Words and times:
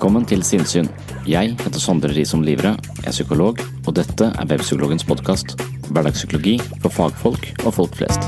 Velkommen 0.00 0.24
til 0.24 0.40
Sinnsyn. 0.40 0.86
Jeg 1.28 1.50
heter 1.60 1.76
Sondre 1.76 2.08
Risom 2.16 2.40
Livre, 2.40 2.70
er 3.04 3.12
psykolog, 3.12 3.58
og 3.84 3.92
dette 3.98 4.30
er 4.32 4.46
Webpsykologens 4.48 5.02
podkast. 5.04 5.58
Hverdagspsykologi 5.92 6.54
for 6.80 6.88
fagfolk 6.88 7.50
og 7.66 7.74
folk 7.76 7.98
flest. 7.98 8.24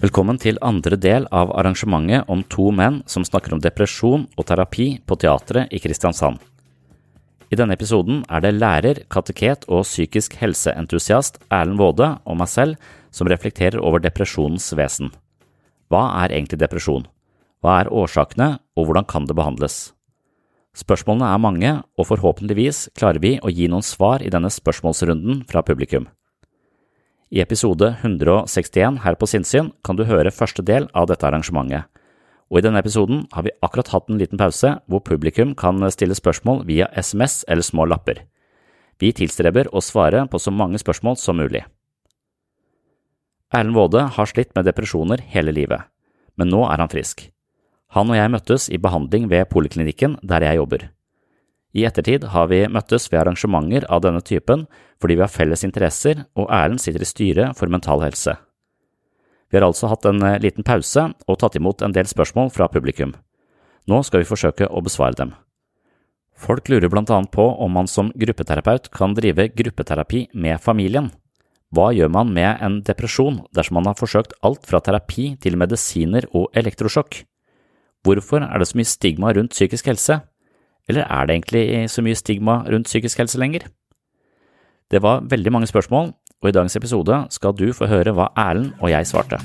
Velkommen 0.00 0.40
til 0.40 0.56
andre 0.64 0.96
del 0.96 1.28
av 1.28 1.52
arrangementet 1.52 2.32
om 2.32 2.40
to 2.48 2.70
menn 2.72 3.02
som 3.04 3.28
snakker 3.28 3.52
om 3.52 3.60
depresjon 3.60 4.24
og 4.24 4.48
terapi 4.48 4.88
på 5.04 5.20
teatret 5.20 5.68
i 5.68 5.82
Kristiansand. 5.84 6.40
I 7.52 7.56
denne 7.58 7.74
episoden 7.76 8.22
er 8.32 8.40
det 8.40 8.54
lærer, 8.56 9.02
kateket 9.12 9.66
og 9.68 9.84
psykisk 9.84 10.38
helseentusiast 10.40 11.36
Erlend 11.52 11.82
Waade 11.82 12.14
og 12.24 12.38
meg 12.40 12.48
selv 12.48 12.92
som 13.12 13.28
reflekterer 13.28 13.76
over 13.76 14.00
depresjonens 14.00 14.70
vesen. 14.78 15.10
Hva 15.92 16.06
er 16.22 16.32
egentlig 16.32 16.62
depresjon? 16.62 17.04
Hva 17.60 17.82
er 17.82 17.92
årsakene, 17.92 18.56
og 18.72 18.88
hvordan 18.88 19.04
kan 19.04 19.28
det 19.28 19.36
behandles? 19.36 19.92
Spørsmålene 20.72 21.28
er 21.28 21.44
mange, 21.44 21.74
og 22.00 22.08
forhåpentligvis 22.08 22.86
klarer 22.96 23.20
vi 23.20 23.36
å 23.44 23.52
gi 23.52 23.68
noen 23.68 23.84
svar 23.84 24.24
i 24.24 24.32
denne 24.32 24.48
spørsmålsrunden 24.48 25.44
fra 25.50 25.60
publikum. 25.60 26.08
I 27.28 27.44
episode 27.44 27.98
161 28.00 29.02
her 29.04 29.20
på 29.20 29.28
Sinnsyn 29.28 29.74
kan 29.84 30.00
du 30.00 30.06
høre 30.08 30.32
første 30.32 30.64
del 30.64 30.88
av 30.96 31.12
dette 31.12 31.28
arrangementet 31.28 31.91
og 32.52 32.60
i 32.60 32.64
denne 32.66 32.82
episoden 32.84 33.24
har 33.32 33.46
vi 33.46 33.54
akkurat 33.64 33.88
hatt 33.94 34.10
en 34.12 34.20
liten 34.20 34.40
pause 34.40 34.74
hvor 34.84 35.00
publikum 35.00 35.54
kan 35.56 35.80
stille 35.94 36.16
spørsmål 36.18 36.66
via 36.68 36.90
SMS 36.92 37.46
eller 37.48 37.64
små 37.64 37.86
lapper. 37.88 38.26
Vi 39.00 39.14
tilstreber 39.16 39.70
å 39.72 39.80
svare 39.80 40.26
på 40.28 40.38
så 40.38 40.52
mange 40.52 40.78
spørsmål 40.78 41.16
som 41.16 41.40
mulig. 41.40 41.64
Erlend 43.52 43.76
Waade 43.76 44.04
har 44.16 44.28
slitt 44.28 44.52
med 44.54 44.68
depresjoner 44.68 45.24
hele 45.32 45.52
livet, 45.52 45.88
men 46.36 46.52
nå 46.52 46.60
er 46.68 46.84
han 46.84 46.92
frisk. 46.92 47.24
Han 47.96 48.12
og 48.12 48.20
jeg 48.20 48.32
møttes 48.32 48.68
i 48.72 48.80
behandling 48.80 49.26
ved 49.32 49.48
poliklinikken 49.52 50.20
der 50.22 50.44
jeg 50.44 50.60
jobber. 50.60 50.86
I 51.72 51.86
ettertid 51.88 52.28
har 52.36 52.48
vi 52.52 52.66
møttes 52.68 53.08
ved 53.08 53.22
arrangementer 53.22 53.88
av 53.88 54.04
denne 54.04 54.20
typen 54.20 54.66
fordi 55.00 55.16
vi 55.16 55.24
har 55.24 55.32
felles 55.32 55.64
interesser, 55.64 56.26
og 56.36 56.52
Erlend 56.52 56.84
sitter 56.84 57.02
i 57.04 57.08
styret 57.08 57.56
for 57.56 57.72
Mental 57.72 58.04
Helse. 58.04 58.36
Vi 59.52 59.60
har 59.60 59.66
altså 59.66 59.90
hatt 59.92 60.06
en 60.08 60.24
liten 60.40 60.64
pause 60.64 61.10
og 61.28 61.38
tatt 61.38 61.58
imot 61.60 61.84
en 61.84 61.92
del 61.92 62.08
spørsmål 62.08 62.48
fra 62.54 62.70
publikum. 62.72 63.12
Nå 63.84 64.00
skal 64.06 64.22
vi 64.22 64.30
forsøke 64.30 64.68
å 64.70 64.80
besvare 64.80 65.18
dem. 65.18 65.34
Folk 66.32 66.70
lurer 66.72 66.88
blant 66.90 67.10
annet 67.12 67.30
på 67.34 67.44
om 67.44 67.74
man 67.76 67.90
som 67.90 68.08
gruppeterapeut 68.18 68.88
kan 68.94 69.12
drive 69.14 69.50
gruppeterapi 69.52 70.30
med 70.32 70.62
familien. 70.64 71.10
Hva 71.72 71.90
gjør 71.92 72.10
man 72.12 72.32
med 72.32 72.64
en 72.64 72.80
depresjon 72.84 73.42
dersom 73.56 73.78
man 73.78 73.88
har 73.88 73.96
forsøkt 73.96 74.34
alt 74.44 74.64
fra 74.68 74.80
terapi 74.84 75.34
til 75.40 75.56
medisiner 75.60 76.26
og 76.32 76.48
elektrosjokk? 76.56 77.22
Hvorfor 78.02 78.42
er 78.44 78.58
det 78.58 78.68
så 78.68 78.80
mye 78.80 78.88
stigma 78.88 79.30
rundt 79.36 79.54
psykisk 79.54 79.92
helse? 79.92 80.18
Eller 80.90 81.06
er 81.06 81.28
det 81.28 81.36
egentlig 81.36 81.64
så 81.92 82.02
mye 82.04 82.18
stigma 82.18 82.58
rundt 82.66 82.90
psykisk 82.90 83.22
helse 83.22 83.40
lenger? 83.40 83.68
Det 84.92 85.00
var 85.00 85.22
veldig 85.24 85.52
mange 85.54 85.70
spørsmål, 85.70 86.12
og 86.42 86.50
i 86.50 86.54
dagens 86.54 86.76
episode 86.76 87.22
skal 87.30 87.54
du 87.54 87.68
få 87.72 87.86
høre 87.90 88.14
hva 88.16 88.32
Erlend 88.36 88.74
og 88.82 88.90
jeg 88.90 89.06
svarte. 89.06 89.38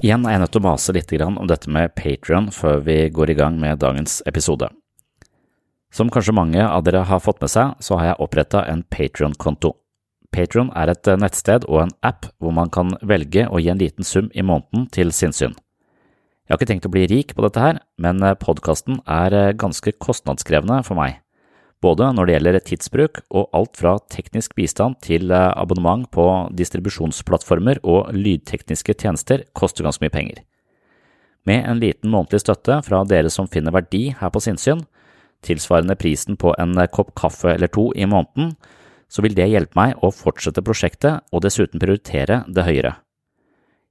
Igjen 0.00 0.22
er 0.24 0.32
jeg 0.32 0.40
nødt 0.40 0.52
til 0.54 0.62
å 0.62 0.64
mase 0.64 0.92
litt 0.96 1.12
om 1.20 1.42
dette 1.50 1.68
med 1.68 1.92
Patrion 1.92 2.48
før 2.54 2.78
vi 2.86 3.10
går 3.12 3.34
i 3.34 3.36
gang 3.36 3.58
med 3.60 3.82
dagens 3.82 4.22
episode. 4.24 4.70
Som 5.92 6.08
kanskje 6.08 6.32
mange 6.32 6.62
av 6.64 6.86
dere 6.86 7.02
har 7.04 7.20
fått 7.20 7.42
med 7.42 7.50
seg, 7.50 7.74
så 7.82 7.98
har 7.98 8.12
jeg 8.12 8.20
oppretta 8.24 8.62
en 8.70 8.84
Patrion-konto. 8.88 9.74
Patrion 10.32 10.70
er 10.78 10.92
et 10.92 11.10
nettsted 11.18 11.66
og 11.66 11.82
en 11.82 11.92
app 12.06 12.30
hvor 12.38 12.54
man 12.54 12.70
kan 12.70 12.94
velge 13.02 13.48
å 13.50 13.58
gi 13.58 13.68
en 13.74 13.82
liten 13.82 14.06
sum 14.06 14.30
i 14.32 14.46
måneden 14.46 14.86
til 14.94 15.12
sinnssyn. 15.12 15.58
Jeg 16.50 16.56
har 16.56 16.58
ikke 16.64 16.66
tenkt 16.72 16.86
å 16.88 16.90
bli 16.90 17.04
rik 17.06 17.32
på 17.38 17.44
dette 17.44 17.62
her, 17.62 17.76
men 18.02 18.24
podkasten 18.42 18.96
er 19.06 19.52
ganske 19.54 19.92
kostnadskrevende 20.02 20.80
for 20.82 20.98
meg, 20.98 21.20
både 21.78 22.08
når 22.10 22.26
det 22.26 22.32
gjelder 22.34 22.64
tidsbruk 22.66 23.20
og 23.30 23.52
alt 23.54 23.78
fra 23.78 23.92
teknisk 24.10 24.56
bistand 24.58 24.98
til 25.06 25.30
abonnement 25.30 26.08
på 26.10 26.24
distribusjonsplattformer 26.58 27.78
og 27.86 28.10
lydtekniske 28.18 28.96
tjenester 28.98 29.44
koster 29.54 29.86
ganske 29.86 30.02
mye 30.02 30.16
penger. 30.16 30.40
Med 31.46 31.62
en 31.70 31.78
liten 31.78 32.10
månedlig 32.10 32.42
støtte 32.42 32.80
fra 32.82 33.04
dere 33.06 33.30
som 33.30 33.46
finner 33.46 33.76
verdi 33.76 34.08
her 34.18 34.32
på 34.34 34.42
sinnssyn, 34.42 34.82
tilsvarende 35.46 35.94
prisen 36.02 36.34
på 36.34 36.56
en 36.58 36.74
kopp 36.90 37.14
kaffe 37.14 37.54
eller 37.54 37.70
to 37.70 37.92
i 37.94 38.10
måneden, 38.10 38.56
så 39.06 39.22
vil 39.22 39.38
det 39.38 39.46
hjelpe 39.52 39.78
meg 39.78 40.02
å 40.02 40.10
fortsette 40.10 40.66
prosjektet 40.66 41.30
og 41.30 41.46
dessuten 41.46 41.78
prioritere 41.78 42.42
det 42.50 42.66
høyere. 42.66 42.96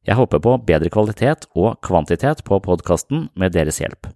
Jeg 0.07 0.15
håper 0.15 0.39
på 0.39 0.55
bedre 0.63 0.89
kvalitet 0.93 1.45
og 1.55 1.79
kvantitet 1.85 2.43
på 2.47 2.59
podkasten 2.63 3.27
med 3.35 3.53
deres 3.53 3.81
hjelp. 3.81 4.07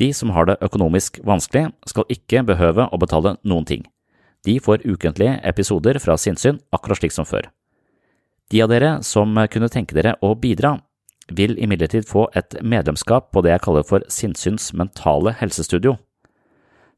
De 0.00 0.08
som 0.16 0.32
har 0.32 0.48
det 0.48 0.60
økonomisk 0.64 1.20
vanskelig, 1.24 1.68
skal 1.86 2.08
ikke 2.08 2.44
behøve 2.48 2.88
å 2.88 3.00
betale 3.00 3.36
noen 3.44 3.66
ting. 3.68 3.82
De 4.42 4.56
får 4.58 4.86
ukentlige 4.88 5.36
episoder 5.46 6.00
fra 6.02 6.16
sinnssyn 6.18 6.58
akkurat 6.72 6.98
slik 6.98 7.12
som 7.14 7.28
før. 7.28 7.50
De 8.50 8.62
av 8.64 8.72
dere 8.72 8.94
som 9.06 9.36
kunne 9.52 9.70
tenke 9.72 9.94
dere 9.96 10.16
å 10.24 10.32
bidra, 10.34 10.78
vil 11.30 11.54
imidlertid 11.60 12.08
få 12.08 12.26
et 12.36 12.56
medlemskap 12.60 13.30
på 13.32 13.42
det 13.44 13.52
jeg 13.54 13.64
kaller 13.64 13.86
for 13.86 14.04
Sinnsyns 14.10 14.72
mentale 14.76 15.32
helsestudio. 15.38 15.94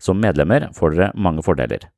Som 0.00 0.22
medlemmer 0.22 0.70
får 0.74 0.94
dere 0.94 1.10
mange 1.14 1.44
fordeler. 1.44 1.90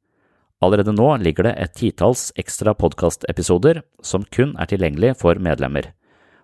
Allerede 0.64 0.94
nå 0.96 1.08
ligger 1.20 1.50
det 1.50 1.56
et 1.60 1.74
titalls 1.76 2.30
ekstra 2.40 2.72
podkastepisoder 2.78 3.82
som 4.04 4.24
kun 4.32 4.54
er 4.56 4.70
tilgjengelig 4.70 5.18
for 5.20 5.36
medlemmer, 5.36 5.90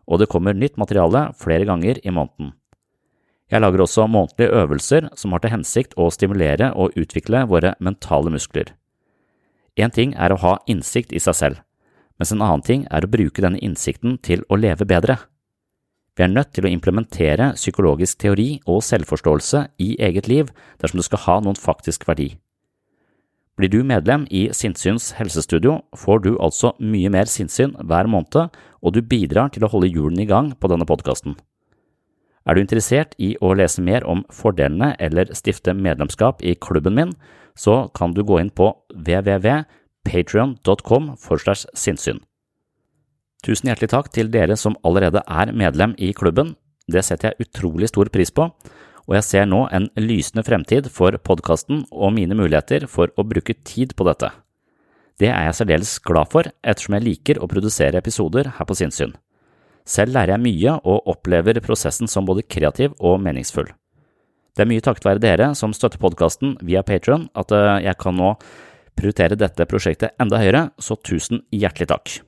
og 0.05 0.21
det 0.21 0.29
kommer 0.33 0.57
nytt 0.57 0.77
materiale 0.77 1.31
flere 1.41 1.65
ganger 1.69 2.01
i 2.05 2.13
måneden. 2.13 2.53
Jeg 3.53 3.61
lager 3.61 3.83
også 3.85 4.07
månedlige 4.09 4.53
øvelser 4.63 5.09
som 5.17 5.33
har 5.33 5.43
til 5.45 5.53
hensikt 5.53 5.97
å 6.01 6.11
stimulere 6.13 6.71
og 6.73 6.97
utvikle 6.97 7.45
våre 7.49 7.75
mentale 7.81 8.33
muskler. 8.33 8.73
Én 9.77 9.93
ting 9.93 10.13
er 10.17 10.33
å 10.33 10.41
ha 10.41 10.55
innsikt 10.69 11.13
i 11.13 11.21
seg 11.21 11.37
selv, 11.37 11.61
mens 12.21 12.33
en 12.33 12.45
annen 12.45 12.65
ting 12.65 12.87
er 12.93 13.05
å 13.05 13.13
bruke 13.13 13.45
denne 13.45 13.61
innsikten 13.65 14.19
til 14.25 14.45
å 14.49 14.61
leve 14.61 14.89
bedre. 14.89 15.17
Vi 16.17 16.25
er 16.27 16.33
nødt 16.33 16.53
til 16.53 16.69
å 16.69 16.73
implementere 16.73 17.55
psykologisk 17.57 18.21
teori 18.21 18.61
og 18.69 18.85
selvforståelse 18.85 19.67
i 19.81 19.95
eget 19.97 20.29
liv 20.29 20.53
dersom 20.81 21.01
det 21.01 21.09
skal 21.09 21.25
ha 21.25 21.41
noen 21.41 21.57
faktisk 21.57 22.05
verdi. 22.09 22.35
Blir 23.59 23.69
du 23.69 23.83
medlem 23.85 24.23
i 24.33 24.49
Sinnsyns 24.57 25.11
helsestudio, 25.19 25.83
får 25.97 26.19
du 26.25 26.37
altså 26.41 26.73
mye 26.81 27.09
mer 27.13 27.25
sinnssyn 27.29 27.75
hver 27.85 28.07
måned, 28.09 28.49
og 28.81 28.93
du 28.95 29.03
bidrar 29.05 29.49
til 29.53 29.65
å 29.67 29.69
holde 29.73 29.93
hjulene 29.93 30.23
i 30.25 30.31
gang 30.31 30.53
på 30.57 30.69
denne 30.73 30.89
podkasten. 30.89 31.37
Er 32.49 32.53
du 32.57 32.61
interessert 32.65 33.13
i 33.23 33.37
å 33.45 33.53
lese 33.55 33.85
mer 33.85 34.03
om 34.09 34.25
fordelene 34.33 34.97
eller 34.99 35.35
stifte 35.37 35.75
medlemskap 35.77 36.43
i 36.43 36.55
klubben 36.57 36.95
min, 36.97 37.13
så 37.55 37.93
kan 37.95 38.15
du 38.17 38.25
gå 38.25 38.41
inn 38.41 38.51
på 38.51 38.73
www.patrion.com 38.97 41.17
for 41.21 41.39
slags 41.39 41.67
sinnssyn. 41.77 42.21
Tusen 43.45 43.69
hjertelig 43.69 43.91
takk 43.93 44.09
til 44.15 44.31
dere 44.33 44.57
som 44.57 44.77
allerede 44.87 45.23
er 45.29 45.53
medlem 45.53 45.95
i 45.99 46.13
klubben, 46.17 46.57
det 46.91 47.05
setter 47.07 47.31
jeg 47.31 47.47
utrolig 47.47 47.89
stor 47.91 48.09
pris 48.11 48.33
på, 48.35 48.49
og 49.09 49.17
jeg 49.19 49.27
ser 49.27 49.49
nå 49.51 49.65
en 49.75 49.89
lysende 49.99 50.45
fremtid 50.47 50.89
for 50.93 51.17
podkasten 51.27 51.85
og 51.91 52.15
mine 52.17 52.37
muligheter 52.39 52.87
for 52.91 53.11
å 53.19 53.27
bruke 53.27 53.57
tid 53.67 53.97
på 53.99 54.07
dette. 54.09 54.31
Det 55.21 55.29
er 55.29 55.49
jeg 55.49 55.59
særdeles 55.59 55.99
glad 56.03 56.31
for, 56.33 56.49
ettersom 56.63 56.97
jeg 56.97 57.07
liker 57.07 57.43
å 57.43 57.51
produsere 57.51 58.01
episoder 58.01 58.55
her 58.57 58.69
på 58.69 58.77
Sinnsyn. 58.79 59.13
Selv 59.89 60.15
lærer 60.15 60.37
jeg 60.37 60.45
mye 60.45 60.75
og 60.87 61.09
opplever 61.11 61.59
prosessen 61.65 62.11
som 62.11 62.27
både 62.27 62.47
kreativ 62.47 62.95
og 63.01 63.19
meningsfull. 63.23 63.69
Det 64.53 64.65
er 64.65 64.69
mye 64.69 64.85
takket 64.85 65.09
være 65.09 65.23
dere 65.23 65.53
som 65.59 65.73
støtter 65.75 66.01
podkasten 66.01 66.59
via 66.63 66.85
Patron 66.87 67.27
at 67.39 67.53
eh, 67.57 67.87
jeg 67.89 67.99
kan 68.01 68.19
nå 68.19 68.35
prioritere 68.99 69.39
dette 69.41 69.65
prosjektet 69.69 70.13
enda 70.21 70.39
høyere, 70.39 70.67
så 70.77 70.99
tusen 71.01 71.41
hjertelig 71.51 71.89
takk. 71.89 72.19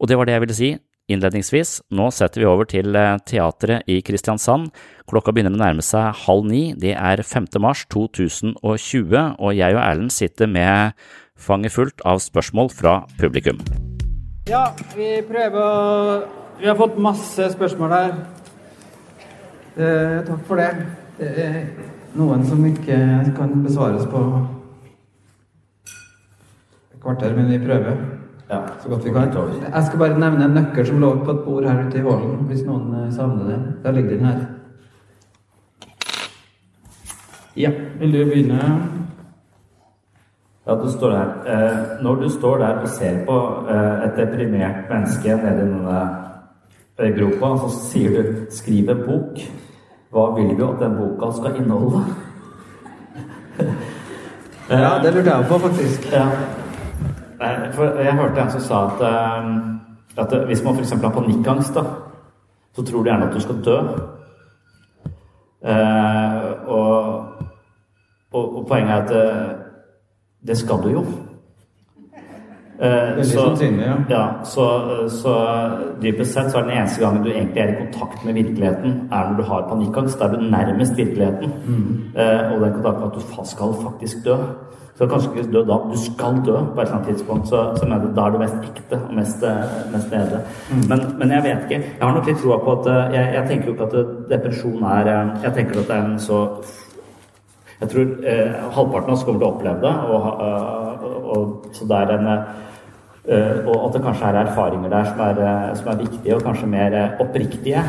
Og 0.00 0.08
det 0.08 0.16
var 0.16 0.28
det 0.28 0.36
jeg 0.36 0.44
ville 0.44 0.56
si 0.56 0.70
innledningsvis. 1.12 1.80
Nå 1.94 2.08
setter 2.14 2.42
vi 2.42 2.48
over 2.50 2.68
til 2.68 2.96
eh, 2.98 3.18
teatret 3.28 3.86
i 3.90 4.00
Kristiansand. 4.04 4.70
Klokka 5.10 5.34
begynner 5.34 5.54
å 5.54 5.60
nærme 5.60 5.84
seg 5.84 6.24
halv 6.26 6.48
ni. 6.50 6.62
Det 6.78 6.94
er 6.96 7.22
5. 7.22 7.48
mars 7.62 7.84
2020, 7.94 9.36
og 9.38 9.56
jeg 9.56 9.76
og 9.76 9.82
Erlend 9.82 10.14
sitter 10.14 10.50
med 10.50 10.96
fanget 11.36 11.74
fullt 11.74 12.02
av 12.08 12.22
spørsmål 12.24 12.72
fra 12.74 12.96
publikum. 13.20 13.60
Ja, 14.50 14.70
vi 14.96 15.20
prøver 15.26 15.62
å 15.62 16.24
Vi 16.56 16.64
har 16.64 16.76
fått 16.78 16.94
masse 16.96 17.50
spørsmål 17.52 17.90
her. 17.92 18.12
Eh, 19.76 20.22
takk 20.24 20.46
for 20.48 20.56
det. 20.56 20.70
Det 21.18 21.32
er 21.36 21.56
noen 22.16 22.46
som 22.48 22.62
ikke 22.64 22.96
kan 23.36 23.52
besvares 23.60 24.06
på 24.08 24.22
et 25.84 27.02
kvarter, 27.02 27.36
men 27.36 27.50
vi 27.52 27.60
prøver 27.60 28.00
Ja, 28.50 28.58
så 28.82 28.88
godt 28.88 29.04
vi 29.04 29.10
kan. 29.10 29.32
Jeg 29.74 29.84
skal 29.86 29.98
bare 29.98 30.18
nevne 30.18 30.44
en 30.44 30.50
nøkkel 30.54 30.86
som 30.86 31.00
lå 31.00 31.24
på 31.24 31.30
et 31.30 31.40
bord 31.44 31.64
her 31.64 31.86
ute 31.86 31.98
i 31.98 32.02
hallen, 32.02 32.44
hvis 32.46 32.62
noen 32.66 32.94
eh, 32.94 33.12
savner 33.14 33.48
det. 33.50 33.58
Der 33.82 33.96
ligger 33.96 34.10
den 34.10 34.24
her. 34.24 34.44
Ja, 37.56 37.70
vil 37.98 38.12
du 38.12 38.24
begynne? 38.24 38.60
Ja, 40.66 40.74
du 40.74 40.90
står 40.90 41.10
der. 41.10 41.32
Eh, 41.46 42.02
når 42.02 42.14
du 42.14 42.28
står 42.28 42.58
der 42.58 42.78
og 42.82 42.88
ser 42.88 43.24
på 43.26 43.38
eh, 43.70 44.06
et 44.06 44.16
deprimert 44.16 44.90
menneske 44.90 45.36
nede 45.42 45.66
i 45.66 45.70
denne 46.98 47.16
gropa, 47.18 47.56
så 47.56 47.68
sier 47.90 48.22
du 48.22 48.46
'skriv 48.50 48.90
en 48.90 49.02
bok'. 49.08 49.50
Hva 50.10 50.34
vil 50.34 50.58
du 50.58 50.68
at 50.68 50.80
den 50.80 50.96
boka 50.96 51.32
skal 51.36 51.56
inneholde? 51.56 52.04
Ja, 54.70 54.98
det 55.02 55.14
lurte 55.14 55.30
jeg 55.30 55.44
på, 55.48 55.58
faktisk. 55.58 56.12
Ja. 56.12 56.26
Nei, 57.40 57.72
For 57.72 57.84
jeg 58.00 58.14
hørte 58.14 58.40
en 58.40 58.50
som 58.50 58.60
sa 58.60 58.84
at, 58.86 59.00
eh, 59.02 60.22
at 60.22 60.46
hvis 60.46 60.64
man 60.64 60.76
f.eks. 60.78 60.90
har 60.92 61.10
panikkangst, 61.12 61.74
da, 61.74 61.82
så 62.76 62.82
tror 62.84 63.02
du 63.02 63.10
gjerne 63.10 63.28
at 63.28 63.34
du 63.34 63.40
skal 63.40 63.62
dø. 63.64 63.78
Eh, 65.66 66.68
og, 66.68 67.24
og, 68.32 68.56
og 68.56 68.66
poenget 68.68 68.90
er 68.92 69.02
at 69.02 69.14
eh, 69.16 69.56
det 70.46 70.56
skal 70.58 70.82
du 70.84 70.88
jo. 70.88 71.04
Eh, 72.80 73.24
så- 73.24 73.40
sannsynlig, 73.40 73.86
ja. 73.86 73.94
ja, 74.10 74.24
så, 74.44 74.66
så 75.08 75.32
dypest 76.02 76.32
sett 76.36 76.50
så 76.52 76.58
er 76.58 76.62
den 76.68 76.76
eneste 76.76 77.00
gangen 77.00 77.24
du 77.24 77.30
egentlig 77.32 77.62
er 77.62 77.72
i 77.72 77.78
kontakt 77.86 78.24
med 78.24 78.34
virkeligheten, 78.36 79.08
er 79.12 79.30
når 79.30 79.36
du 79.36 79.42
har 79.48 79.68
panikkangst. 79.70 80.18
Da 80.20 80.24
er 80.28 80.36
du 80.36 80.40
nærmest 80.50 80.96
virkeligheten. 80.96 81.52
Eh, 82.16 82.52
og 82.52 82.60
den 82.60 82.72
kontakten 82.76 83.00
med 83.00 83.10
at 83.10 83.14
du 83.14 83.44
skal 83.44 83.72
faktisk 83.82 84.24
dø. 84.24 84.36
Så 84.96 85.06
kanskje 85.06 85.30
ikke 85.34 85.50
dø 85.52 85.60
da, 85.68 85.76
du 85.90 85.98
skal 86.00 86.38
dø 86.44 86.56
på 86.56 86.80
et 86.80 86.86
eller 86.86 86.94
annet 86.96 87.08
tidspunkt. 87.10 87.48
Så, 87.48 87.58
så 87.76 87.84
mener 87.84 88.06
du 88.06 88.14
da 88.16 88.26
er 88.26 88.32
du 88.32 88.38
mest 88.40 88.62
ekte 88.64 88.96
og 88.96 89.12
mest, 89.18 89.44
eh, 89.44 89.74
mest 89.92 90.14
nede. 90.14 90.40
Men, 90.88 91.04
men 91.20 91.34
jeg 91.34 91.44
vet 91.44 91.66
ikke. 91.66 91.82
Jeg 91.98 92.06
har 92.06 92.16
nok 92.16 92.30
litt 92.30 92.40
troa 92.40 92.56
på 92.64 92.76
at 92.78 92.88
eh, 92.92 93.18
jeg, 93.18 93.34
jeg 93.34 93.50
tenker 93.50 93.68
jo 93.68 93.74
ikke 93.76 93.90
at 93.90 93.98
eh, 94.00 94.14
depresjon 94.32 94.88
er 94.94 95.12
Jeg 95.44 95.52
tenker 95.58 95.82
at 95.82 95.90
det 95.90 95.96
er 95.98 96.08
en 96.08 96.18
så 96.28 96.40
jeg 97.76 97.90
tror 97.92 98.12
eh, 98.24 98.52
halvparten 98.72 99.12
av 99.12 99.18
oss 99.18 99.24
kommer 99.28 99.42
til 99.42 99.50
å 99.50 99.52
oppleve 99.52 99.82
det. 99.84 99.94
Og, 100.08 100.28
øh, 100.48 101.06
og, 101.36 101.70
så 101.76 101.92
det 101.92 102.02
er 102.02 102.16
en 102.16 102.32
Og 103.66 103.74
at 103.74 103.96
det 103.96 104.00
kanskje 104.04 104.28
er 104.30 104.36
erfaringer 104.46 104.88
der 104.88 105.04
som 105.04 105.20
er, 105.20 105.38
som 105.74 105.88
er 105.90 105.96
viktige, 105.98 106.36
og 106.36 106.44
kanskje 106.46 106.66
mer 106.70 106.94
oppriktige. 107.20 107.82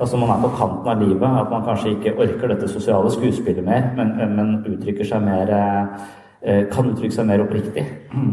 Altså 0.00 0.16
Man 0.16 0.30
er 0.30 0.44
på 0.44 0.56
kanten 0.56 0.88
av 0.88 1.02
livet. 1.02 1.40
At 1.40 1.50
man 1.50 1.64
kanskje 1.66 1.96
ikke 1.96 2.14
orker 2.22 2.48
dette 2.48 2.68
sosiale 2.68 3.10
skuespillet 3.10 3.64
mer, 3.66 3.90
men, 3.96 4.14
men 4.36 4.54
uttrykker 4.62 5.04
seg 5.04 5.26
mer 5.26 5.50
kan 6.70 6.90
uttrykke 6.92 7.14
seg 7.14 7.26
mer 7.26 7.42
oppriktig. 7.42 7.82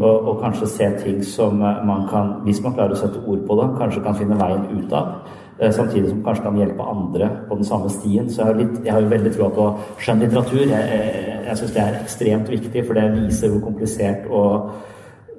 Og, 0.00 0.28
og 0.28 0.42
kanskje 0.42 0.68
se 0.70 0.90
ting 1.02 1.24
som 1.26 1.62
øh, 1.62 1.80
man 1.86 2.06
kan, 2.10 2.36
hvis 2.46 2.62
man 2.62 2.76
klarer 2.76 2.94
å 2.94 3.00
sette 3.00 3.22
ord 3.26 3.42
på 3.48 3.56
det, 3.58 3.70
kanskje 3.80 4.04
kan 4.04 4.16
finne 4.18 4.38
veien 4.38 4.68
ut 4.70 4.94
av. 4.94 5.28
Eh, 5.58 5.72
Samtidig 5.74 6.12
som 6.12 6.22
kanskje 6.24 6.46
kan 6.46 6.58
hjelpe 6.58 6.86
andre 6.94 7.30
på 7.48 7.58
den 7.58 7.68
samme 7.68 7.90
stien. 7.90 8.30
Så 8.30 8.42
jeg 8.42 8.46
har, 8.46 8.60
litt, 8.60 8.80
jeg 8.84 8.94
har 8.94 9.04
jo 9.04 9.12
veldig 9.12 9.34
troa 9.34 9.50
på 9.58 9.68
skjønnlitteratur. 10.06 10.62
Jeg, 10.62 10.88
jeg, 10.94 11.38
jeg 11.48 11.60
syns 11.60 11.76
det 11.76 11.82
er 11.84 12.00
ekstremt 12.00 12.50
viktig, 12.54 12.86
for 12.86 12.98
det 12.98 13.06
viser 13.18 13.52
hvor 13.52 13.64
komplisert 13.66 14.30
og 14.30 14.72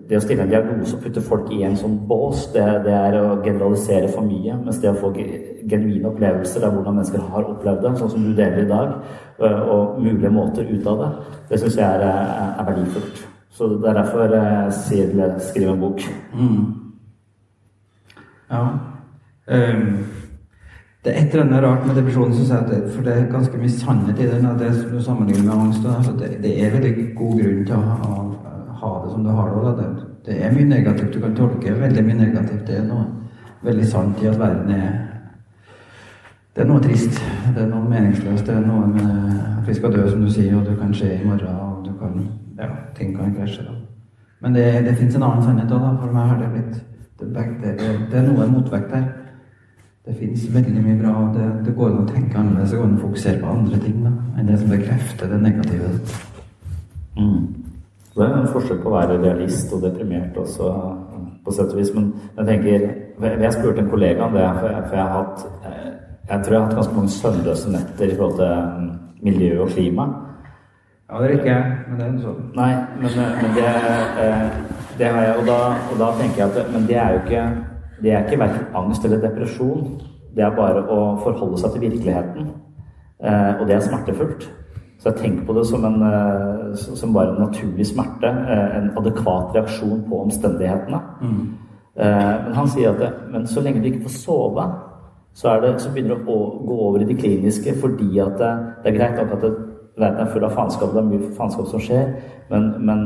det 0.10 0.18
å 0.20 0.22
stille 0.22 0.46
en 0.46 0.52
diagnose 0.52 0.96
og 0.96 1.04
putte 1.04 1.22
folk 1.26 1.52
i 1.54 1.64
en 1.66 1.78
sånn 1.80 1.96
bås, 2.10 2.48
det, 2.54 2.64
det 2.86 2.94
er 2.94 3.18
å 3.20 3.38
generalisere 3.46 4.10
for 4.14 4.28
mye. 4.28 4.58
Mens 4.62 4.82
det 4.84 4.92
å 4.92 4.98
få 5.00 5.12
genuine 5.16 6.12
opplevelser 6.12 6.66
av 6.68 6.76
hvordan 6.76 7.00
mennesker 7.00 7.24
har 7.32 7.48
opplevd 7.54 7.82
det, 7.86 7.94
sånn 8.00 8.12
som 8.14 8.26
du 8.26 8.34
deler 8.38 8.66
i 8.66 8.70
dag, 8.70 8.98
og 9.42 9.98
mulige 10.02 10.34
måter 10.34 10.68
ut 10.70 10.90
av 10.92 11.02
det, 11.02 11.14
det 11.50 11.62
syns 11.64 11.80
jeg 11.82 11.88
er, 11.88 12.06
er, 12.06 12.52
er 12.62 12.70
verdifullt. 12.70 13.24
Så 13.56 13.70
det 13.72 13.90
er 13.90 14.02
derfor 14.02 14.36
jeg 14.36 14.76
sier 14.82 15.10
til 15.10 15.24
dere, 15.24 15.40
skriv 15.40 15.72
en 15.72 15.82
bok. 15.82 16.06
Ja. 18.52 18.62
Um, 19.48 19.88
det 21.06 21.14
er 21.14 21.22
et 21.22 21.34
eller 21.34 21.46
annet 21.46 21.64
rart 21.64 21.86
med 21.88 21.96
depresjonen, 21.96 22.34
synes 22.34 22.50
jeg, 22.50 22.60
at 22.60 22.70
det, 22.70 22.92
for 22.94 23.06
det 23.06 23.14
er 23.14 23.28
ganske 23.32 23.58
mye 23.62 23.70
sannhet 23.70 24.20
i 24.20 24.28
den. 24.28 24.46
at 24.46 24.60
Det 24.60 24.72
som 24.76 24.92
du 24.92 25.02
sammenligner 25.02 25.44
med 25.46 25.64
angst. 25.64 26.20
Det, 26.20 26.30
det 26.44 26.54
er 26.66 26.74
veldig 26.74 26.94
god 27.16 27.42
grunn 27.42 27.66
til 27.66 27.76
å 27.76 27.82
ha, 27.82 28.25
ha 28.86 29.02
det 29.04 29.12
som 29.12 29.24
du 29.26 29.30
har 29.30 29.52
det. 29.52 29.76
Det, 29.78 30.06
det 30.26 30.38
er 30.46 30.54
mye 30.54 30.70
negativt 30.70 31.14
du 31.14 31.20
kan 31.24 31.36
tolke. 31.36 31.74
Veldig 31.82 32.04
mye 32.06 32.20
negativt. 32.22 32.68
Det 32.68 32.78
er 32.80 32.88
noe 32.88 33.06
veldig 33.66 33.88
sant 33.90 34.22
i 34.24 34.30
at 34.30 34.40
verden 34.40 34.72
er 34.72 35.02
Det 36.56 36.64
er 36.64 36.68
noe 36.70 36.80
trist. 36.80 37.18
Det 37.56 37.64
er 37.64 37.68
noe 37.68 37.90
meningsløst. 37.90 38.46
Det 38.48 38.54
er 38.56 38.62
noe 38.64 38.88
med 38.88 39.10
at 39.42 39.68
vi 39.68 39.74
skal 39.76 39.92
dø, 39.92 40.06
som 40.08 40.22
du 40.22 40.30
sier, 40.32 40.54
og 40.56 40.64
du 40.64 40.76
kan 40.80 40.94
skje 40.96 41.10
i 41.18 41.26
morgen, 41.28 41.56
og 41.60 41.86
du 41.86 41.92
kan 42.00 42.30
Ja, 42.58 42.70
ting 42.96 43.18
kan 43.18 43.36
krasje. 43.36 43.64
da. 43.64 43.74
Men 44.42 44.54
det, 44.56 44.86
det 44.86 44.96
fins 44.96 45.16
en 45.16 45.24
annen 45.24 45.44
sannhet 45.44 45.72
òg. 45.72 46.00
For 46.00 46.14
meg 46.14 46.30
har 46.30 46.40
det 46.40 46.52
blitt 46.54 46.84
det, 47.20 47.28
det, 47.36 47.74
det, 47.80 47.90
det 48.12 48.20
er 48.20 48.28
noe 48.30 48.48
motvekt 48.48 48.92
der. 48.92 49.10
Det 50.06 50.16
fins 50.20 50.46
veldig 50.54 50.84
mye 50.84 50.98
bra. 51.02 51.14
Det, 51.36 51.46
det 51.66 51.76
går 51.76 51.92
an 51.92 52.02
å 52.04 52.08
tenke 52.08 52.38
annerledes. 52.38 52.72
Det 52.72 52.80
går 52.80 52.88
an 52.88 52.98
å 53.00 53.04
fokusere 53.08 53.42
på 53.42 53.52
andre 53.52 53.80
ting 53.82 54.02
da, 54.06 54.12
enn 54.38 54.50
det 54.50 54.60
som 54.62 54.70
bekrefter 54.70 55.32
det 55.32 55.42
negative. 55.42 55.92
Mm. 57.18 57.65
Det 58.16 58.24
er 58.24 58.36
en 58.38 58.48
forskjell 58.48 58.78
på 58.80 58.92
å 58.92 58.96
være 58.96 59.18
realist 59.20 59.74
og 59.76 59.82
deprimert 59.84 60.38
også, 60.40 60.70
på 61.44 61.54
sett 61.56 61.74
og 61.74 61.80
vis. 61.82 61.92
Men 61.96 62.14
jeg 62.38 62.48
tenker 62.48 62.86
Jeg 63.44 63.54
spurte 63.54 63.82
en 63.84 63.90
kollega 63.90 64.24
om 64.26 64.34
det, 64.36 64.46
for 64.60 64.70
jeg, 64.72 64.84
for 64.88 64.96
jeg 64.96 65.04
har 65.04 65.18
hatt 65.18 65.44
eh, 65.68 65.92
Jeg 66.30 66.44
tror 66.44 66.54
jeg 66.54 66.62
har 66.62 66.66
hatt 66.66 66.78
ganske 66.80 66.96
mange 66.96 67.12
søvnløse 67.16 67.74
netter 67.74 68.06
i 68.12 68.16
forhold 68.16 68.40
til 68.40 68.56
mm, 68.80 68.88
miljø 69.28 69.60
og 69.64 69.70
klima. 69.70 70.08
Ja, 71.10 71.20
det 71.22 71.28
er 71.28 71.36
ikke 71.38 71.52
jeg, 71.52 71.76
men 71.90 72.00
det 72.00 72.08
er 72.08 72.18
sånn. 72.24 72.42
Nei, 72.56 72.72
men, 73.02 73.20
men 73.44 73.56
det, 73.60 73.70
eh, 74.24 74.50
det 74.98 75.12
har 75.12 75.28
jeg, 75.28 75.38
og 75.42 75.48
da, 75.52 75.60
og 75.92 76.02
da 76.02 76.12
tenker 76.20 76.42
jeg 76.42 76.50
at 76.50 76.74
Men 76.74 76.88
det 76.90 76.98
er 76.98 77.14
jo 77.14 77.24
ikke 77.24 77.46
Det 78.02 78.12
er 78.12 78.26
ikke 78.26 78.40
verken 78.40 78.78
angst 78.82 79.06
eller 79.06 79.24
depresjon. 79.24 79.88
Det 80.36 80.44
er 80.44 80.56
bare 80.56 80.88
å 80.92 81.02
forholde 81.24 81.60
seg 81.60 81.76
til 81.76 81.90
virkeligheten. 81.90 82.54
Eh, 83.24 83.52
og 83.60 83.68
det 83.68 83.76
er 83.76 83.86
smertefullt. 83.86 84.50
Så 85.06 85.12
jeg 85.12 85.20
tenker 85.20 85.46
på 85.46 85.54
det 85.54 85.68
som, 85.70 85.84
en, 85.86 86.02
eh, 86.02 86.74
som 86.98 87.14
bare 87.14 87.36
en 87.36 87.44
naturlig 87.46 87.86
smerte. 87.86 88.26
eh, 88.26 88.78
En 88.78 88.90
adekvat 88.98 89.54
reaksjon 89.54 90.02
på 90.10 90.22
omstendighetene. 90.24 91.00
Mm. 91.22 91.46
Men 91.96 92.54
han 92.54 92.68
sier 92.68 92.90
at 92.90 92.98
det, 93.00 93.14
men 93.32 93.46
så 93.48 93.62
lenge 93.62 93.80
du 93.80 93.86
ikke 93.88 94.02
får 94.04 94.10
sove, 94.10 94.64
så, 95.34 95.48
er 95.48 95.62
det, 95.62 95.82
så 95.82 95.92
begynner 95.94 96.16
det 96.16 96.28
å 96.28 96.40
gå 96.68 96.80
over 96.88 97.00
i 97.00 97.08
det 97.08 97.16
kliniske 97.20 97.76
fordi 97.80 98.20
at 98.20 98.36
det, 98.40 98.50
det 98.84 98.92
er 98.92 98.98
greit 98.98 99.16
nok 99.16 99.32
at 99.32 99.46
det, 99.46 99.52
verden 99.98 100.20
er 100.20 100.32
full 100.34 100.44
av 100.44 100.52
faenskap, 100.58 100.92
det 100.92 101.00
er 101.00 101.08
mye 101.08 101.30
faenskap 101.38 101.70
som 101.72 101.80
skjer, 101.80 102.10
men, 102.50 102.74
men 102.84 103.06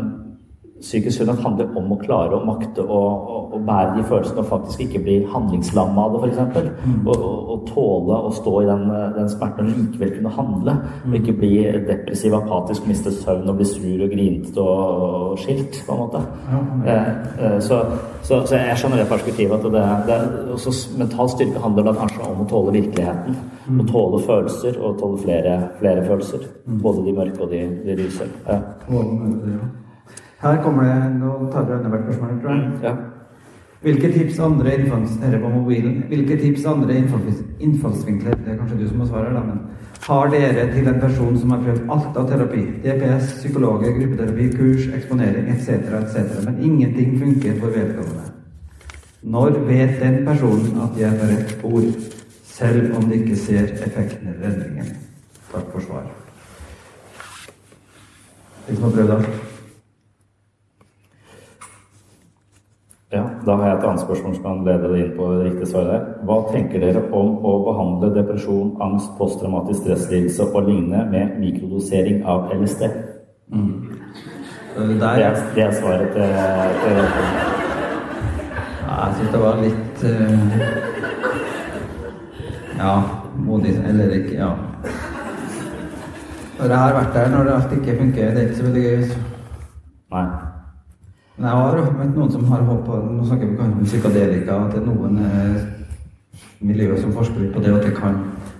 psykisk 0.82 1.18
sunnhet 1.18 1.42
handler 1.44 1.72
om 1.78 1.92
å 1.92 1.98
klare 2.00 2.38
å 2.38 2.46
makte 2.48 2.84
å, 2.84 3.00
å, 3.00 3.40
å 3.56 3.60
bære 3.68 3.98
de 3.98 4.04
følelsene 4.08 4.44
og 4.44 4.50
faktisk 4.50 4.84
ikke 4.86 5.02
bli 5.04 5.16
handlingslamma 5.28 6.06
av 6.06 6.16
det, 6.16 6.30
f.eks. 6.30 6.70
Mm. 6.86 7.00
Og, 7.04 7.16
og, 7.16 7.40
og, 7.54 7.66
tåle 7.70 8.20
å 8.30 8.32
stå 8.34 8.54
i 8.64 8.68
den, 8.70 8.86
den 9.18 9.32
smerten 9.32 9.68
og 9.68 9.82
likevel 9.82 10.14
kunne 10.16 10.34
handle. 10.38 10.76
Og 11.10 11.18
ikke 11.20 11.36
bli 11.42 11.52
depressiv, 11.88 12.36
apatisk, 12.38 12.88
miste 12.90 13.12
søvn 13.16 13.52
og 13.52 13.60
bli 13.60 13.68
sur 13.68 14.06
og 14.06 14.14
grinete 14.14 14.64
og, 14.64 15.04
og, 15.10 15.34
skilt, 15.44 15.82
på 15.88 15.98
en 15.98 16.02
måte. 16.06 16.24
Eh, 16.86 17.12
eh, 17.44 17.58
så, 17.66 17.82
så, 18.22 18.40
så, 18.46 18.56
jeg 18.56 18.80
skjønner 18.80 19.04
det 19.04 19.10
perspektivet. 19.12 19.60
at 19.60 19.76
det, 19.76 19.84
det 20.08 20.56
også 20.56 20.76
Mental 21.00 21.34
styrke 21.34 21.66
handler 21.66 21.90
da 21.90 21.96
kanskje 22.00 22.24
om 22.30 22.46
å 22.46 22.48
tåle 22.50 22.78
virkeligheten. 22.78 23.38
Mm. 23.68 23.84
Å 23.84 23.90
tåle 23.92 24.24
følelser, 24.24 24.80
og 24.80 24.98
tåle 25.02 25.20
flere, 25.26 25.60
flere 25.84 26.08
følelser. 26.08 26.48
Mm. 26.66 26.80
Både 26.88 27.06
de 27.06 27.20
mørke 27.20 27.46
og 27.46 27.54
de, 27.54 27.66
de 27.84 28.00
lyse. 28.00 28.32
Ja. 28.48 28.64
Her 30.42 30.64
kommer 30.64 30.84
det 30.84 31.20
Nå 31.20 31.52
tar 31.52 31.66
vi 31.68 31.74
annethvert 31.76 32.06
spørsmål, 32.08 32.42
tror 32.42 32.54
jeg. 32.54 32.72
Ja. 32.84 32.96
Hvilke 33.82 34.12
tips 34.12 34.40
andre 34.44 34.74
innfallsvinkler 34.76 35.40
på 35.40 35.50
mobilen 35.54 36.04
Hvilke 36.08 36.36
tips 36.40 36.66
andre 36.68 36.96
innfallsvinkler 37.00 38.40
Det 38.44 38.54
er 38.54 38.58
kanskje 38.60 38.80
du 38.80 38.88
som 38.88 38.98
må 39.00 39.08
svare, 39.08 39.34
da, 39.36 39.44
men 39.44 39.62
har 40.10 40.30
dere 40.32 40.64
til 40.74 40.88
en 40.88 41.00
person 41.00 41.36
som 41.38 41.52
har 41.52 41.60
prøvd 41.64 41.90
alt 41.94 42.18
av 42.18 42.30
terapi? 42.30 42.62
DPS, 42.82 43.34
psykologer, 43.42 43.92
gruppeterapi, 43.98 44.46
kurs, 44.56 44.88
eksponering 44.96 45.50
etc., 45.54 45.92
etc., 46.00 46.40
men 46.46 46.62
ingenting 46.64 47.20
funker 47.20 47.60
for 47.60 47.76
vedkommende. 47.76 48.32
Når 49.22 49.60
vet 49.68 50.00
den 50.00 50.26
personen 50.26 50.80
at 50.82 50.96
de 50.96 51.04
er 51.04 51.20
på 51.20 51.30
rett 51.30 51.52
spor, 51.52 51.86
selv 52.48 52.98
om 52.98 53.06
de 53.12 53.20
ikke 53.20 53.38
ser 53.44 53.70
effekten 53.76 54.32
eller 54.32 54.50
endringen? 54.54 54.96
Takk 55.52 55.70
for 55.76 55.86
svar. 55.86 56.10
De 58.70 58.76
som 58.76 58.88
har 58.88 58.98
prøvd 58.98 59.18
alt? 59.20 59.59
Ja, 63.12 63.24
Da 63.46 63.56
har 63.56 63.66
jeg 63.68 63.78
et 63.78 63.86
annet 63.90 64.02
spørsmål 64.02 64.36
som 64.36 64.44
kan 64.44 64.66
lede 64.66 64.90
deg 64.92 65.00
inn 65.02 65.14
på 65.18 65.28
riktig 65.42 65.68
svar 65.72 65.88
der. 65.90 66.02
Hva 66.30 66.36
tenker 66.52 66.84
dere 66.84 67.02
om 67.10 67.40
å 67.42 67.54
behandle 67.66 68.12
depresjon, 68.14 68.76
angst, 68.86 69.16
posttraumatisk 69.18 69.82
stresslidelse 69.82 70.46
og 70.46 70.68
lignende 70.68 71.08
med 71.10 71.40
mikrodosering 71.42 72.22
av 72.30 72.54
LSD? 72.54 72.84
Mm. 73.50 73.96
Det, 74.76 75.08
er, 75.10 75.40
det, 75.56 75.64
er, 75.64 75.72
svaret 75.74 76.14
til, 76.14 76.22
til 76.84 77.00
ja, 78.86 78.94
Jeg 78.94 79.16
syns 79.18 79.32
det 79.34 79.42
var 79.42 79.58
litt 79.64 80.04
uh, 80.06 80.44
Ja, 82.78 82.94
modig 83.42 83.74
eller 83.90 84.14
ikke 84.20 84.38
Ja. 84.38 84.52
Når 86.60 86.70
jeg 86.70 86.78
har 86.78 86.94
vært 86.94 87.14
der 87.16 87.34
når 87.34 87.52
alt 87.56 87.74
ikke 87.74 87.98
funker, 87.98 88.32
det 88.36 88.38
er 88.38 88.48
ikke 88.50 88.58
så 88.58 88.64
veldig 88.68 88.84
gøy. 88.84 89.04
Nei. 90.12 90.49
Men 91.40 91.48
jeg 91.48 91.60
har 91.64 91.94
møtt 91.96 92.18
noen 92.18 92.32
som 92.34 92.48
har 92.52 92.66
håp 92.68 92.82
på 92.84 92.98
Nå 93.16 93.26
snakker 93.26 93.48
vi 93.48 93.58
kanskje 93.60 93.80
om 93.80 93.88
psykadelika, 93.88 94.58
at 94.60 94.74
det 94.76 94.82
er 94.82 94.88
noen 94.90 95.20
eh, 95.24 95.62
miljøer 96.68 97.00
som 97.00 97.14
forsker 97.16 97.48
på 97.54 97.62
det, 97.64 97.72
at 97.78 97.86
det 97.88 97.96
kan 97.96 98.18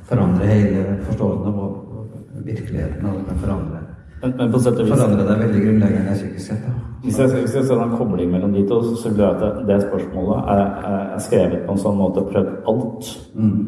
forandre 0.08 0.48
hele 0.48 0.96
forståelsen 1.10 1.50
av 1.52 2.46
virkeligheten. 2.46 3.06
Og 3.06 3.18
det 3.18 3.26
kan 3.28 3.42
forandre, 3.44 3.82
men, 4.22 4.38
men 4.40 4.54
på 4.54 4.62
sett 4.64 4.80
og 4.80 4.88
vis 4.88 4.94
forandre 4.94 5.26
deg 5.28 5.44
veldig 5.44 5.64
grunnleggende 5.66 6.16
psykisk 6.16 6.54
sett. 6.54 6.64
da. 6.68 6.78
Hvis 7.04 7.20
jeg, 7.20 7.34
hvis 7.44 7.56
jeg 7.56 7.68
ser 7.68 7.84
en 7.84 7.98
kobling 8.00 8.32
mellom 8.32 8.56
de 8.56 8.66
to, 8.68 8.80
så 9.00 9.12
vil 9.12 9.24
jeg 9.24 9.36
at 9.36 9.60
det 9.68 9.82
spørsmålet 9.86 10.50
er, 10.56 10.64
er, 10.92 11.20
skrevet 11.24 11.62
på 11.68 11.76
en 11.76 11.84
sånn 11.84 12.00
måte 12.00 12.24
prøvd 12.32 12.56
alt. 12.72 13.12
Mm. 13.36 13.60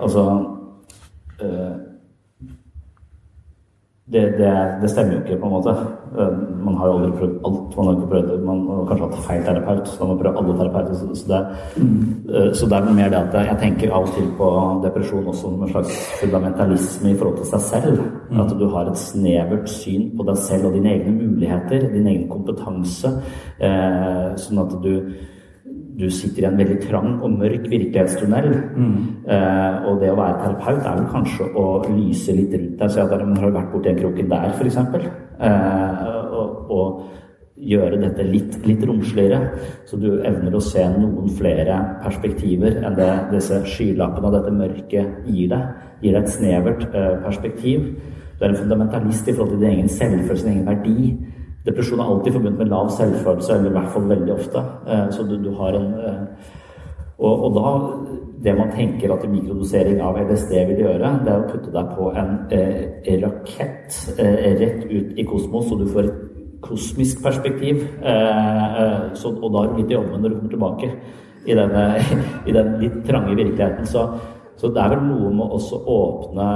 Altså 0.00 0.26
øh, 1.42 1.72
det, 4.12 4.22
det, 4.38 4.52
det, 4.82 4.90
stemmer 4.90 5.12
jo 5.14 5.20
ikke, 5.20 5.36
på 5.40 5.46
en 5.46 5.52
måte. 5.54 5.74
Eh, 6.18 6.38
man 6.64 6.78
har 6.78 6.88
jo 6.88 6.94
aldri 6.98 7.10
prøvd 7.18 7.36
alt. 7.46 7.76
Man 7.76 7.86
har 7.86 7.94
ikke 7.94 8.10
prøvd 8.12 8.44
Man 8.48 8.62
har 8.68 8.88
kanskje 8.88 9.06
hatt 9.06 9.24
feil 9.28 9.44
terapeut, 9.46 9.88
så 9.88 10.00
man 10.00 10.10
må 10.10 10.16
prøve 10.22 10.42
alle 10.42 10.56
terapeuter. 10.58 11.14
Så, 11.14 11.26
det, 11.30 11.40
mm. 11.76 12.00
så 12.58 12.70
det 12.70 12.78
er 12.78 12.92
mer 12.98 13.12
det 13.14 13.20
at 13.20 13.38
jeg 13.50 13.58
tenker 13.62 13.94
av 13.94 14.08
og 14.08 14.14
til 14.16 14.28
på 14.38 14.50
depresjon 14.84 15.30
også 15.30 15.40
som 15.46 15.62
en 15.62 15.72
slags 15.74 16.00
fundamentalisme 16.20 17.12
i 17.12 17.16
forhold 17.20 17.38
til 17.38 17.50
seg 17.52 17.66
selv. 17.68 18.04
Mm. 18.30 18.40
At 18.44 18.54
du 18.58 18.66
har 18.74 18.90
et 18.90 19.02
snevert 19.04 19.70
syn 19.70 20.08
på 20.18 20.26
deg 20.30 20.42
selv 20.48 20.70
og 20.70 20.78
dine 20.78 20.94
egne 20.96 21.14
muligheter, 21.20 21.90
din 21.94 22.10
egen 22.10 22.26
kompetanse. 22.32 23.14
Eh, 23.62 24.26
sånn 24.42 24.64
at 24.64 24.74
du 24.82 24.94
du 26.00 26.10
sitter 26.10 26.44
i 26.44 26.48
en 26.48 26.58
veldig 26.58 26.78
trang 26.84 27.14
og 27.20 27.36
mørk 27.36 27.68
virkelighetstunnel. 27.70 28.50
Mm. 28.74 28.98
Eh, 29.28 29.88
og 29.88 30.02
det 30.02 30.10
å 30.12 30.18
være 30.18 30.42
terapeut 30.42 30.82
er 30.82 30.98
vel 30.98 31.08
kanskje 31.12 31.48
å 31.60 31.66
lyse 31.88 32.34
litt 32.36 32.54
rundt 32.56 32.76
deg. 32.80 32.92
Si 32.92 33.00
at 33.02 33.14
har 33.14 33.24
du 33.24 33.56
vært 33.58 33.72
borti 33.74 33.92
en 33.92 34.00
kroken 34.00 34.30
der, 34.32 34.54
f.eks. 34.56 34.78
Eh, 34.80 36.04
og, 36.36 36.70
og, 36.70 37.02
gjøre 37.60 37.98
dette 38.00 38.24
litt, 38.24 38.54
litt 38.64 38.84
romsligere. 38.88 39.40
Så 39.84 39.98
du 40.00 40.22
evner 40.24 40.54
å 40.56 40.62
se 40.64 40.80
noen 40.94 41.28
flere 41.36 41.76
perspektiver 42.00 42.78
enn 42.80 42.96
det 42.96 43.10
disse 43.34 43.58
skylappene 43.68 44.30
og 44.30 44.36
dette 44.38 44.54
mørket 44.56 45.26
gir 45.28 45.50
deg. 45.52 45.66
Gir 46.00 46.16
deg 46.16 46.22
et 46.22 46.32
snevert 46.32 46.86
eh, 46.88 47.18
perspektiv. 47.26 47.90
Du 48.38 48.46
er 48.46 48.54
en 48.54 48.62
fundamentalist 48.62 49.28
i 49.28 49.34
forhold 49.36 49.58
til 49.58 49.66
din 49.66 49.74
egen 49.74 49.92
selvfølelse, 49.92 50.46
din 50.46 50.56
egen 50.56 50.70
verdi. 50.70 51.10
Depresjon 51.66 52.00
er 52.00 52.08
alltid 52.08 52.32
forbundet 52.32 52.62
med 52.62 52.72
lav 52.72 52.88
selvfølelse, 52.96 53.56
eller 53.56 53.70
i 53.70 53.76
hvert 53.76 53.92
fall 53.94 54.08
veldig 54.08 54.32
ofte. 54.32 54.64
Eh, 54.88 55.06
så 55.12 55.26
du, 55.28 55.36
du 55.44 55.50
har 55.58 55.76
en 55.76 55.94
eh, 56.00 56.50
og, 57.20 57.44
og, 57.44 57.50
da 57.56 57.70
Det 58.44 58.54
man 58.56 58.70
tenker 58.72 59.12
at 59.12 59.24
mikrodosering 59.28 59.98
av 60.00 60.16
LSD 60.22 60.54
vil 60.70 60.78
gjøre, 60.86 61.10
det 61.26 61.32
er 61.32 61.42
å 61.42 61.48
putte 61.50 61.72
deg 61.74 61.90
på 61.92 62.06
en 62.16 62.30
eh, 62.56 63.10
rakett 63.20 63.98
eh, 64.16 64.46
rett 64.56 64.86
ut 64.88 65.18
i 65.20 65.26
kosmos, 65.28 65.66
så 65.68 65.76
du 65.76 65.84
får 65.92 66.08
et 66.08 66.22
kosmisk 66.64 67.20
perspektiv. 67.24 67.82
Eh, 68.00 68.80
eh 68.80 69.12
så, 69.12 69.34
og 69.36 69.52
da 69.52 69.66
er 69.66 69.74
du 69.74 69.82
litt 69.82 69.92
i 69.92 69.98
ovnen 69.98 70.24
når 70.24 70.32
du 70.32 70.38
kommer 70.38 70.54
tilbake 70.54 70.90
i, 71.44 71.58
denne, 71.58 71.84
i 72.48 72.56
den 72.56 72.72
litt 72.80 72.98
trange 73.04 73.36
virkeligheten. 73.36 73.84
Så, 73.92 74.06
så 74.56 74.72
det 74.72 74.80
er 74.80 74.94
vel 74.94 75.04
noe 75.10 75.34
med 75.36 75.52
å 75.52 75.60
åpne 75.98 76.48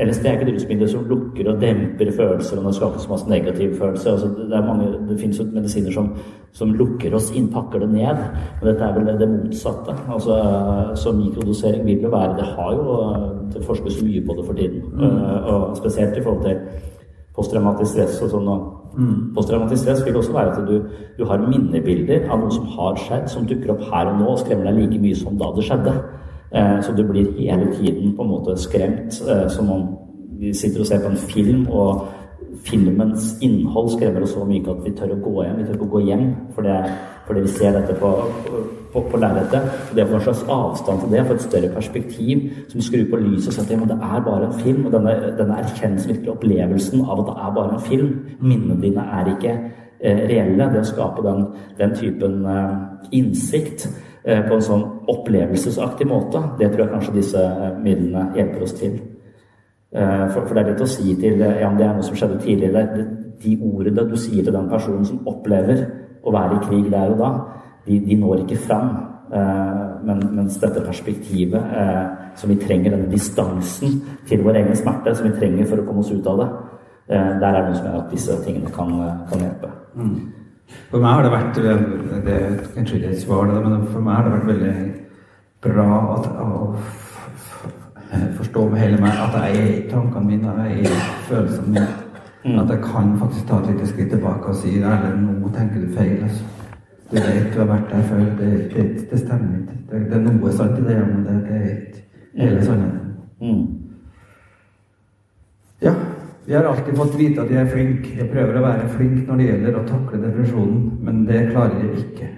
LSD 0.00 0.26
er 0.26 0.36
ikke 0.36 0.46
et 0.48 0.54
rusmiddel 0.54 0.88
som 0.88 1.06
lukker 1.08 1.48
og 1.50 1.60
demper 1.60 2.10
følelser 2.16 2.58
og 2.60 2.66
det 2.66 2.74
skapes 2.76 3.08
masse 3.10 3.28
negative 3.28 3.76
følelser. 3.76 4.12
Altså, 4.12 4.28
det, 4.38 4.56
er 4.56 4.66
mange, 4.66 4.86
det 5.08 5.18
finnes 5.20 5.40
jo 5.40 5.46
medisiner 5.52 5.92
som, 5.92 6.08
som, 6.56 6.72
lukker 6.78 7.14
oss 7.18 7.30
inn, 7.36 7.50
pakker 7.52 7.84
det 7.84 7.90
ned. 7.92 8.22
Men 8.60 8.68
dette 8.70 8.86
er 8.86 8.96
vel 8.96 9.10
det 9.20 9.28
motsatte. 9.34 9.96
Altså, 10.14 10.38
så 11.02 11.12
mikrodosering 11.16 11.84
vil 11.86 12.06
jo 12.06 12.12
være 12.14 12.38
Det 12.38 12.46
har 12.54 12.72
jo 12.78 12.96
Det 13.52 13.64
forskes 13.66 14.02
mye 14.06 14.22
på 14.26 14.36
det 14.38 14.46
for 14.46 14.54
tiden. 14.54 14.82
Mm. 14.94 15.02
Uh, 15.02 15.54
og 15.54 15.76
spesielt 15.76 16.16
i 16.16 16.22
forhold 16.22 16.44
til 16.44 16.56
posttraumatisk 17.36 17.92
stress 17.92 18.22
og 18.22 18.30
sånn. 18.30 18.50
Mm. 18.94 19.18
Posttraumatisk 19.34 19.82
stress 19.82 20.04
vil 20.06 20.16
også 20.16 20.32
være 20.32 20.54
at 20.54 20.68
du, 20.68 20.88
du 21.18 21.24
har 21.26 21.42
minnebilder 21.42 22.28
av 22.30 22.40
noe 22.40 22.54
som 22.54 22.66
har 22.76 22.98
skjedd, 23.04 23.28
som 23.32 23.46
dukker 23.48 23.74
opp 23.74 23.84
her 23.90 24.12
og 24.12 24.20
nå 24.20 24.32
og 24.32 24.40
skremmer 24.42 24.70
deg 24.70 24.80
like 24.84 25.02
mye 25.02 25.18
som 25.18 25.38
da 25.40 25.50
det 25.56 25.66
skjedde. 25.66 25.94
Eh, 26.54 26.80
så 26.82 26.92
du 26.92 27.04
blir 27.06 27.32
hele 27.38 27.68
tiden 27.74 28.16
på 28.16 28.22
en 28.22 28.30
måte 28.30 28.56
skremt, 28.58 29.22
eh, 29.30 29.48
som 29.48 29.70
om 29.70 29.98
vi 30.40 30.54
sitter 30.54 30.80
og 30.80 30.86
ser 30.86 31.00
på 31.00 31.10
en 31.10 31.16
film, 31.16 31.68
og 31.68 32.08
filmens 32.64 33.38
innhold 33.40 33.90
skremmer 33.90 34.24
oss 34.24 34.34
så 34.34 34.44
mye 34.44 34.70
at 34.70 34.82
vi 34.84 34.92
tør 34.96 35.14
å 35.14 35.20
gå 35.22 35.44
hjem. 35.44 35.56
Vi 35.58 35.64
tør 35.64 35.78
ikke 35.78 35.86
å 35.86 35.94
gå 35.94 36.02
hjem 36.08 36.26
fordi, 36.56 36.76
fordi 37.26 37.44
vi 37.44 37.52
ser 37.54 37.76
dette 37.76 37.96
på, 38.00 38.10
på, 38.92 39.02
på 39.12 39.20
lerretet. 39.22 39.70
Det 39.94 40.04
å 40.04 40.10
få 40.10 40.18
en 40.18 40.26
slags 40.26 40.42
avstand 40.56 41.04
til 41.04 41.14
det, 41.14 41.24
få 41.28 41.36
et 41.38 41.46
større 41.46 41.72
perspektiv, 41.76 42.44
som 42.72 42.84
skrur 42.84 43.06
på 43.12 43.22
lyset 43.22 43.52
og 43.52 43.58
sier 43.58 43.84
at 43.84 43.92
det 43.92 43.98
er 44.10 44.26
bare 44.26 44.50
en 44.50 44.60
film. 44.64 44.84
Og 44.88 44.94
denne, 44.96 45.16
denne 45.38 45.58
erkjennelsen, 45.62 46.12
virkelig 46.14 46.34
opplevelsen 46.34 47.06
av 47.06 47.22
at 47.22 47.30
det 47.30 47.38
er 47.38 47.56
bare 47.60 47.78
en 47.78 47.88
film. 47.88 48.12
Minnene 48.42 48.80
dine 48.82 49.08
er 49.20 49.32
ikke 49.36 49.56
eh, 49.56 50.22
reelle. 50.32 50.70
Det 50.74 50.84
å 50.84 50.92
skape 50.92 51.26
den, 51.26 51.44
den 51.80 51.98
typen 52.00 52.40
eh, 52.50 52.78
innsikt 53.20 53.88
på 54.22 54.56
en 54.56 54.64
sånn 54.64 54.82
opplevelsesaktig 55.08 56.06
måte. 56.08 56.42
Det 56.58 56.68
tror 56.70 56.84
jeg 56.84 56.92
kanskje 56.94 57.16
disse 57.16 57.40
eh, 57.40 57.78
midlene 57.80 58.26
hjelper 58.36 58.66
oss 58.66 58.74
til. 58.76 58.98
Eh, 59.92 60.26
for, 60.34 60.50
det 60.52 60.62
er 60.62 60.70
litt 60.72 60.84
å 60.84 60.90
si 60.90 61.14
til 61.20 61.40
ja, 61.40 61.70
det 61.76 61.86
er 61.86 61.94
noe 61.96 62.06
som 62.06 62.18
skjedde 62.18 62.40
tidligere. 62.44 63.06
De 63.40 63.54
ordene 63.64 64.04
du 64.10 64.16
sier 64.20 64.44
til 64.44 64.56
den 64.56 64.68
personen 64.70 65.06
som 65.08 65.22
opplever 65.30 65.86
å 66.20 66.34
være 66.34 66.58
i 66.58 66.66
krig 66.66 66.90
der 66.92 67.14
og 67.14 67.22
da, 67.22 67.30
de, 67.86 67.96
de 68.04 68.18
når 68.20 68.44
ikke 68.44 68.60
fram. 68.66 68.92
Men, 69.30 70.24
mens 70.34 70.56
dette 70.58 70.80
perspektivet 70.82 71.68
som 72.36 72.50
vi 72.50 72.56
trenger, 72.58 72.96
denne 72.96 73.12
distansen 73.12 74.00
til 74.26 74.42
vår 74.42 74.58
egen 74.58 74.74
smerte, 74.74 75.14
som 75.14 75.28
vi 75.28 75.36
trenger 75.36 75.68
for 75.70 75.78
å 75.80 75.84
komme 75.86 76.02
oss 76.02 76.10
ut 76.10 76.26
av 76.26 76.42
det, 76.42 76.48
der 77.14 77.46
er 77.46 77.60
det 77.60 77.62
noe 77.68 77.78
som 77.78 77.86
gjør 77.86 78.00
at 78.00 78.10
disse 78.10 78.38
tingene 78.42 78.74
kan, 78.74 78.90
kan 79.30 79.46
hjelpe. 79.46 79.70
Mm. 79.94 80.39
For 80.90 81.02
meg 81.02 81.14
har 81.14 81.26
det 81.26 81.32
vært 81.32 81.60
det 82.26 82.38
kanskje 82.74 82.98
ikke 82.98 83.12
et 83.14 83.22
svar, 83.22 83.50
men 83.50 83.86
for 83.92 84.02
meg 84.04 84.18
har 84.18 84.26
det 84.26 84.34
vært 84.36 84.50
veldig 84.50 84.74
bra 85.64 85.88
at, 86.16 86.28
å 86.40 86.70
forstå 88.38 88.68
med 88.68 88.80
hele 88.80 89.00
meg 89.02 89.18
at 89.22 89.36
jeg 89.38 89.58
er 89.58 89.72
i 89.72 89.82
tankene 89.90 90.26
mine, 90.26 90.54
jeg 90.66 90.78
er 90.78 90.94
i 90.94 91.02
følelsene 91.28 91.74
mine. 91.74 91.88
Mm. 92.44 92.58
At 92.62 92.70
jeg 92.72 92.80
kan 92.82 93.18
faktisk 93.20 93.46
ta 93.46 93.58
et 93.60 93.66
lite 93.70 93.86
skritt 93.86 94.10
tilbake 94.10 94.48
og 94.48 94.56
si 94.56 94.78
Erlend, 94.78 95.26
nå 95.42 95.50
tenker 95.54 95.82
du 95.82 95.92
feil. 95.96 96.22
Altså. 96.24 96.44
Du 97.10 97.16
vet 97.16 97.50
du 97.54 97.58
har 97.58 97.68
vært 97.68 97.90
der 97.90 98.02
før. 98.08 98.22
Det, 98.38 98.50
det, 98.74 99.10
det 99.10 99.18
stemmer 99.18 99.58
ikke. 99.58 99.76
Det, 99.90 100.00
det, 100.10 100.16
er 100.16 100.38
noe 100.38 100.52
sant 100.52 100.78
i 100.78 100.86
det, 100.86 100.96
men 101.04 101.26
det, 101.26 101.36
det 101.44 101.58
er 101.58 101.68
ikke 101.74 102.02
hele 102.40 102.64
sannheten. 102.64 103.12
Mm. 103.40 103.66
Ja, 105.82 105.94
vi 106.50 106.56
har 106.56 106.64
alltid 106.64 106.96
fått 106.96 107.14
vite 107.14 107.42
at 107.44 107.50
jeg 107.54 107.62
er 107.62 107.68
flink. 107.70 108.06
Jeg 108.18 108.26
prøver 108.26 108.56
å 108.58 108.62
være 108.64 108.86
flink 108.90 109.18
når 109.28 109.36
det 109.38 109.44
gjelder 109.44 109.76
å 109.78 109.82
takle 109.86 110.18
depresjonen, 110.18 110.78
men 111.06 111.20
det 111.28 111.44
klarer 111.52 111.76
jeg 111.84 112.00
ikke. 112.00 112.30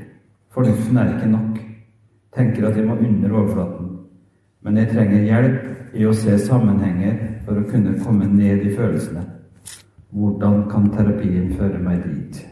Fornuften 0.52 0.98
er 1.00 1.12
ikke 1.14 1.28
nok. 1.32 1.54
Tenker 2.36 2.66
at 2.68 2.76
jeg 2.76 2.90
må 2.90 2.98
under 3.00 3.32
overflaten. 3.32 3.86
Men 4.68 4.76
jeg 4.76 4.90
trenger 4.90 5.24
hjelp 5.30 5.96
i 5.96 6.04
å 6.04 6.12
se 6.12 6.34
sammenhenger 6.44 7.14
for 7.46 7.56
å 7.56 7.64
kunne 7.70 7.94
komme 8.02 8.28
ned 8.28 8.66
i 8.66 8.74
følelsene. 8.76 9.22
Hvordan 10.12 10.60
kan 10.68 10.92
terapien 10.92 11.48
føre 11.56 11.80
meg 11.80 12.04
dit? 12.04 12.42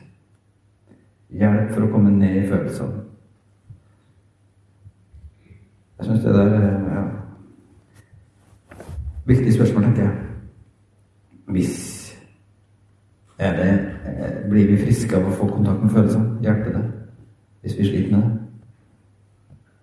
Hjelp 1.43 1.76
for 1.76 1.85
å 1.85 1.90
komme 1.93 2.14
ned 2.14 2.40
i 2.40 2.47
følelsene. 2.49 3.05
Jeg 6.00 6.09
syns 6.09 6.25
det 6.25 6.35
der 6.40 6.57
er 6.57 6.90
ja. 6.97 7.07
Viktig 9.29 9.59
spørsmål, 9.61 9.90
tenker 9.90 10.09
jeg. 10.09 10.29
Hvis 11.50 12.07
det, 13.38 13.78
Blir 14.50 14.66
vi 14.66 14.76
friske 14.85 15.16
av 15.16 15.26
å 15.28 15.35
få 15.35 15.47
kontakt 15.49 15.83
med 15.83 15.90
følelsene? 15.95 16.38
Hjelper 16.45 16.73
det? 16.76 16.85
Hvis 17.62 17.78
vi 17.78 17.85
sliter 17.88 18.16
med 18.16 18.23
det? 18.23 18.30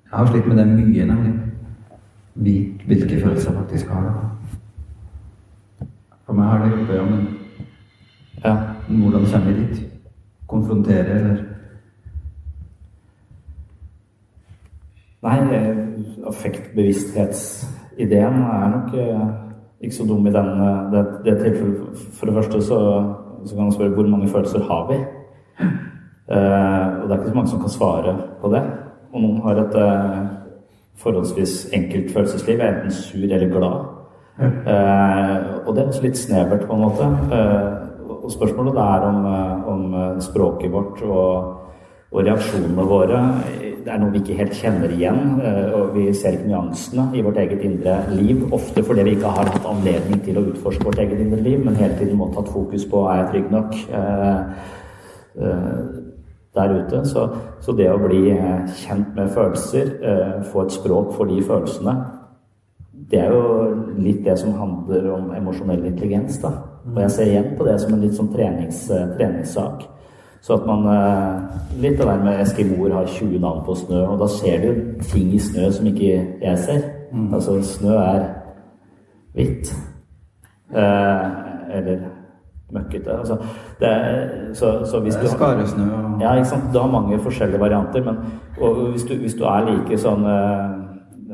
Jeg 0.08 0.18
har 0.20 0.28
slitt 0.28 0.48
med 0.48 0.58
det 0.58 0.68
mye, 0.68 1.06
nemlig. 1.06 1.34
Hvilke 2.88 3.22
følelser 3.22 3.52
jeg 3.52 3.60
faktisk 3.60 3.88
har. 3.88 4.38
For 6.26 6.34
meg 6.34 6.46
har 6.46 6.58
det 6.64 6.72
hjulpet, 6.72 6.96
ja, 6.96 7.04
men 7.04 7.28
Ja. 8.44 8.56
hvordan 8.88 9.26
kommer 9.26 9.52
vi 9.52 9.64
dit? 9.64 9.82
Konfrontere, 10.48 11.06
eller 11.10 11.44
Nei, 15.24 15.40
eh, 15.56 15.78
affektbevissthetsideen 16.28 18.34
er 18.34 18.70
nok 18.70 18.94
eh, 18.94 19.30
ikke 19.82 19.96
så 19.96 20.08
dum 20.08 20.28
i 20.28 20.34
den, 20.34 20.50
eh, 20.62 20.92
det, 20.92 21.06
det 21.26 21.38
tilfellet. 21.44 22.06
For 22.18 22.30
det 22.30 22.36
første 22.36 22.62
så, 22.62 22.80
så 23.46 23.56
kan 23.56 23.64
man 23.64 23.76
spørre 23.76 23.94
hvor 23.96 24.08
mange 24.08 24.30
følelser 24.32 24.66
har 24.70 24.88
vi? 24.92 25.02
Eh, 26.28 26.88
og 27.02 27.04
det 27.08 27.14
er 27.14 27.20
ikke 27.20 27.30
så 27.30 27.36
mange 27.36 27.50
som 27.50 27.62
kan 27.62 27.70
svare 27.70 28.16
på 28.42 28.52
det. 28.52 28.64
Og 29.14 29.22
noen 29.22 29.44
har 29.46 29.62
et 29.62 29.78
eh, 29.80 30.18
forholdsvis 31.00 31.70
enkelt 31.74 32.12
følelsesliv, 32.14 32.60
er 32.60 32.74
enten 32.74 32.92
sur 32.92 33.24
eller 33.24 33.54
glad. 33.54 33.86
Eh, 34.42 35.38
og 35.66 35.76
det 35.76 35.84
er 35.84 35.88
også 35.88 36.04
litt 36.04 36.20
snevert, 36.20 36.68
på 36.68 36.76
en 36.76 36.84
måte. 36.84 37.08
Og 38.18 38.32
spørsmålet 38.32 38.82
er 38.82 39.06
om, 39.08 39.26
om 39.72 39.96
språket 40.22 40.72
vårt 40.72 41.00
og, 41.06 41.54
og 42.12 42.26
reaksjonene 42.26 42.88
våre 42.90 43.22
det 43.88 43.94
er 43.96 44.02
noe 44.02 44.12
vi 44.12 44.20
ikke 44.20 44.36
helt 44.42 44.56
kjenner 44.60 44.92
igjen. 44.92 45.20
eh, 45.40 45.72
Og 45.78 45.94
vi 45.96 46.10
ser 46.14 46.36
ikke 46.36 46.50
nyansene 46.50 47.06
i 47.16 47.22
vårt 47.24 47.38
eget 47.40 47.62
indre 47.64 47.94
liv. 48.12 48.42
Ofte 48.52 48.84
fordi 48.84 49.06
vi 49.08 49.14
ikke 49.16 49.32
har 49.32 49.48
hatt 49.48 49.70
anledning 49.70 50.20
til 50.26 50.38
å 50.38 50.44
utforske 50.50 50.84
vårt 50.84 51.00
eget 51.00 51.22
indre 51.24 51.40
liv, 51.40 51.64
men 51.64 51.80
hele 51.80 51.96
tiden 51.96 52.20
må 52.20 52.28
tatt 52.34 52.52
fokus 52.52 52.84
på 52.92 53.06
er 53.08 53.22
jeg 53.22 53.30
trygg 53.32 53.50
nok 53.56 53.80
eh, 54.02 54.44
eh, 55.40 55.80
der 56.60 56.76
ute. 56.82 57.02
Så, 57.08 57.30
så 57.64 57.78
det 57.80 57.88
å 57.94 58.02
bli 58.02 58.36
kjent 58.84 59.16
med 59.16 59.32
følelser, 59.32 59.92
få 60.52 60.66
et 60.66 60.76
språk 60.76 61.14
for 61.16 61.30
de 61.30 61.40
følelsene, 61.46 61.94
det 63.12 63.20
er 63.24 63.32
jo 63.32 63.44
litt 64.04 64.24
det 64.26 64.36
som 64.42 64.56
handler 64.58 65.12
om 65.14 65.30
emosjonell 65.38 65.86
intelligens. 65.86 66.42
da. 66.42 66.58
Og 66.92 66.98
jeg 67.06 67.14
ser 67.14 67.30
igjen 67.32 67.54
på 67.56 67.68
det 67.68 67.78
som 67.80 67.94
en 67.94 68.02
litt 68.04 68.18
sånn 68.18 68.34
trenings, 68.34 68.88
treningssak. 68.90 69.86
Så 70.42 70.54
at 70.58 70.66
man 70.68 70.86
eh, 70.92 71.56
Litt 71.82 72.00
av 72.02 72.10
det 72.10 72.24
med 72.26 72.42
eskimoer 72.42 72.94
har 72.96 73.06
20 73.06 73.40
navn 73.40 73.60
på 73.66 73.76
snø, 73.78 74.00
og 74.10 74.22
da 74.22 74.28
ser 74.32 74.64
du 74.64 75.02
ting 75.06 75.34
i 75.36 75.42
snø 75.42 75.68
som 75.72 75.86
ikke 75.86 76.14
jeg 76.42 76.58
ser. 76.64 76.88
Altså, 77.34 77.60
snø 77.62 77.94
er 78.02 78.24
hvitt. 79.38 79.70
Eh, 80.74 81.28
eller 81.78 82.08
møkkete. 82.74 83.20
Altså, 83.20 83.38
det 83.80 83.88
er, 83.88 84.28
så, 84.54 84.86
så 84.86 85.00
hvis 85.00 85.16
det 85.16 85.22
du 85.22 85.28
er 85.28 85.36
skaresnø 85.36 85.84
og 85.84 86.22
ja, 86.22 86.34
ikke 86.34 86.50
sant? 86.50 86.74
Du 86.74 86.80
har 86.80 86.92
mange 86.92 87.20
forskjellige 87.20 87.60
varianter, 87.60 88.04
men 88.04 88.18
og 88.62 88.76
hvis, 88.92 89.04
du, 89.04 89.16
hvis 89.16 89.38
du 89.38 89.46
er 89.46 89.70
like 89.70 90.00
sånn 90.02 90.26
eh, 90.28 90.66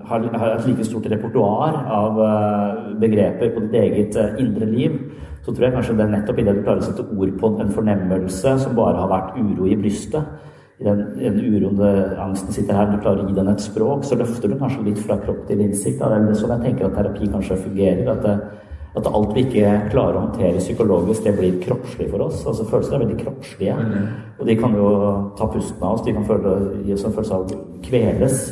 har, 0.06 0.26
har 0.38 0.56
et 0.58 0.68
like 0.68 0.86
stort 0.86 1.08
repertoar 1.12 1.78
av 1.98 2.20
eh, 2.28 2.98
begreper 3.02 3.54
på 3.56 3.66
ditt 3.66 3.80
eget 3.82 4.20
indre 4.40 4.68
liv, 4.70 5.00
så 5.44 5.52
tror 5.52 5.68
jeg 5.68 5.76
kanskje 5.76 5.98
det 6.00 6.06
er 6.06 6.14
nettopp 6.14 6.40
i 6.40 6.48
det 6.48 6.56
du 6.56 6.64
klarer 6.64 6.82
å 6.82 6.88
sette 6.88 7.04
ord 7.04 7.32
på 7.40 7.52
en 7.60 7.72
fornemmelse 7.76 8.56
som 8.64 8.76
bare 8.78 9.02
har 9.02 9.12
vært 9.12 9.38
uro 9.42 9.68
i 9.68 9.78
brystet. 9.80 10.50
I 10.80 10.88
den, 10.88 11.04
den 11.20 11.40
uroen 11.44 12.18
angsten 12.20 12.56
sitter 12.56 12.80
her, 12.80 12.90
du 12.90 13.02
klarer 13.04 13.24
å 13.24 13.28
gi 13.28 13.36
den 13.38 13.52
et 13.52 13.62
språk, 13.64 14.08
så 14.08 14.18
løfter 14.20 14.50
du 14.50 14.58
kanskje 14.58 14.88
litt 14.88 15.02
fra 15.04 15.20
kropp 15.22 15.44
til 15.50 15.62
innsikt. 15.62 16.00
Da. 16.00 16.10
Det 16.16 16.32
er 16.32 16.40
sånn 16.40 16.56
jeg 16.56 16.66
tenker 16.70 16.90
at 16.90 16.98
terapi 16.98 17.30
kanskje 17.36 17.60
fungerer. 17.62 18.10
At, 18.16 18.26
det, 18.26 18.64
at 18.98 19.10
alt 19.12 19.36
vi 19.36 19.46
ikke 19.46 19.76
klarer 19.92 20.18
å 20.18 20.26
håndtere 20.26 20.64
psykologisk, 20.64 21.28
det 21.28 21.36
blir 21.38 21.62
kroppslig 21.62 22.10
for 22.10 22.26
oss. 22.26 22.42
Altså 22.48 22.68
Følelser 22.72 22.98
er 22.98 23.04
veldig 23.06 23.20
kroppslige. 23.22 23.78
Og 24.40 24.50
de 24.50 24.58
kan 24.60 24.76
jo 24.80 24.90
ta 25.40 25.50
pusten 25.54 25.84
av 25.84 25.98
oss, 25.98 26.06
de 26.08 26.16
kan 26.16 26.28
føle, 26.28 26.60
gi 26.88 26.96
oss 26.96 27.08
en 27.08 27.18
følelse 27.20 27.40
av 27.40 27.44
å 27.44 27.64
kveles. 27.84 28.46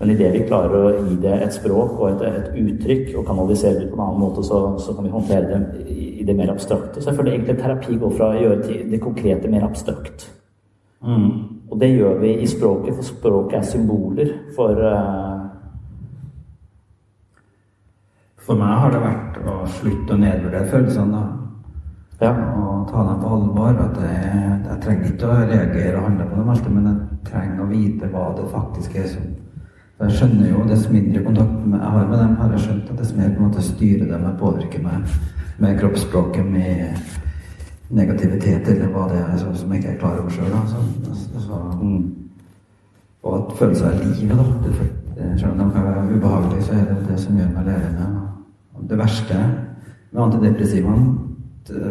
Men 0.00 0.10
idet 0.10 0.32
vi 0.34 0.46
klarer 0.48 0.74
å 0.74 1.04
gi 1.06 1.16
det 1.22 1.36
et 1.46 1.54
språk 1.54 1.94
og 2.00 2.08
et, 2.10 2.24
et 2.26 2.56
uttrykk 2.64 3.14
og 3.20 3.28
kanalisere 3.28 3.78
det 3.78 3.92
på 3.92 3.96
en 3.96 4.08
annen 4.08 4.24
måte, 4.24 4.42
så, 4.44 4.58
så 4.82 4.92
kan 4.96 5.06
vi 5.06 5.12
håndtere 5.14 5.46
det 5.52 5.84
i, 5.86 6.08
i 6.24 6.30
det 6.30 6.36
mer 6.38 6.54
abstrakte. 6.54 7.02
Så 7.02 7.10
jeg 7.10 7.18
føler 7.18 7.34
egentlig 7.36 7.58
terapi 7.60 7.98
går 8.00 8.16
fra 8.16 8.30
å 8.32 8.40
gjøre 8.40 8.80
det 8.88 9.02
konkrete 9.02 9.50
mer 9.52 9.66
abstrakt. 9.68 10.24
Og 11.04 11.80
det 11.80 11.90
gjør 11.92 12.20
vi 12.22 12.32
i 12.40 12.48
språket, 12.48 12.96
for 12.96 13.04
språket 13.04 13.58
er 13.60 13.68
symboler 13.68 14.30
for 14.56 14.80
uh... 14.80 15.40
For 18.44 18.60
meg 18.60 18.76
har 18.76 18.92
det 18.92 19.00
vært 19.00 19.36
å 19.48 19.54
slutte 19.78 20.12
å 20.12 20.20
nedvurdere 20.20 20.68
følelsene. 20.68 21.20
da. 21.20 22.26
Ja. 22.26 22.32
Og 22.60 22.82
ta 22.90 23.04
dem 23.08 23.22
på 23.22 23.30
alvor. 23.36 23.78
At 23.86 23.96
jeg, 24.04 24.50
jeg 24.66 24.80
trenger 24.84 25.12
ikke 25.12 25.30
å 25.30 25.38
reagere 25.48 25.94
og 25.96 26.04
handle 26.10 26.26
på 26.28 26.40
dem 26.40 26.50
alltid, 26.52 26.74
men 26.74 26.90
jeg 26.90 27.30
trenger 27.30 27.62
å 27.64 27.70
vite 27.70 28.10
hva 28.12 28.26
det 28.36 28.50
faktisk 28.52 29.00
er 29.00 29.08
som 29.14 29.32
Jeg 29.94 30.16
skjønner 30.18 30.48
jo 30.50 30.64
dess 30.66 30.88
mindre 30.90 31.20
kontakt 31.22 31.52
jeg 31.70 31.80
har 31.80 32.06
med 32.10 32.18
dem, 32.18 32.32
har 32.36 32.52
jeg 32.52 32.64
skjønt 32.64 32.88
at 32.90 32.96
dess 32.98 33.12
mer 33.14 33.28
på 33.30 33.38
en 33.38 33.46
måte 33.46 33.62
styrer 33.62 34.08
dem 34.10 34.24
og 34.26 34.40
påvirker 34.40 34.82
meg 34.82 35.04
med 35.58 35.80
kroppsspråket, 35.80 36.46
med 36.46 36.96
negativitet 37.94 38.68
eller 38.68 38.90
hva 38.92 39.08
det 39.12 39.20
er 39.22 39.36
så, 39.38 39.52
som 39.54 39.72
jeg 39.72 39.82
ikke 39.82 39.92
er 39.94 39.98
klar 40.00 40.20
over 40.20 40.30
sjøl. 40.30 40.52
Og 43.24 43.36
at 43.38 43.56
følelser 43.58 43.86
er 43.86 44.00
livet, 44.02 44.38
da. 44.38 44.44
Det, 45.14 45.40
selv 45.40 45.52
om 45.52 45.58
det 45.58 45.72
kan 45.74 45.84
være 45.84 46.16
ubehagelig, 46.16 46.64
så 46.64 46.72
er 46.72 46.88
det 46.88 47.06
det 47.08 47.20
som 47.20 47.36
gjør 47.38 47.52
meg 47.54 47.68
levende. 47.68 48.08
Det 48.88 48.98
verste 48.98 49.36
med 50.12 50.22
antidepressivaen 50.22 51.06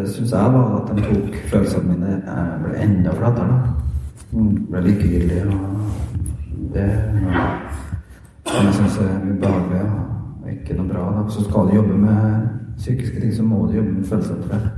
syns 0.06 0.32
jeg 0.32 0.54
var 0.54 0.76
at 0.78 0.92
de 0.94 1.02
tok 1.02 1.38
følelsene 1.50 1.94
mine 1.96 2.10
Jeg 2.26 2.60
ble 2.62 2.82
enda 2.84 3.14
flatere. 3.18 3.48
da. 3.48 4.42
Ble 4.70 4.82
likegyldig. 4.82 5.40
Og 5.48 5.56
det 6.74 6.90
som 8.46 8.66
jeg 8.66 8.74
syns 8.74 8.98
er 8.98 9.16
ubehagelig 9.32 9.82
og 10.44 10.52
ikke 10.52 10.78
noe 10.78 10.88
bra. 10.92 11.08
Da. 11.16 11.24
Så 11.30 11.44
skal 11.48 11.72
du 11.72 11.76
jobbe 11.76 11.98
med 11.98 12.20
psykiske 12.78 13.20
ting, 13.20 13.36
så 13.36 13.44
må 13.44 13.66
du 13.66 13.78
jobbe 13.78 13.92
med 13.92 14.06
følelser. 14.06 14.36
tror 14.36 14.54
jeg. 14.54 14.70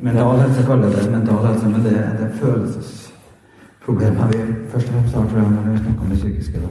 Mental 0.00 0.38
helse 0.38 0.62
kaller 0.66 0.88
det 0.92 1.10
mental 1.12 1.46
helse, 1.46 1.68
men 1.68 1.84
det, 1.84 1.92
det 1.92 2.26
er 2.26 2.34
følelsesproblemer 2.40 4.26
vi 4.32 4.40
først 4.72 4.88
og 4.88 4.94
fremst 4.94 5.14
har, 5.16 5.28
tror 5.28 5.38
jeg, 5.38 5.50
når 5.50 5.70
vi 5.72 5.78
snakker 5.78 6.02
om 6.02 6.10
det 6.10 6.18
psykiske. 6.18 6.60
Da. 6.60 6.68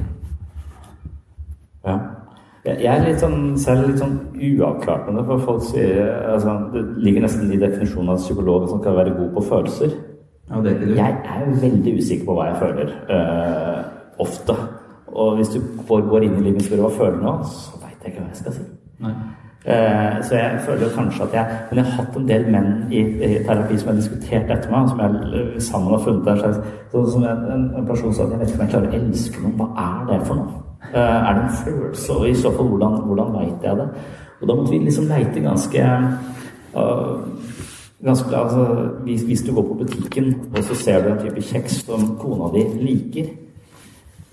Ja. 1.89 1.97
Jeg 2.65 2.97
er 2.97 3.03
litt 3.05 3.21
sånn, 3.21 3.57
selv 3.61 3.85
litt 3.91 3.99
sånn 4.01 4.15
uavklart 4.33 5.05
med 5.05 5.19
det, 5.19 5.25
for 5.27 5.43
folk 5.45 5.65
sier 5.67 5.99
altså, 6.31 6.55
Det 6.73 6.81
ligger 7.05 7.21
nesten 7.27 7.51
i 7.53 7.59
definisjonen 7.61 8.15
av 8.15 8.23
psykolog 8.23 8.65
som 8.71 8.81
skal 8.81 8.97
være 8.97 9.13
god 9.19 9.33
på 9.35 9.43
følelser. 9.51 9.93
Ja, 10.49 10.61
det 10.61 10.71
er 10.71 10.75
ikke 10.75 10.89
du. 10.89 10.95
Jeg 10.97 11.19
er 11.33 11.43
jo 11.45 11.59
veldig 11.61 11.93
usikker 11.99 12.25
på 12.25 12.37
hva 12.37 12.47
jeg 12.49 12.57
føler. 12.63 12.91
Øh, 13.17 13.79
ofte. 14.25 14.57
Og 15.07 15.35
hvis 15.37 15.53
du 15.53 15.59
går, 15.87 16.05
går 16.09 16.25
inn 16.25 16.37
i 16.39 16.45
livet 16.47 16.61
og 16.61 16.67
spør 16.67 16.83
hva 16.83 16.89
jeg 16.89 16.99
føler 16.99 17.21
nå, 17.21 17.35
så 17.49 17.81
veit 17.83 17.97
jeg 18.01 18.13
ikke 18.13 18.23
hva 18.23 18.29
jeg 18.31 18.41
skal 18.41 18.57
si. 18.57 18.65
Nei. 19.05 19.13
Eh, 19.65 20.17
så 20.21 20.35
jeg 20.35 20.59
føler 20.65 20.89
kanskje 20.93 21.23
at 21.23 21.33
jeg 21.33 21.45
Men 21.69 21.77
jeg 21.77 21.85
har 21.85 22.03
hatt 22.03 22.17
en 22.17 22.27
del 22.27 22.43
menn 22.53 22.67
i, 22.93 22.99
terapi 23.47 23.77
som 23.77 23.87
jeg 23.87 23.95
har 23.95 24.01
diskutert 24.01 24.51
etter 24.53 24.69
meg, 24.69 24.89
som 24.89 24.99
jeg 24.99 25.39
eh, 25.39 25.55
sammen 25.59 25.89
har 25.89 26.03
funnet 26.05 26.27
en 26.27 26.37
slags 26.37 26.59
som 27.13 27.23
en, 27.23 27.41
en, 27.53 27.63
en 27.79 27.87
person 27.87 28.13
sa 28.13 28.23
at 28.23 28.35
jeg 28.35 28.39
vet 28.39 28.51
ikke 28.51 28.59
om 28.59 28.65
jeg 28.65 28.73
klarer 28.75 28.91
å 28.91 28.99
elske 28.99 29.41
noen. 29.41 29.55
Hva 29.57 29.67
er 29.85 30.03
det 30.11 30.19
for 30.27 30.41
noe? 30.41 30.59
Eh, 30.91 30.99
er 31.01 31.33
det 31.33 31.41
en 31.47 31.57
følelse? 31.63 32.13
Og 32.13 32.29
i 32.29 32.35
så 32.43 32.51
fall, 32.53 32.69
hvordan, 32.75 32.99
hvordan 33.07 33.33
veit 33.39 33.65
jeg 33.65 33.79
det? 33.81 33.87
Og 34.41 34.47
da 34.47 34.57
måtte 34.59 34.71
vi 34.75 34.79
liksom 34.83 35.09
leite 35.09 35.41
ganske 35.41 35.87
uh, 36.75 37.15
ganske 38.05 38.37
altså, 38.37 38.65
hvis, 39.07 39.21
hvis 39.21 39.41
du 39.47 39.53
går 39.55 39.65
på 39.69 39.79
butikken 39.79 40.29
og 40.57 40.63
så 40.63 40.75
ser 40.75 41.01
du 41.03 41.09
en 41.09 41.21
type 41.23 41.41
kjeks 41.41 41.81
som 41.87 42.17
kona 42.21 42.51
di 42.53 42.65
liker, 42.83 43.31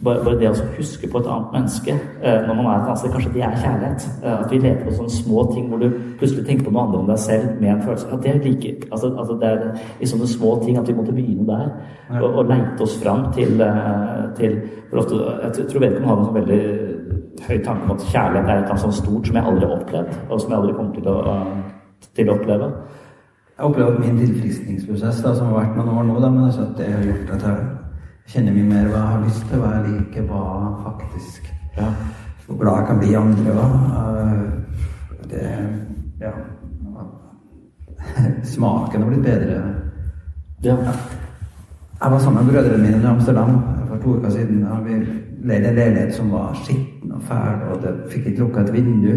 bare, 0.05 0.25
bare 0.25 0.39
det 0.41 0.51
å 0.51 0.67
huske 0.77 1.09
på 1.11 1.21
et 1.21 1.29
annet 1.31 1.53
menneske 1.55 1.95
eh, 1.95 2.39
når 2.47 2.57
man 2.59 2.67
er 2.67 2.75
et 2.75 2.89
annet 2.89 3.01
sted, 3.01 3.13
kanskje 3.15 3.33
det 3.37 3.45
er 3.47 3.59
kjærlighet. 3.63 4.07
Eh, 4.23 4.35
at 4.35 4.51
vi 4.51 4.61
leter 4.63 4.87
på 4.87 4.95
sånne 4.97 5.15
små 5.15 5.45
ting 5.53 5.69
hvor 5.71 5.83
du 5.83 5.89
plutselig 6.19 6.47
tenker 6.49 6.67
på 6.67 6.75
noe 6.75 6.87
annet 6.87 6.99
enn 7.01 7.11
deg 7.13 7.21
selv 7.23 7.61
med 7.61 7.73
en 7.75 7.83
følelse. 7.85 8.09
At 8.11 8.25
det 8.25 8.33
er 8.33 8.41
like, 8.47 8.73
altså, 8.91 9.13
altså 9.23 9.37
det 9.43 9.51
er 9.51 9.85
i 10.01 10.09
sånne 10.11 10.31
små 10.31 10.55
ting 10.65 10.81
at 10.81 10.89
vi 10.91 10.97
måtte 10.99 11.15
begynne 11.17 11.47
der. 11.49 11.69
Og, 12.21 12.29
og 12.31 12.51
leite 12.51 12.87
oss 12.87 12.97
fram 13.03 13.29
til, 13.37 13.63
eh, 13.67 14.25
til 14.39 14.59
for 14.91 15.05
ofte, 15.05 15.21
Jeg 15.43 15.69
tror 15.71 15.85
vedkommende 15.87 16.11
hadde 16.11 16.23
en 16.23 16.31
sånn 16.31 16.41
veldig 16.41 16.63
høy 17.47 17.63
tanke 17.65 17.87
om 17.87 17.95
at 17.95 18.09
kjærlighet 18.13 18.51
er 18.51 18.65
et 18.65 18.83
sånt 18.83 18.99
stort 18.99 19.29
som 19.29 19.39
jeg 19.39 19.47
aldri 19.51 19.69
har 19.69 19.79
opplevd, 19.79 20.19
og 20.29 20.41
som 20.41 20.51
jeg 20.51 20.59
aldri 20.59 20.75
kommer 20.79 20.99
til 20.99 21.09
å, 21.11 21.39
til 22.19 22.29
å 22.29 22.37
oppleve. 22.37 22.73
Jeg 23.53 23.69
opplever 23.69 23.95
at 23.95 24.03
min 24.03 24.19
tilfriskningsprosess, 24.19 25.23
da, 25.23 25.35
som 25.37 25.53
har 25.53 25.63
vært 25.63 25.79
noen 25.79 25.95
år 25.95 26.07
nå, 26.09 26.19
da, 26.21 26.31
men 26.33 26.49
altså 26.49 26.67
at 26.67 26.77
det 26.79 26.91
har 26.91 27.07
gjort 27.07 27.33
at 27.37 27.47
jeg 27.47 27.82
kjenner 28.27 28.55
mye 28.55 28.69
mer 28.69 28.89
hva 28.89 28.99
jeg 28.99 29.11
har 29.13 29.25
lyst 29.25 29.45
til, 29.49 29.61
hva 29.61 29.71
jeg 29.77 29.91
liker, 29.91 30.27
hva 30.29 30.43
faktisk 30.85 31.49
ja, 31.77 31.89
Hvor 32.47 32.59
glad 32.61 32.79
jeg 32.79 32.87
kan 32.87 32.99
bli 33.01 33.11
i 33.11 33.17
andre 33.17 33.55
òg. 33.63 33.77
Det 35.31 35.47
Ja. 36.21 36.33
Smaken 38.55 39.03
har 39.03 39.09
blitt 39.09 39.23
bedre. 39.23 39.63
Ja. 40.63 40.77
Jeg 42.03 42.11
var 42.11 42.19
sammen 42.19 42.45
med 42.45 42.53
brødrene 42.53 42.83
mine 42.83 43.03
i 43.03 43.07
Amsterdam 43.07 43.63
for 43.89 43.97
to 43.97 44.17
uker 44.17 44.31
siden. 44.31 44.67
og 44.67 44.85
Vi 44.85 44.91
leide 45.43 45.69
en 45.69 45.75
leilighet 45.75 46.15
som 46.15 46.33
var 46.33 46.55
skitten 46.55 47.13
og 47.13 47.23
fæl, 47.23 47.63
og 47.71 47.83
det 47.83 47.95
fikk 48.11 48.27
ikke 48.27 48.41
lukka 48.41 48.61
et 48.61 48.73
vindu. 48.73 49.13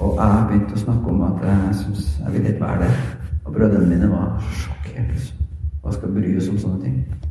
Og 0.00 0.18
jeg 0.18 0.44
begynte 0.48 0.74
å 0.74 0.82
snakke 0.84 1.12
om 1.12 1.22
at 1.22 1.44
jeg 1.46 1.74
syns 1.80 2.20
jeg 2.24 2.32
vil 2.32 2.50
ikke 2.50 2.60
være 2.60 2.78
der. 2.84 2.96
Og 3.44 3.52
brødrene 3.52 3.88
mine 3.88 4.10
var 4.10 4.42
sjokkert. 4.52 5.08
Liksom. 5.12 5.36
Hva 5.82 5.92
skal 5.92 6.14
bry 6.14 6.36
oss 6.36 6.48
om 6.48 6.58
sånne 6.58 6.82
ting? 6.82 7.25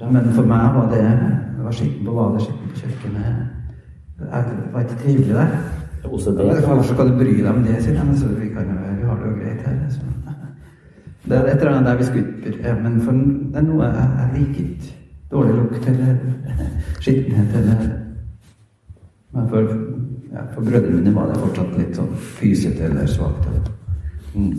Men 0.00 0.32
for 0.32 0.48
meg 0.48 0.74
var 0.74 0.86
det 0.90 1.04
Det 1.56 1.64
var 1.64 1.72
skitten 1.72 2.06
på 2.06 2.12
badet, 2.16 2.42
skitten 2.42 2.68
på 2.70 2.76
kjøkkenet. 2.80 3.48
Det 4.18 4.72
var 4.72 4.80
ikke 4.80 5.02
trivelig 5.02 5.34
der. 5.34 5.46
Hvorfor 6.02 6.82
skal 6.82 7.08
du 7.08 7.16
bry 7.18 7.34
deg 7.36 7.46
om 7.46 7.62
det, 7.64 7.82
sier. 7.82 8.00
Så 8.16 8.28
vi, 8.28 8.48
kan, 8.48 8.70
vi 8.98 9.06
har 9.06 9.16
det 9.16 9.28
jo 9.28 9.34
greit 9.36 9.66
her. 9.66 9.76
Så. 9.90 10.00
Det 11.28 11.36
er 11.36 11.44
et 11.44 11.60
eller 11.60 11.70
annet 11.70 11.86
der 11.86 11.96
vi 11.96 12.04
skvipper 12.04 12.68
ja, 12.68 12.74
Men 12.82 13.00
for 13.00 13.12
det 13.12 13.56
er 13.56 13.62
noe 13.62 13.84
jeg, 13.84 14.08
jeg 14.18 14.30
liker 14.38 14.60
ikke. 14.60 14.94
Dårlig 15.30 15.54
lukt 15.54 15.88
eller 15.88 16.16
skittenhet 17.02 17.56
eller 17.60 17.90
Men 19.32 19.48
for, 19.48 19.60
ja, 20.32 20.46
for 20.54 20.60
brødrene 20.60 20.96
mine 20.96 21.14
var 21.14 21.28
det 21.28 21.38
fortsatt 21.44 21.76
litt 21.78 21.94
sånn 21.94 22.10
fysete 22.40 22.88
eller 22.88 23.06
svakt. 23.06 23.70
Mm. 24.34 24.56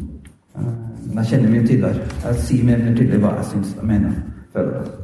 Men 0.56 1.18
jeg 1.18 1.32
kjenner 1.34 1.52
mye 1.52 1.66
tydeligere. 1.68 2.08
Jeg 2.24 2.44
sier 2.46 2.68
mer 2.70 2.86
tydelig 2.96 3.20
hva 3.20 3.34
jeg 3.40 3.50
syns 3.52 3.74
og 3.80 3.88
mener. 3.90 4.14
Føler. 4.54 5.01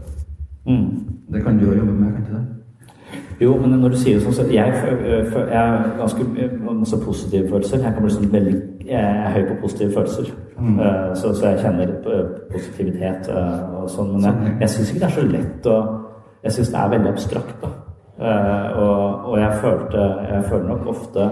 Mm. 0.68 0.88
Det 1.34 1.44
kan 1.44 1.58
du 1.58 1.66
jo 1.66 1.78
jobbe 1.78 1.92
med, 1.92 2.14
kan 2.14 2.22
ikke 2.22 2.38
det? 2.38 2.46
Jo, 3.42 3.58
men 3.62 3.70
når 3.70 3.90
du 3.94 3.98
sier 4.02 4.18
det 4.18 4.24
sånn, 4.26 4.34
så 4.34 4.44
jeg, 4.50 4.74
jeg 4.74 5.58
er 5.62 5.84
ganske 6.00 6.24
masse 6.66 6.98
positive 7.04 7.50
følelser. 7.52 7.84
Jeg, 7.84 7.94
kan 7.94 8.06
bli 8.06 8.14
sånn 8.16 8.32
veldig, 8.34 8.54
jeg 8.88 9.02
er 9.02 9.36
høy 9.36 9.44
på 9.52 9.58
positive 9.62 9.94
følelser. 9.94 10.32
Mm. 10.58 10.80
Uh, 10.80 11.12
så, 11.14 11.34
så, 11.38 11.52
jeg 11.52 11.62
kjenner 11.62 11.92
positivitet 12.54 13.30
uh, 13.30 13.84
og 13.84 13.92
sånn. 13.94 14.16
Men 14.16 14.26
jeg, 14.26 14.56
jeg 14.64 14.74
syns 14.74 14.94
ikke 14.94 15.04
det 15.04 15.10
er 15.10 15.18
så 15.20 15.28
lett 15.36 15.70
å 15.70 15.78
Jeg 16.48 16.54
syns 16.54 16.72
det 16.72 16.80
er 16.80 16.90
veldig 16.94 17.10
abstrakt, 17.12 17.62
da. 17.62 17.70
Og, 18.18 19.26
og 19.30 19.34
jeg, 19.38 19.56
følte, 19.62 20.04
jeg 20.26 20.44
føler 20.48 20.68
nok 20.70 20.86
ofte 20.90 21.26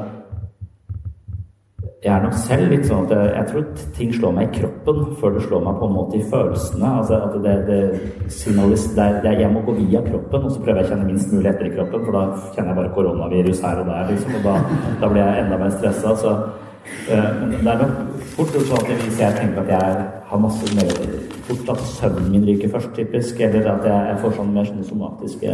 jeg 2.06 2.14
er 2.14 2.22
nok 2.22 2.36
selv 2.38 2.70
litt 2.70 2.84
sånn 2.86 3.08
at 3.08 3.14
jeg, 3.16 3.30
jeg, 3.34 3.46
tror 3.50 3.86
ting 3.98 4.12
slår 4.14 4.34
meg 4.36 4.52
i 4.52 4.60
kroppen 4.60 5.00
før 5.18 5.32
det 5.34 5.46
slår 5.48 5.64
meg 5.66 5.80
på 5.80 5.88
en 5.88 5.96
måte 5.96 6.20
i 6.20 6.28
følelsene. 6.30 6.92
Altså 7.00 7.18
at 7.18 7.38
det, 7.42 7.56
det, 7.66 7.80
det, 8.28 9.08
det 9.24 9.34
Jeg 9.40 9.50
må 9.54 9.64
gå 9.66 9.74
via 9.80 10.04
kroppen, 10.06 10.46
og 10.46 10.54
så 10.54 10.62
prøver 10.62 10.84
jeg 10.84 10.86
å 10.86 10.92
kjenne 10.92 11.08
minst 11.10 11.34
mulig 11.34 11.50
etter 11.50 11.72
i 11.72 11.74
kroppen, 11.74 12.06
for 12.06 12.14
da 12.14 12.24
kjenner 12.52 12.70
jeg 12.72 12.80
bare 12.82 12.94
koronavirus 13.00 13.66
her 13.66 13.82
og 13.82 13.90
der, 13.90 14.06
liksom, 14.12 14.38
og 14.38 14.46
da, 14.46 14.78
da 15.02 15.12
blir 15.16 15.24
jeg 15.24 15.42
enda 15.48 15.60
mer 15.64 15.76
stressa. 15.80 16.14
Så 16.22 16.36
uh, 16.38 17.28
det 17.58 17.74
er 17.74 17.82
nok 17.82 18.24
fort 18.38 18.54
gjort 18.54 18.70
sånn 18.70 18.86
at 18.86 19.04
hvis 19.08 19.22
jeg 19.26 19.42
tenker 19.42 19.66
at 19.66 19.76
jeg 19.76 20.08
har 20.30 20.48
masse 20.48 20.74
mer 20.78 20.98
Fort 21.46 21.68
at 21.70 21.82
søvnen 21.86 22.32
min 22.34 22.46
ryker 22.48 22.72
først, 22.74 22.96
typisk, 22.98 23.42
eller 23.46 23.68
at 23.70 23.84
jeg, 23.86 24.06
jeg 24.10 24.22
får 24.24 24.32
sånn 24.34 24.54
mer 24.54 24.66
sånn 24.66 24.86
somatiske 24.88 25.52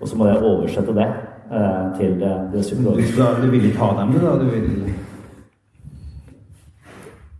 Og 0.00 0.08
så 0.08 0.16
må 0.16 0.30
jeg 0.30 0.40
oversette 0.48 0.94
det 0.96 1.08
uh, 1.52 1.92
til 1.98 2.16
det, 2.20 2.32
det 2.54 2.64
psykologiske. 2.64 3.16
Du, 3.20 3.44
du 3.44 3.52
vil 3.52 3.68
ikke 3.68 3.84
ha 3.84 3.90
dem, 4.00 4.16
da? 4.16 4.32
Du 4.40 4.48
vil 4.48 4.68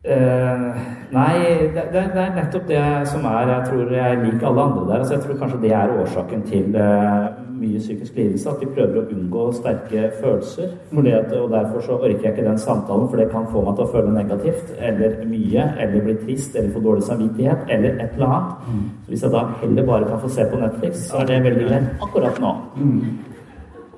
Uh, 0.00 0.76
nei, 1.12 1.34
det, 1.74 1.82
det, 1.92 2.02
det, 2.14 2.22
er 2.22 2.30
nettopp 2.32 2.62
det 2.70 2.84
som 3.10 3.26
er 3.28 3.50
Jeg 3.50 3.66
tror 3.66 3.90
jeg 3.92 4.00
er 4.00 4.22
lik 4.24 4.44
alle 4.48 4.62
andre 4.62 4.86
der. 4.88 5.02
Altså, 5.02 5.14
jeg 5.14 5.22
tror 5.26 5.36
kanskje 5.42 5.60
det 5.60 5.72
er 5.76 5.92
årsaken 5.92 6.44
til 6.48 6.78
uh, 6.80 7.26
mye 7.60 7.82
psykisk 7.82 8.16
lidelse. 8.16 8.48
At 8.48 8.62
vi 8.62 8.70
prøver 8.72 8.96
å 9.02 9.04
unngå 9.12 9.44
sterke 9.58 10.06
følelser. 10.22 10.72
At, 11.18 11.34
og 11.36 11.52
Derfor 11.52 11.84
så 11.84 11.98
orker 11.98 12.24
jeg 12.24 12.32
ikke 12.32 12.46
den 12.48 12.62
samtalen, 12.62 13.10
for 13.10 13.20
det 13.20 13.28
kan 13.34 13.48
få 13.52 13.66
meg 13.66 13.76
til 13.76 13.84
å 13.84 13.92
føle 13.92 14.14
negativt. 14.14 14.72
Eller 14.78 15.18
mye. 15.28 15.66
Eller 15.84 16.06
bli 16.06 16.16
trist. 16.22 16.56
Eller 16.56 16.72
få 16.72 16.84
dårlig 16.86 17.04
samvittighet. 17.10 17.68
Eller 17.68 18.00
et 18.00 18.16
eller 18.16 18.32
annet. 18.38 18.70
Mm. 18.70 18.86
Så 19.04 19.12
hvis 19.12 19.26
jeg 19.26 19.34
da 19.36 19.44
heller 19.60 19.90
bare 19.92 20.08
kan 20.08 20.24
få 20.24 20.32
se 20.32 20.48
på 20.48 20.62
Netflix, 20.64 21.04
så 21.10 21.20
er 21.20 21.28
det 21.28 21.42
veldig 21.50 21.68
greit 21.68 22.06
akkurat 22.08 22.40
nå. 22.40 22.54
Mm. 22.80 23.04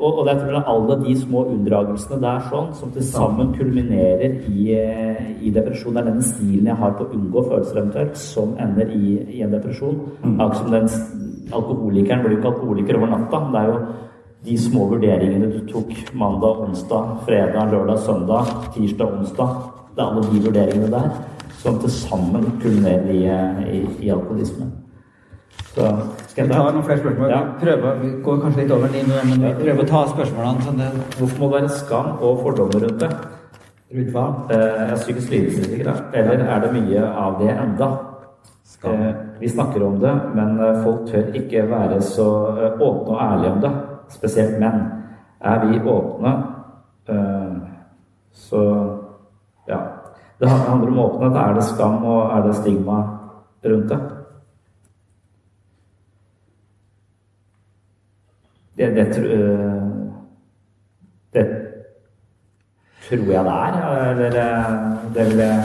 Og, 0.02 0.18
og 0.18 0.26
jeg 0.26 0.40
tror 0.40 0.50
det 0.50 0.60
er 0.60 0.70
alle 0.72 0.96
de 1.04 1.12
små 1.20 1.44
unndragelsene 1.52 2.18
der 2.24 2.46
sånn, 2.50 2.72
som 2.74 2.90
til 2.94 3.04
sammen 3.06 3.52
kulminerer 3.54 4.34
i, 4.50 4.64
i 5.46 5.52
depresjon. 5.54 5.94
Det 5.94 6.02
er 6.02 6.08
denne 6.10 6.26
stilen 6.26 6.70
jeg 6.72 6.78
har 6.80 6.96
på 6.98 7.06
å 7.06 7.12
unngå 7.14 7.44
følelser 7.46 7.78
eventuelt, 7.78 8.18
som 8.18 8.56
ender 8.62 8.90
i, 8.96 9.12
i 9.38 9.44
en 9.46 9.54
depresjon. 9.54 10.00
Mm. 10.24 10.40
Akkurat 10.42 10.58
som 10.58 10.72
den 10.74 11.52
alkoholikeren 11.54 12.24
blir 12.24 12.34
jo 12.34 12.40
ikke 12.40 12.50
alkoholiker 12.50 12.98
over 12.98 13.14
natta. 13.14 13.44
Det 13.52 13.62
er 13.62 13.70
jo 13.70 13.78
de 14.42 14.58
små 14.58 14.88
vurderingene 14.90 15.52
du 15.54 15.60
tok 15.70 15.94
mandag, 16.18 16.64
onsdag, 16.66 17.16
fredag, 17.28 17.70
lørdag, 17.70 18.02
søndag, 18.02 18.54
tirsdag, 18.74 19.18
onsdag. 19.20 19.58
Det 19.94 20.02
er 20.02 20.08
alle 20.08 20.30
de 20.32 20.46
vurderingene 20.48 20.90
der 20.90 21.10
som 21.62 21.78
til 21.78 21.94
sammen 21.94 22.56
kulminerer 22.62 23.12
i, 23.14 23.76
i, 23.78 23.84
i 24.08 24.10
alkoholisme. 24.10 24.72
Så 25.72 25.88
skal 26.28 26.42
jeg 26.42 26.52
ta 26.52 26.64
noen 26.68 26.84
flere 26.84 27.00
spørsmål? 27.00 27.30
Ja. 27.32 27.40
Vi, 27.48 27.52
prøver, 27.62 28.00
vi 28.02 28.10
går 28.24 28.40
kanskje 28.42 28.60
litt 28.60 28.72
over 28.76 28.90
din, 28.92 29.08
men 29.08 29.44
vi 29.46 29.52
prøver 29.62 29.84
å 29.84 29.88
ta 29.88 30.02
spørsmålene. 30.10 30.64
Sånn 30.66 30.82
det... 30.82 30.88
Hvorfor 31.16 31.40
må 31.40 31.48
det 31.48 31.60
være 31.62 31.76
skam 31.78 32.10
og 32.18 32.42
fordommer 32.44 32.84
rundt 32.84 33.00
det? 33.00 33.10
Rundt 33.96 34.12
hva? 34.12 34.26
Eh, 34.52 34.92
psykisk 35.00 35.32
lidelse. 35.32 35.96
Eller 36.12 36.44
er 36.44 36.64
det 36.66 36.72
mye 36.76 37.06
av 37.24 37.40
det 37.40 37.54
enda? 37.54 37.90
Eh, 38.84 39.08
vi 39.40 39.48
snakker 39.48 39.86
om 39.88 39.98
det, 40.02 40.12
men 40.36 40.60
eh, 40.60 40.84
folk 40.84 41.08
tør 41.08 41.32
ikke 41.40 41.64
være 41.70 42.02
så 42.04 42.28
eh, 42.52 42.76
åpne 42.76 43.16
og 43.16 43.22
ærlige 43.24 43.56
om 43.56 43.64
det. 43.64 43.72
Spesielt 44.12 44.60
menn. 44.60 44.84
Er 45.40 45.64
vi 45.70 45.80
åpne, 45.80 46.32
eh, 47.08 47.52
så 48.44 48.62
ja. 49.70 49.80
Det 50.36 50.50
handler 50.50 50.90
om 50.90 50.98
åpenhet. 50.98 51.38
Er 51.38 51.54
det 51.54 51.64
skam 51.64 52.04
og 52.04 52.32
er 52.36 52.44
det 52.48 52.58
stigma 52.60 53.04
rundt 53.64 53.88
det? 53.88 54.00
Det, 58.76 58.86
det, 58.96 59.06
eh, 59.18 59.82
det, 61.34 61.46
tror 63.08 63.32
jeg 63.32 63.44
det 63.44 63.52
er. 63.52 63.74
Eller 64.10 64.36
eh, 64.42 65.14
det 65.14 65.26
vil 65.30 65.38
jeg 65.38 65.64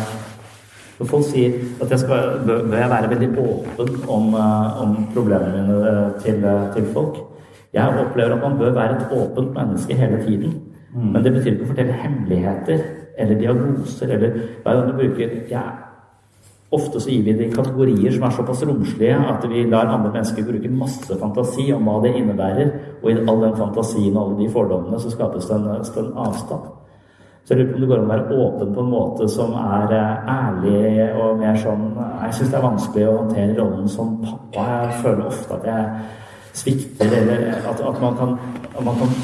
Når 1.00 1.06
folk 1.06 1.26
sier 1.30 1.54
at 1.82 1.92
jeg 1.94 2.00
skal, 2.00 2.40
bør 2.46 2.78
jeg 2.78 2.90
være 2.90 3.10
veldig 3.10 3.28
åpen 3.40 3.90
om, 4.10 4.32
eh, 4.34 4.82
om 4.82 4.96
problemene 5.14 5.64
mine 5.68 6.14
til, 6.24 6.46
til, 6.76 6.86
folk. 6.94 7.18
Jeg 7.74 8.06
opplever 8.06 8.34
at 8.36 8.42
man 8.42 8.58
bør 8.58 8.74
være 8.74 8.96
et 8.96 9.12
åpent 9.12 9.54
menneske 9.54 9.94
hele 9.94 10.24
tiden. 10.26 10.62
Mm. 10.94 11.12
Men 11.12 11.24
det 11.24 11.34
betyr 11.34 11.52
ikke 11.52 11.68
å 11.68 11.74
fortelle 11.74 12.00
hemmeligheter 12.02 12.82
eller 13.18 13.40
diagnoser 13.40 14.14
eller 14.16 14.40
hva 14.64 14.74
det 14.74 14.88
du 14.88 14.98
bruker. 14.98 15.36
Jeg 15.50 15.87
Ofte 16.76 17.00
så 17.00 17.14
gir 17.14 17.22
vi 17.24 17.34
det 17.38 17.54
kategorier 17.54 18.12
som 18.12 18.26
er 18.28 18.34
såpass 18.36 18.64
romslige 18.68 19.16
at 19.32 19.46
vi 19.48 19.62
lar 19.72 19.88
andre 19.88 20.12
mennesker 20.12 20.44
bruke 20.44 20.72
masse 20.76 21.16
fantasi 21.22 21.70
om 21.72 21.88
hva 21.88 22.02
det 22.04 22.12
innebærer. 22.20 22.74
Og 23.00 23.08
i 23.12 23.22
all 23.24 23.40
den 23.46 23.56
fantasien 23.56 24.18
og 24.18 24.26
alle 24.26 24.42
de 24.42 24.50
fordommene 24.52 25.00
så 25.00 25.14
skapes 25.14 25.48
det 25.48 25.56
en, 25.56 25.70
en 25.72 26.12
avstand. 26.26 26.68
Så 27.48 27.56
jeg 27.56 27.64
lurer 27.64 27.72
på 27.72 27.78
om 27.78 27.82
det 27.82 27.88
går 27.88 28.02
an 28.02 28.10
å 28.10 28.12
være 28.12 28.40
åpen 28.44 28.74
på 28.76 28.84
en 28.84 28.92
måte 28.92 29.30
som 29.32 29.54
er 29.56 29.94
eh, 29.96 30.32
ærlig 30.34 30.82
og 31.16 31.38
mer 31.40 31.56
sånn 31.62 31.86
Jeg 31.96 32.34
syns 32.36 32.50
det 32.52 32.58
er 32.60 32.66
vanskelig 32.66 33.06
å 33.08 33.18
håndtere 33.22 33.56
rollen 33.62 33.88
som 33.94 34.18
pappa. 34.26 34.66
Jeg 34.68 34.98
føler 35.06 35.30
ofte 35.30 35.56
at 35.62 35.70
jeg 35.72 35.86
svikter, 36.58 37.14
eller 37.22 37.48
at, 37.56 37.80
at 37.80 38.02
man 38.04 38.18
kan, 38.20 38.36
at 38.74 38.82
man 38.84 39.00
kan 39.00 39.16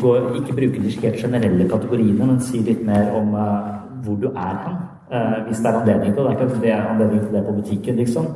gå, 0.00 0.14
ikke 0.40 0.56
bruke 0.56 0.80
de 0.86 0.94
generelle 1.20 1.68
kategoriene, 1.68 2.30
men 2.30 2.40
si 2.40 2.62
litt 2.64 2.80
mer 2.86 3.12
om 3.18 3.34
uh, 3.36 3.74
hvor 4.06 4.16
du 4.22 4.30
er 4.30 4.62
hen. 4.64 4.80
Uh, 5.08 5.46
hvis 5.46 5.62
det 5.64 5.70
er 5.70 5.76
anledning 5.80 6.14
til 6.14 6.24
det. 6.24 6.30
Det 6.30 6.40
er 6.40 6.48
ikke 6.48 6.62
det 6.62 6.72
er 6.72 6.88
anledning 6.88 7.20
til 7.22 7.36
det 7.36 7.44
på 7.46 7.52
butikken, 7.56 7.96
liksom. 7.96 8.26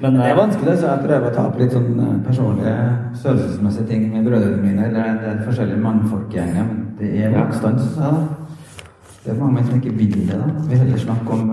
Men, 0.00 0.14
det 0.14 0.24
er 0.24 0.30
eh, 0.30 0.38
vanskelig, 0.38 0.74
så 0.78 0.86
jeg 0.86 1.04
prøver 1.04 1.26
å 1.26 1.34
ta 1.34 1.44
opp 1.48 1.56
litt 1.58 1.72
sånn 1.74 1.88
eh, 2.00 2.12
personlige, 2.22 2.74
størrelsesmessige 3.18 3.86
ting 3.88 4.04
med 4.12 4.28
brødrene 4.28 4.60
mine. 4.62 4.86
Eller 4.86 5.16
det 5.18 5.30
er 5.32 5.40
forskjellige 5.44 5.82
mannfolkgjenger, 5.82 6.68
men 6.68 6.84
det 7.00 7.10
er 7.18 7.34
motstand, 7.34 7.80
syns 7.82 7.98
jeg. 7.98 8.12
da. 8.14 8.84
Det 9.24 9.32
er 9.34 9.40
mange 9.42 9.64
som 9.66 9.80
ikke 9.80 9.96
vil 9.98 10.14
det. 10.20 10.38
da. 10.38 10.66
Vi 10.68 10.78
heller 10.78 11.02
snakke 11.02 11.34
om 11.34 11.50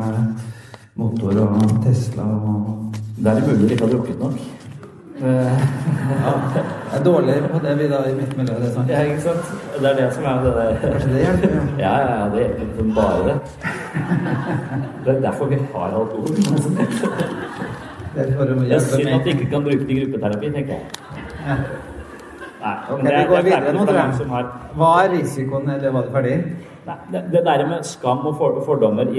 motor 0.96 1.41
og 1.41 1.82
Tesla 1.84 2.24
og 2.24 2.94
Det 3.18 3.28
er 3.32 3.39
det 3.39 3.48
mulig 3.48 3.68
de 3.70 3.74
ikke 3.74 3.86
har 3.86 3.91
drukket 3.91 4.20
nok. 4.20 4.39
Ja, 6.06 6.32
jeg 6.91 6.99
er 6.99 7.04
dårlig 7.04 7.36
på 7.51 7.60
det 7.63 7.73
vi 7.80 7.88
da 7.88 7.99
i 8.10 8.13
mitt 8.15 8.34
miljø, 8.38 8.56
det 8.60 8.67
er 8.67 8.73
sant. 8.73 8.89
Ja, 8.89 9.01
ikke 9.01 9.21
sant? 9.21 9.45
Det 9.80 9.89
er 9.89 9.95
det 9.99 10.08
som 10.13 10.25
er 10.25 10.41
det 10.43 10.51
der 10.58 10.75
Kanskje 10.82 11.10
det 11.13 11.21
hjelper? 11.23 11.56
Ja. 11.80 11.93
Ja, 11.99 12.17
ja, 12.19 12.25
det 12.34 12.41
hjelper 12.43 12.84
bare 12.97 13.21
det. 13.30 13.38
Det 15.06 15.15
er 15.15 15.21
derfor 15.21 15.45
vi 15.45 15.56
har 15.73 15.95
alkohol. 16.01 16.28
Det 18.15 18.21
er 18.21 18.25
Det 18.25 18.71
er 18.71 18.80
synd 18.80 19.10
at 19.10 19.25
vi 19.25 19.30
ikke 19.30 19.49
kan 19.49 19.63
bruke 19.63 19.88
det 19.88 19.89
i 19.89 19.99
gruppeterapi, 20.04 20.51
tenker 20.51 20.73
jeg. 20.73 20.84
Nei, 22.65 22.75
okay, 22.89 23.06
det, 23.06 23.17
vi 23.17 23.25
går 23.30 23.36
det 23.36 23.39
er 23.39 23.43
videre 23.43 23.73
nå, 23.73 23.86
tror 23.86 23.99
jeg. 23.99 24.45
Hva 24.75 24.93
er 25.04 25.12
risikoen, 25.17 25.69
eller 25.69 25.91
var 25.91 26.01
det 26.01 26.12
ferdig? 26.12 26.38
Nei, 26.86 26.95
det, 27.12 27.41
der 27.45 27.63
med 27.67 27.84
skam 27.84 28.28
og 28.30 28.36
for, 28.38 28.60
fordommer? 28.65 29.10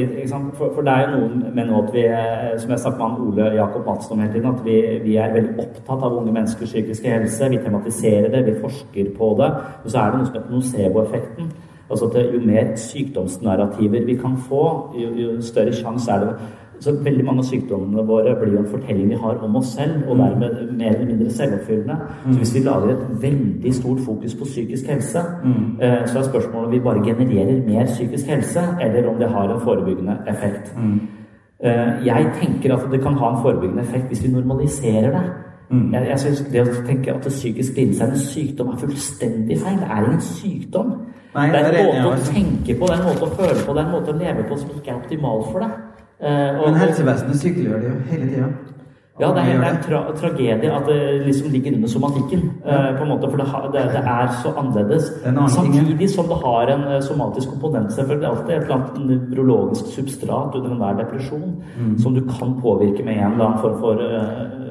For, 0.55 0.69
for 0.75 0.87
det 0.87 0.93
er 0.93 1.07
jo 1.07 1.17
noen 1.17 1.41
med 1.55 1.67
nå 1.67 1.81
at 1.83 1.89
vi, 1.95 2.05
eh, 2.07 2.53
som 2.63 2.71
jeg 2.71 2.83
snakket 2.85 3.01
med 3.03 3.25
Ole 3.27 3.49
Jakob 3.57 3.89
Madsen 3.89 4.15
om 4.15 4.23
hele 4.23 4.33
tiden, 4.33 4.53
at 4.55 4.61
vi, 4.65 4.77
vi 5.03 5.17
er 5.19 5.35
veldig 5.35 5.57
opptatt 5.65 6.05
av 6.07 6.15
unge 6.15 6.35
menneskers 6.35 6.71
psykiske 6.71 7.11
helse. 7.11 7.49
Vi 7.51 7.63
tematiserer 7.65 8.31
det, 8.31 8.45
vi 8.47 8.61
forsker 8.61 9.11
på 9.19 9.33
det. 9.41 9.51
Og 9.83 9.89
så 9.91 9.99
er 9.99 10.15
det 10.15 10.21
noe 10.21 10.29
som 10.29 10.39
heter 10.39 10.55
nocebo-effekten. 10.55 11.51
Altså 11.91 12.07
at 12.11 12.35
jo 12.35 12.41
mer 12.43 12.73
sykdomsnarrativer 12.83 14.07
vi 14.07 14.15
kan 14.19 14.39
få, 14.49 14.63
jo, 14.99 15.11
jo 15.23 15.35
større 15.43 15.75
sjanse 15.75 16.11
er 16.13 16.25
det 16.25 16.33
så 16.81 16.93
Veldig 17.07 17.25
mange 17.25 17.43
av 17.43 17.49
sykdommene 17.49 18.03
våre 18.07 18.35
blir 18.41 18.53
jo 18.57 18.63
en 18.63 18.69
fortelling 18.71 19.09
vi 19.11 19.19
har 19.21 19.39
om 19.45 19.57
oss 19.57 19.73
selv, 19.77 20.03
og 20.09 20.19
dermed 20.19 20.73
mer 20.77 20.95
eller 20.95 21.07
mindre 21.07 21.31
selvoppfyllende. 21.31 21.97
Så 22.25 22.37
hvis 22.39 22.55
vi 22.55 22.63
lager 22.67 22.93
et 22.93 23.23
veldig 23.23 23.75
stort 23.75 24.01
fokus 24.07 24.35
på 24.35 24.45
psykisk 24.45 24.91
helse, 24.91 25.23
mm. 25.45 25.81
så 26.07 26.19
er 26.19 26.29
spørsmålet 26.29 26.67
om 26.67 26.73
vi 26.73 26.83
bare 26.85 27.05
genererer 27.05 27.63
mer 27.67 27.87
psykisk 27.87 28.27
helse, 28.27 28.61
eller 28.81 29.09
om 29.09 29.19
det 29.21 29.29
har 29.29 29.55
en 29.55 29.61
forebyggende 29.61 30.19
effekt. 30.29 30.75
Mm. 30.77 31.01
Jeg 32.07 32.31
tenker 32.41 32.77
at 32.77 32.89
det 32.93 33.01
kan 33.03 33.15
ha 33.17 33.33
en 33.33 33.43
forebyggende 33.43 33.83
effekt 33.83 34.07
hvis 34.13 34.25
vi 34.25 34.33
normaliserer 34.33 35.11
det. 35.11 35.27
Jeg, 35.93 36.07
jeg 36.09 36.19
synes 36.19 36.41
Det 36.53 36.63
å 36.63 36.83
tenke 36.87 37.15
at 37.15 37.25
det 37.25 37.33
psykisk 37.33 37.77
lidelse 37.77 38.05
er 38.05 38.13
en 38.15 38.19
sykdom, 38.19 38.69
er 38.69 38.83
fullstendig 38.85 39.59
feil. 39.59 39.81
Det 39.81 39.89
er 39.91 40.05
ingen 40.05 40.21
sykdom. 40.21 40.93
Nei, 41.37 41.49
det 41.53 41.61
er 41.61 41.75
en 41.81 41.89
måte 42.05 42.13
å 42.15 42.29
tenke 42.31 42.77
på, 42.79 42.87
det 42.87 42.95
er 42.95 43.01
en 43.03 43.09
måte 43.11 43.27
å 43.27 43.35
føle 43.35 43.59
på, 43.61 43.75
det 43.75 43.83
er 43.83 43.89
en 43.89 43.93
måte 43.93 44.13
å 44.13 44.17
leve 44.17 44.45
på 44.49 44.57
som 44.57 44.71
ikke 44.73 44.93
er 44.93 45.01
optimal 45.03 45.43
for 45.51 45.65
deg. 45.65 45.75
Eh, 46.21 46.61
og- 46.61 46.71
Men 46.71 46.81
helsevesenet 46.81 47.37
sykeliggjør 47.37 47.81
det 47.81 47.89
jo 47.91 47.97
hele 48.11 48.27
tida. 48.27 48.49
ja, 49.21 49.29
det 49.33 49.43
er, 49.43 49.59
det 49.61 49.69
en 49.69 49.83
tra 49.83 50.13
tragedie 50.17 50.73
at 50.73 50.87
det 50.87 51.27
liksom 51.27 51.51
ligger 51.51 51.75
under 51.75 51.89
somatikken, 51.89 52.51
eh, 52.65 52.97
på 52.97 53.03
en 53.03 53.09
måte, 53.09 53.31
for 53.31 53.37
det, 53.37 53.47
har, 53.47 53.71
det, 53.73 53.83
det 53.93 54.03
er 54.05 54.29
så 54.43 54.53
annerledes. 54.57 55.11
er 55.25 55.33
ja. 55.33 55.47
Samtidig 55.47 56.11
som 56.11 56.25
det 56.25 56.37
har 56.45 56.73
en 56.73 56.85
eh, 56.95 57.01
somatisk 57.03 57.49
komponent. 57.49 57.93
Selvfølgelig 57.93 58.29
alltid 58.29 58.51
et 58.55 58.63
eller 58.63 58.75
annet 58.75 59.07
nevrologisk 59.07 59.85
substrat 59.97 60.55
under 60.55 60.71
enhver 60.71 60.97
depresjon 61.05 61.63
som 61.99 62.15
du 62.15 62.21
kan 62.21 62.61
påvirke 62.63 63.05
med 63.05 63.17
en 63.17 63.33
eller 63.33 63.45
annen 63.45 63.59
form 63.61 63.79
for 63.81 63.95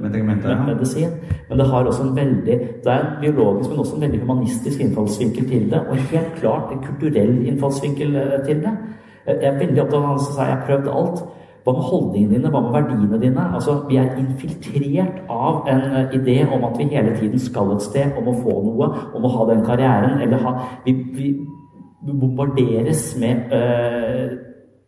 Medikamenter, 0.02 0.50
ja. 0.50 0.64
medisin. 0.74 1.10
Men 1.50 1.58
det 1.58 1.68
har 1.68 1.84
også 1.86 2.04
en 2.04 2.16
veldig 2.16 2.60
Det 2.84 2.92
er 2.92 3.00
en 3.00 3.22
biologisk, 3.22 3.70
men 3.70 3.80
også 3.80 3.96
en 3.96 4.02
veldig 4.02 4.20
humanistisk 4.20 4.80
innfallsvinkel 4.80 5.50
til 5.50 5.70
det. 5.72 5.82
Og 5.90 5.96
helt 5.96 6.36
klart 6.42 6.72
en 6.72 6.84
kulturell 6.84 7.48
innfallsvinkel 7.48 8.14
til 8.46 8.62
det. 8.62 8.78
Jeg 9.26 9.50
er 9.50 9.58
veldig 9.60 9.82
opptatt 9.82 10.00
av 10.00 10.08
han 10.12 10.22
som 10.22 10.36
sa 10.36 10.46
jeg 10.46 10.56
har 10.56 10.68
prøvd 10.68 10.92
alt. 10.94 11.24
Hva 11.66 11.74
med 11.74 11.86
holdningene 11.90 12.36
dine? 12.36 12.50
Hva 12.54 12.62
med 12.62 12.76
verdiene 12.76 13.20
dine? 13.22 13.46
Altså, 13.58 13.80
Vi 13.90 13.98
er 13.98 14.12
infiltrert 14.22 15.24
av 15.30 15.66
en 15.68 15.82
eh, 15.82 16.14
idé 16.14 16.38
om 16.46 16.64
at 16.64 16.78
vi 16.78 16.84
hele 16.92 17.16
tiden 17.18 17.40
skal 17.40 17.72
et 17.74 17.82
sted, 17.82 18.14
om 18.20 18.28
å 18.30 18.36
få 18.38 18.60
noe, 18.68 18.90
om 19.18 19.26
å 19.26 19.32
ha 19.38 19.48
den 19.50 19.66
karrieren, 19.66 20.22
eller 20.22 20.44
ha 20.46 20.54
Vi, 20.86 20.94
vi 21.18 21.32
bombarderes 22.06 23.16
med 23.18 23.50
øh, 23.54 24.38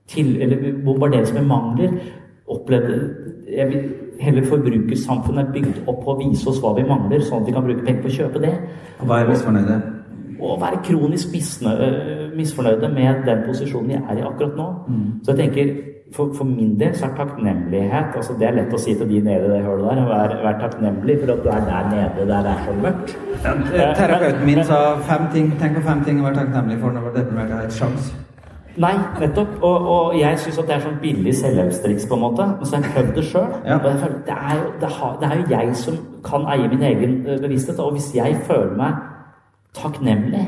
til, 0.08 0.42
eller 0.42 0.62
vi 0.62 0.72
bombarderes 0.86 1.34
med 1.34 1.50
mangler. 1.50 1.98
Opplevde 2.48 3.00
jeg 3.50 3.68
vil, 3.72 3.90
Hele 4.18 4.42
forbrukersamfunnet 4.46 5.44
er 5.44 5.52
bygd 5.54 5.84
opp 5.88 6.00
på 6.02 6.14
å 6.14 6.18
vise 6.18 6.48
oss 6.50 6.58
hva 6.62 6.72
vi 6.74 6.86
mangler, 6.90 7.22
sånn 7.22 7.44
at 7.44 7.50
vi 7.50 7.54
kan 7.54 7.66
bruke 7.66 7.84
penger 7.86 8.02
på 8.02 8.10
å 8.10 8.16
kjøpe 8.16 8.42
det. 8.42 8.54
Og 8.98 9.12
Vær 9.12 9.30
misfornøyde. 9.30 9.76
Å 10.42 10.56
være 10.62 10.80
kronisk 10.86 11.34
misnøyd 11.34 12.27
misfornøyde 12.38 12.90
med 12.94 13.24
den 13.28 13.46
posisjonen 13.48 13.90
de 13.90 14.00
er 14.00 14.20
i 14.22 14.26
akkurat 14.26 14.58
nå. 14.60 14.68
Så 15.24 15.34
jeg 15.34 15.40
tenker, 15.40 15.72
for, 16.16 16.32
for 16.38 16.48
min 16.48 16.76
del 16.80 16.94
så 16.96 17.10
er 17.10 17.16
takknemlighet 17.18 18.14
altså 18.16 18.36
Det 18.40 18.48
er 18.48 18.54
lett 18.56 18.72
å 18.74 18.78
si 18.80 18.94
til 18.96 19.10
de 19.10 19.20
nede 19.26 19.50
i 19.50 19.50
det 19.52 19.64
hølet 19.66 19.90
der. 19.90 20.06
Vær, 20.08 20.36
vær 20.46 20.62
takknemlig 20.62 21.18
for 21.24 21.34
at 21.34 21.42
du 21.44 21.50
er 21.52 21.66
der 21.68 21.90
nede 21.92 22.30
der 22.30 22.46
det 22.46 22.54
er 22.54 22.62
så 22.68 22.78
mørkt. 22.86 23.18
Eh, 23.44 23.92
Terapeuten 23.98 24.46
min 24.48 24.64
sa 24.70 24.80
fem 25.10 25.28
ting, 25.34 25.52
tenk 25.60 25.76
på 25.82 25.84
fem 25.90 26.06
ting 26.08 26.22
å 26.22 26.30
være 26.30 26.40
takknemlig 26.44 26.80
for 26.80 26.96
når 26.96 27.10
du 27.10 27.12
er 27.12 27.20
deprimert. 27.20 27.52
Jeg 27.52 27.58
har 27.58 27.68
et 27.68 27.78
sjans. 27.82 28.14
Nei, 28.78 28.94
nettopp. 29.20 29.58
Og, 29.66 29.88
og 29.96 30.16
jeg 30.20 30.40
syns 30.40 30.60
at 30.62 30.70
det 30.70 30.76
er 30.76 30.84
sånn 30.86 31.00
billig 31.02 31.34
selvhjelpstriks, 31.40 32.06
på 32.10 32.18
en 32.18 32.24
måte. 32.24 32.46
Men 32.54 32.70
så 32.70 32.78
har 32.78 32.86
jeg 32.86 32.94
prøvd 32.94 33.14
det 33.18 33.26
sjøl. 33.26 33.56
Ja. 33.66 33.78
Det 33.82 33.94
er, 34.36 34.52
jo, 34.60 34.72
det, 34.82 34.92
har, 35.00 35.16
det 35.22 35.30
er 35.32 35.40
jo 35.42 35.48
jeg 35.56 35.76
som 35.82 35.98
kan 36.28 36.46
eie 36.54 36.70
min 36.70 36.86
egen 36.86 37.20
eh, 37.26 37.40
bevissthet. 37.42 37.82
Og 37.82 37.98
hvis 37.98 38.12
jeg 38.16 38.38
føler 38.48 38.76
meg 38.78 39.02
takknemlig 39.78 40.46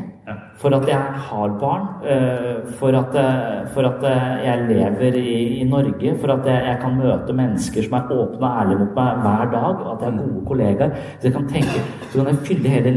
for 0.60 0.76
at 0.76 0.88
jeg 0.88 0.98
har 1.30 1.54
barn, 1.60 1.88
eh, 2.04 2.72
for 2.80 2.96
at, 3.00 3.16
eh, 3.16 3.68
for 3.74 3.88
at 3.88 4.04
eh, 4.04 4.46
jeg 4.46 4.66
lever 4.70 5.20
i, 5.20 5.62
i 5.62 5.64
Norge, 5.64 6.18
for 6.20 6.34
at 6.34 6.46
jeg, 6.46 6.66
jeg 6.68 6.78
kan 6.82 6.98
møte 6.98 7.34
mennesker 7.34 7.88
som 7.88 7.98
er 8.00 8.12
åpne 8.12 8.44
og 8.44 8.62
ærlige 8.64 8.82
mot 8.84 9.00
meg 9.00 9.24
hver 9.24 9.52
dag, 9.56 9.86
og 9.86 9.90
at 9.96 10.06
jeg 10.06 10.12
har 10.12 10.22
gode 10.22 10.46
kollegaer 10.48 10.92
Så 11.20 11.28
jeg 11.30 11.34
kan 11.34 11.48
tenke, 11.48 11.84
så 12.10 12.18
kan 12.18 12.28
jeg 12.28 12.46
fylle 12.48 12.70
hele 12.70 12.96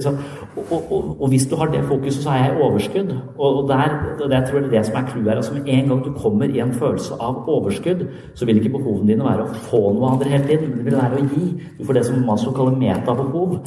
så, 0.00 0.08
og, 0.56 0.64
og, 0.70 0.92
og, 0.92 1.22
og 1.22 1.28
hvis 1.28 1.46
du 1.46 1.56
har 1.56 1.66
det 1.66 1.84
fokuset, 1.84 2.22
så 2.22 2.30
er 2.30 2.44
jeg 2.44 2.54
i 2.54 2.62
overskudd. 2.62 3.10
Og, 3.38 3.68
der, 3.68 3.88
det 4.18 4.30
jeg 4.30 4.44
tror 4.48 4.58
jeg 4.58 4.66
er 4.66 4.70
det 4.70 4.86
som 4.86 4.96
er 4.96 5.08
clouet 5.10 5.28
her. 5.28 5.36
Altså, 5.36 5.54
med 5.54 5.62
en 5.66 5.88
gang 5.88 6.04
du 6.04 6.12
kommer 6.12 6.44
i 6.44 6.60
en 6.60 6.72
følelse 6.72 7.14
av 7.20 7.48
overskudd, 7.48 8.06
så 8.34 8.46
vil 8.46 8.56
ikke 8.56 8.76
behovene 8.78 9.12
dine 9.12 9.24
være 9.24 9.46
å 9.46 9.62
få 9.68 9.80
noe 9.92 10.12
andre 10.14 10.32
hele 10.32 10.44
tiden. 10.46 10.68
men 10.68 10.78
Det 10.78 10.84
vil 10.84 10.98
være 11.00 11.20
å 11.20 11.28
gi. 11.34 11.46
Du 11.78 11.84
får 11.86 11.98
det 11.98 12.04
som 12.06 12.26
Maslow 12.26 12.54
kaller 12.56 12.78
metabehov. 12.78 13.58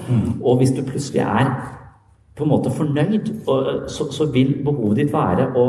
Og 0.41 0.57
hvis 0.57 0.71
du 0.77 0.83
plutselig 0.87 1.21
er 1.25 1.51
på 2.35 2.43
en 2.43 2.51
måte 2.51 2.71
fornøyd, 2.75 3.31
og, 3.47 3.67
så, 3.91 4.09
så 4.11 4.27
vil 4.31 4.57
behovet 4.65 4.99
ditt 4.99 5.13
være 5.13 5.47
å 5.55 5.65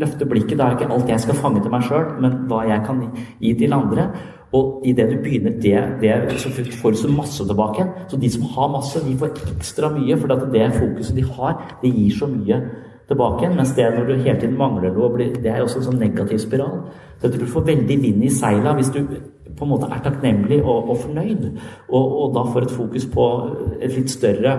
løfte 0.00 0.26
blikket. 0.26 0.56
Det 0.58 0.66
er 0.66 0.76
ikke 0.76 0.90
alt 0.90 1.12
jeg 1.12 1.22
skal 1.22 1.38
fange 1.38 1.62
til 1.62 1.72
meg 1.72 1.86
sjøl, 1.86 2.08
men 2.22 2.36
hva 2.50 2.64
jeg 2.66 2.82
kan 2.86 3.04
gi 3.38 3.54
til 3.60 3.76
andre. 3.76 4.08
Og 4.58 4.82
idet 4.90 5.06
du 5.12 5.20
begynner 5.22 5.54
det, 5.62 5.76
det, 6.02 6.14
så 6.42 6.50
får 6.50 6.96
du 6.96 6.98
så 6.98 7.10
masse 7.14 7.46
tilbake. 7.46 7.86
Så 8.10 8.18
de 8.18 8.30
som 8.34 8.48
har 8.56 8.72
masse, 8.74 9.02
de 9.06 9.14
får 9.20 9.36
ekstra 9.54 9.92
mye, 9.94 10.18
for 10.18 10.34
det 10.50 10.70
fokuset 10.74 11.16
de 11.20 11.26
har, 11.36 11.60
det 11.82 11.94
gir 11.94 12.16
så 12.18 12.26
mye 12.26 12.58
tilbake 13.10 13.44
igjen. 13.44 13.56
Mens 13.60 13.76
det 13.78 13.86
når 13.94 14.08
du 14.08 14.14
hele 14.16 14.38
tiden 14.40 14.58
mangler 14.58 14.90
noe, 14.94 15.30
det 15.38 15.46
er 15.46 15.62
også 15.62 15.78
en 15.78 15.92
sånn 15.92 16.02
negativ 16.02 16.42
spiral. 16.42 16.88
Så 17.22 17.30
du 17.30 17.46
får 17.46 17.68
veldig 17.70 18.02
vind 18.02 18.26
i 18.26 18.32
seila 18.34 18.74
hvis 18.74 18.90
du 18.94 19.04
på 19.54 19.66
en 19.66 19.70
måte 19.70 19.90
er 19.92 20.02
takknemlig 20.02 20.60
og, 20.62 20.90
og 20.90 21.02
fornøyd, 21.04 21.46
og, 21.90 22.04
og 22.22 22.34
da 22.34 22.46
får 22.48 22.66
et 22.66 22.74
fokus 22.74 23.06
på 23.12 23.26
et 23.78 23.92
litt 23.92 24.10
større 24.10 24.54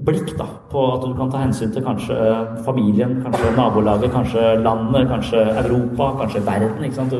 blikk 0.00 0.32
da, 0.38 0.46
på 0.72 0.82
at 0.94 1.04
du 1.04 1.12
kan 1.18 1.30
ta 1.30 1.42
hensyn 1.42 1.72
til 1.72 1.84
kanskje 1.84 2.16
familien, 2.64 3.18
kanskje 3.24 3.52
nabolaget, 3.56 4.12
kanskje 4.12 4.54
landet, 4.62 5.08
kanskje 5.10 5.42
Europa, 5.64 6.10
kanskje 6.22 6.46
verden. 6.46 6.84
ikke 6.84 6.94
sant? 6.94 7.14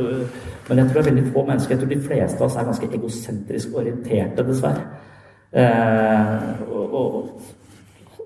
Men 0.69 0.79
jeg 0.79 0.89
tror 0.89 1.01
det 1.01 1.07
er 1.07 1.11
veldig 1.11 1.33
få 1.33 1.47
mennesker, 1.47 1.75
jeg 1.75 1.81
tror 1.83 1.91
de 1.95 2.05
fleste 2.07 2.41
av 2.41 2.47
oss 2.47 2.57
er 2.57 2.69
ganske 2.69 2.89
egosentrisk 2.99 3.77
orienterte, 3.77 4.47
dessverre. 4.49 4.87
Eh, 5.53 6.71
og, 6.73 6.95
og, 6.95 7.41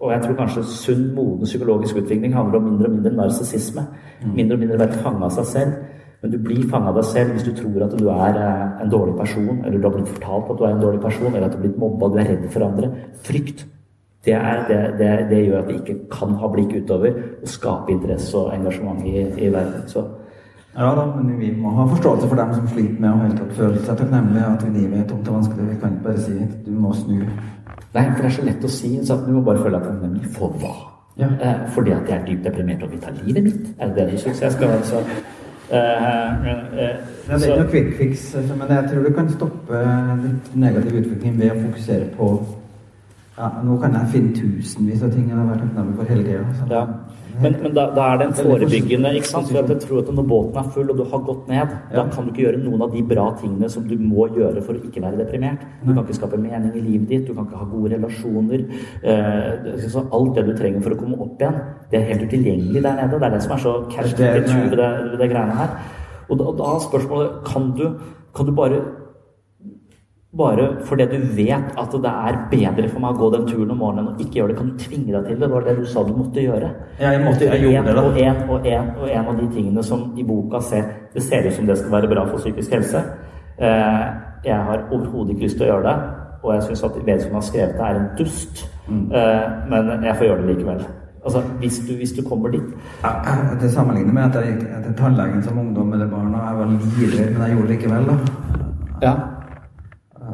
og 0.00 0.12
jeg 0.12 0.22
tror 0.22 0.38
kanskje 0.38 0.64
sunn, 0.70 1.06
moden 1.16 1.48
psykologisk 1.48 1.96
utvikling 1.96 2.36
handler 2.36 2.60
om 2.60 2.68
mindre 2.70 2.90
og 2.90 2.96
mindre 2.98 3.14
narsissisme. 3.18 3.86
Mindre 4.26 4.56
og 4.56 4.62
mindre 4.62 4.78
å 4.78 4.84
være 4.84 5.02
fanga 5.02 5.26
av 5.26 5.38
seg 5.40 5.48
selv. 5.52 5.78
Men 6.22 6.32
du 6.32 6.38
blir 6.42 6.68
fanga 6.70 6.92
av 6.92 7.00
deg 7.00 7.08
selv 7.10 7.34
hvis 7.34 7.44
du 7.44 7.52
tror 7.56 7.86
at 7.86 7.96
du 7.98 8.06
er 8.12 8.38
eh, 8.40 8.82
en 8.84 8.92
dårlig 8.92 9.16
person, 9.18 9.64
eller 9.64 9.78
du 9.78 9.88
har 9.88 9.96
blitt 9.96 10.12
fortalt 10.14 10.52
at 10.52 10.60
du 10.60 10.68
er 10.68 10.76
en 10.76 10.84
dårlig 10.84 11.02
person, 11.02 11.32
eller 11.32 11.48
at 11.48 11.56
du 11.56 11.58
har 11.58 11.66
blitt 11.66 11.80
mobba, 11.82 12.12
du 12.12 12.20
er 12.20 12.30
redd 12.30 12.46
for 12.52 12.68
andre. 12.68 12.92
Frykt. 13.26 13.66
Det, 14.26 14.34
er, 14.34 14.62
det, 14.68 14.78
det, 14.98 15.10
det 15.30 15.42
gjør 15.46 15.60
at 15.60 15.68
vi 15.70 15.74
ikke 15.78 15.98
kan 16.10 16.32
ha 16.40 16.48
blikk 16.50 16.72
utover 16.74 17.12
og 17.14 17.50
skape 17.50 17.92
interesse 17.94 18.34
og 18.38 18.54
engasjement 18.56 19.04
i, 19.06 19.20
i 19.46 19.50
verden. 19.54 19.84
Så 19.90 20.02
Ja 20.76 20.90
da, 20.92 21.06
men 21.14 21.38
vi 21.40 21.52
må 21.56 21.70
ha 21.72 21.86
forståelse 21.88 22.26
for 22.28 22.36
dem 22.36 22.50
som 22.52 22.66
sliter 22.68 22.98
med 23.00 23.08
å 23.08 23.20
helt 23.22 23.38
tatt 23.40 23.54
føle 23.56 23.78
seg 23.84 23.96
takknemlige, 24.02 24.50
at 24.50 24.66
livet 24.74 24.98
er 24.98 25.06
tomt 25.08 25.30
og 25.30 25.38
vanskelig. 25.38 25.68
Vi 25.70 25.78
kan 25.80 25.94
ikke 25.94 26.08
bare 26.08 26.24
si 26.26 26.34
at 26.42 26.58
du 26.66 26.74
må 26.82 26.90
snu. 26.98 27.22
Nei, 27.94 28.02
for 28.10 28.18
det 28.18 28.28
er 28.28 28.34
så 28.36 28.44
lett 28.50 28.66
å 28.66 28.72
si. 28.74 28.90
Så 29.08 29.16
du 29.22 29.30
må 29.38 29.44
bare 29.46 29.62
føle 29.62 29.80
at 29.80 29.88
takknemlig 29.88 30.34
for 30.36 30.58
hva? 30.60 30.74
Ja. 31.16 31.30
Eh, 31.40 31.64
fordi 31.72 31.94
at 31.96 32.10
jeg 32.10 32.18
er 32.18 32.26
dypt 32.26 32.44
deprimert 32.44 32.84
og 32.84 32.92
vil 32.92 33.00
ta 33.00 33.14
livet 33.22 33.48
mitt? 33.48 33.72
Er 33.78 33.88
det 33.88 33.96
det 34.02 34.10
du 34.12 34.22
syns 34.26 34.42
jeg 34.44 34.58
skal 34.58 34.76
så, 34.84 35.00
Uh, 35.66 35.76
uh, 35.76 35.78
Ja, 37.28 37.38
det 37.38 37.48
er 37.48 37.50
ikke 37.50 37.54
noe 37.58 37.70
quick 37.70 37.88
fix, 37.98 38.34
altså, 38.38 38.54
men 38.54 38.68
jeg 38.70 38.84
tror 38.90 39.02
du 39.02 39.14
kan 39.16 39.30
stoppe 39.32 39.80
litt 40.20 40.52
negativ 40.54 41.00
utvikling 41.00 41.40
ved 41.40 41.50
å 41.50 41.56
fokusere 41.64 42.06
på 42.14 42.28
ja, 43.36 43.50
Nå 43.64 43.76
kan 43.82 43.92
jeg 43.92 44.08
finne 44.14 44.32
tusenvis 44.32 45.02
av 45.04 45.10
ting 45.12 45.26
jeg 45.28 45.36
har 45.36 45.48
vært 45.50 45.62
takknemlig 45.66 45.96
for 45.98 46.08
hele 46.08 46.22
tida. 46.24 46.68
Ja. 46.70 46.84
Men, 47.36 47.56
men 47.60 47.74
da, 47.76 47.82
da 47.92 48.06
er 48.12 48.20
det 48.20 48.26
en 48.30 48.36
forebyggende 48.38 49.10
ikke 49.18 49.28
sant? 49.28 49.50
For 49.50 49.60
at 49.60 49.68
jeg 49.74 49.82
tror 49.82 49.98
at 50.00 50.08
Når 50.16 50.28
båten 50.30 50.56
er 50.56 50.70
full 50.72 50.92
og 50.92 50.96
du 50.96 51.02
har 51.10 51.24
gått 51.26 51.50
ned, 51.50 51.74
da 51.92 52.06
kan 52.08 52.24
du 52.24 52.32
ikke 52.32 52.46
gjøre 52.46 52.62
noen 52.62 52.86
av 52.86 52.94
de 52.96 53.02
bra 53.10 53.26
tingene 53.42 53.68
som 53.72 53.84
du 53.84 53.92
må 54.00 54.28
gjøre 54.32 54.64
for 54.64 54.78
å 54.78 54.88
ikke 54.88 55.04
være 55.04 55.20
deprimert. 55.20 55.66
Du 55.82 55.92
kan 55.92 56.00
ikke 56.04 56.16
skape 56.16 56.40
mening 56.40 56.72
i 56.72 56.84
livet 56.86 57.12
ditt, 57.12 57.28
du 57.28 57.36
kan 57.36 57.44
ikke 57.44 57.60
ha 57.60 57.68
gode 57.74 57.92
relasjoner. 57.92 58.64
Eh, 59.12 59.70
så 59.84 60.06
alt 60.16 60.32
det 60.38 60.46
du 60.48 60.54
trenger 60.56 60.86
for 60.86 60.96
å 60.96 61.00
komme 61.02 61.20
opp 61.26 61.42
igjen, 61.44 61.60
det 61.92 62.00
er 62.00 62.10
helt 62.14 62.24
utilgjengelig 62.24 62.86
der 62.88 63.00
nede. 63.02 63.20
Det 63.20 63.28
er 63.28 63.36
det 63.36 63.44
som 63.44 63.56
er 63.58 63.64
så 63.66 63.78
Det 63.96 64.12
22 64.16 64.70
ved 64.70 64.78
det, 64.80 64.92
ved 65.12 65.18
det 65.20 65.32
greiene 65.34 65.60
her. 65.60 65.76
Og 66.30 66.40
da, 66.40 66.52
da 66.56 66.70
er 66.72 66.86
spørsmålet 66.88 67.42
kan 67.52 67.68
du, 67.76 67.90
kan 68.34 68.48
du 68.48 68.56
bare 68.56 68.80
bare 70.36 70.66
fordi 70.84 71.06
du 71.12 71.18
vet 71.36 71.78
at 71.80 71.92
det 72.02 72.10
er 72.12 72.38
bedre 72.50 72.88
for 72.92 73.00
meg 73.00 73.14
å 73.14 73.18
gå 73.18 73.30
den 73.36 73.46
turen 73.48 73.70
om 73.70 73.78
morgenen 73.78 74.08
og 74.12 74.20
ikke 74.20 74.40
gjøre 74.40 74.48
det, 74.52 74.56
kan 74.58 74.68
du 74.72 74.76
tvinge 74.84 75.12
deg 75.14 75.24
til 75.26 75.36
det. 75.38 75.40
Det 75.46 75.50
var 75.54 75.60
det 75.64 75.76
du 75.78 75.84
sa 75.88 76.02
du 76.04 76.12
måtte 76.16 76.42
gjøre. 76.44 76.70
Ja, 77.00 77.10
jeg 77.12 77.22
måtte- 77.24 77.48
jeg 77.48 77.62
gjøre 77.62 77.72
gjorde 77.72 77.94
det. 77.94 78.04
Og 78.04 78.18
en, 78.18 78.50
og, 78.50 78.66
en, 78.66 78.90
og 79.00 79.08
en 79.10 79.26
av 79.32 79.36
de 79.40 79.48
tingene 79.54 79.82
som 79.82 80.12
i 80.16 80.22
boka 80.22 80.60
ser 80.60 80.84
Det 81.14 81.22
ser 81.22 81.46
ut 81.46 81.52
som 81.54 81.66
det 81.66 81.78
skal 81.78 81.90
være 81.90 82.08
bra 82.14 82.26
for 82.26 82.36
psykisk 82.38 82.70
helse. 82.72 82.98
Eh, 83.58 84.04
jeg 84.44 84.56
har 84.56 84.82
overhodet 84.92 85.30
ikke 85.30 85.42
lyst 85.46 85.56
til 85.56 85.66
å 85.66 85.70
gjøre 85.72 85.82
det, 85.88 85.96
og 86.42 86.52
jeg 86.54 86.62
syns 86.62 86.84
at 86.84 86.96
vedkommende 87.06 87.34
har 87.34 87.40
skrevet 87.40 87.72
det, 87.78 87.80
er 87.80 87.96
en 87.96 88.08
dust. 88.18 88.66
Mm. 88.88 89.12
Eh, 89.12 89.48
men 89.70 90.04
jeg 90.04 90.16
får 90.16 90.26
gjøre 90.26 90.42
det 90.46 90.56
likevel. 90.56 90.82
Altså, 91.24 91.40
hvis 91.58 91.78
du, 91.88 91.94
hvis 91.96 92.12
du 92.12 92.22
kommer 92.28 92.48
dit 92.50 92.62
Ja, 93.02 93.10
Til 93.60 93.70
sammenlignet 93.70 94.14
med 94.14 94.22
at 94.22 94.34
jeg 94.44 94.52
gikk 94.60 94.84
til 94.84 94.94
tannlegen 94.94 95.42
som 95.42 95.58
ungdom 95.58 95.92
eller 95.92 96.06
barn, 96.06 96.34
og 96.34 96.40
jeg 96.46 96.58
var 96.58 96.66
livredd, 97.00 97.32
men 97.32 97.42
jeg 97.48 97.56
gjorde 97.56 97.68
det 97.68 97.78
likevel. 97.80 98.06
da. 98.06 98.16
Ja. 99.02 99.14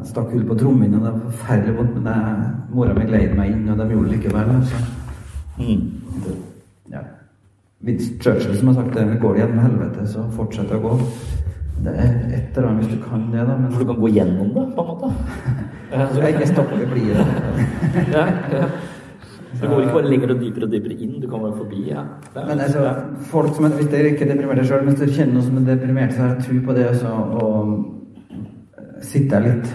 Jeg 0.03 0.09
stakk 0.11 0.33
hull 0.35 0.43
på 0.49 0.55
trommene, 0.59 0.97
og 0.99 1.05
det 1.05 1.11
var 1.13 1.19
forferdelig 1.31 1.73
vondt, 1.77 1.99
men 2.03 2.07
jeg, 2.11 2.47
mora 2.75 2.93
mi 2.97 3.05
gled 3.07 3.35
meg 3.37 3.51
inn, 3.53 3.69
og 3.71 3.77
de 3.79 3.85
gjorde 3.87 4.09
det 4.09 4.17
likevel. 4.17 4.49
Altså. 4.57 4.81
Mm. 5.63 6.33
Ja. 6.91 7.03
Winston 7.87 8.17
Churchill 8.25 8.57
som 8.59 8.67
har 8.67 8.75
sagt 8.81 8.97
det, 8.97 9.05
går 9.21 9.37
det 9.37 9.41
gjennom 9.45 9.61
helvete, 9.63 10.07
så 10.11 10.25
fortsett 10.35 10.73
å 10.75 10.81
gå. 10.83 10.97
Det 11.85 11.93
er 11.95 12.17
et 12.35 12.57
eller 12.57 12.67
annet 12.69 12.83
hvis 12.83 12.97
du 12.97 13.05
kan 13.05 13.23
det, 13.31 13.45
da, 13.47 13.55
men 13.55 13.71
For 13.71 13.79
du 13.83 13.93
kan 13.93 14.01
gå 14.03 14.11
gjennom 14.17 14.51
det, 14.57 14.65
på 14.75 14.83
en 14.83 14.91
måte. 14.91 15.13
Eh, 15.93 16.07
så- 16.09 16.21
jeg 16.23 16.33
ikke 16.33 16.45
stopper 16.49 16.79
å 16.81 16.85
blir 16.89 17.13
det. 17.13 17.25
ja, 18.09 18.21
ja. 18.49 18.67
Du 19.61 19.67
går 19.67 19.83
ikke 19.83 19.93
bare 19.93 20.09
lenger 20.09 20.31
og 20.33 20.39
dypere 20.41 20.65
og 20.65 20.71
dypere 20.71 20.95
inn, 20.97 21.19
du 21.21 21.27
kommer 21.29 21.51
forbi. 21.53 21.83
Ja. 21.91 22.01
Er, 22.33 22.47
Men 22.47 22.59
altså, 22.65 22.87
folk 23.29 23.53
som 23.53 23.67
er, 23.67 23.75
hvis 23.77 23.91
dere 23.91 24.09
ikke 24.15 24.25
er 24.25 24.31
deprimerte 24.33 24.65
sjøl, 24.65 24.81
men 24.81 24.95
hvis 24.95 25.03
dere 25.03 25.17
kjenner 25.19 25.37
noen 25.37 25.45
som 25.45 25.59
er 25.61 25.67
deprimert, 25.69 26.15
så 26.15 26.23
har 26.23 26.33
jeg 26.33 26.47
tro 26.47 26.57
på 26.65 26.73
det 26.79 26.87
også, 26.89 27.11
og 27.43 29.05
sitter 29.05 29.35
der 29.35 29.45
litt 29.51 29.69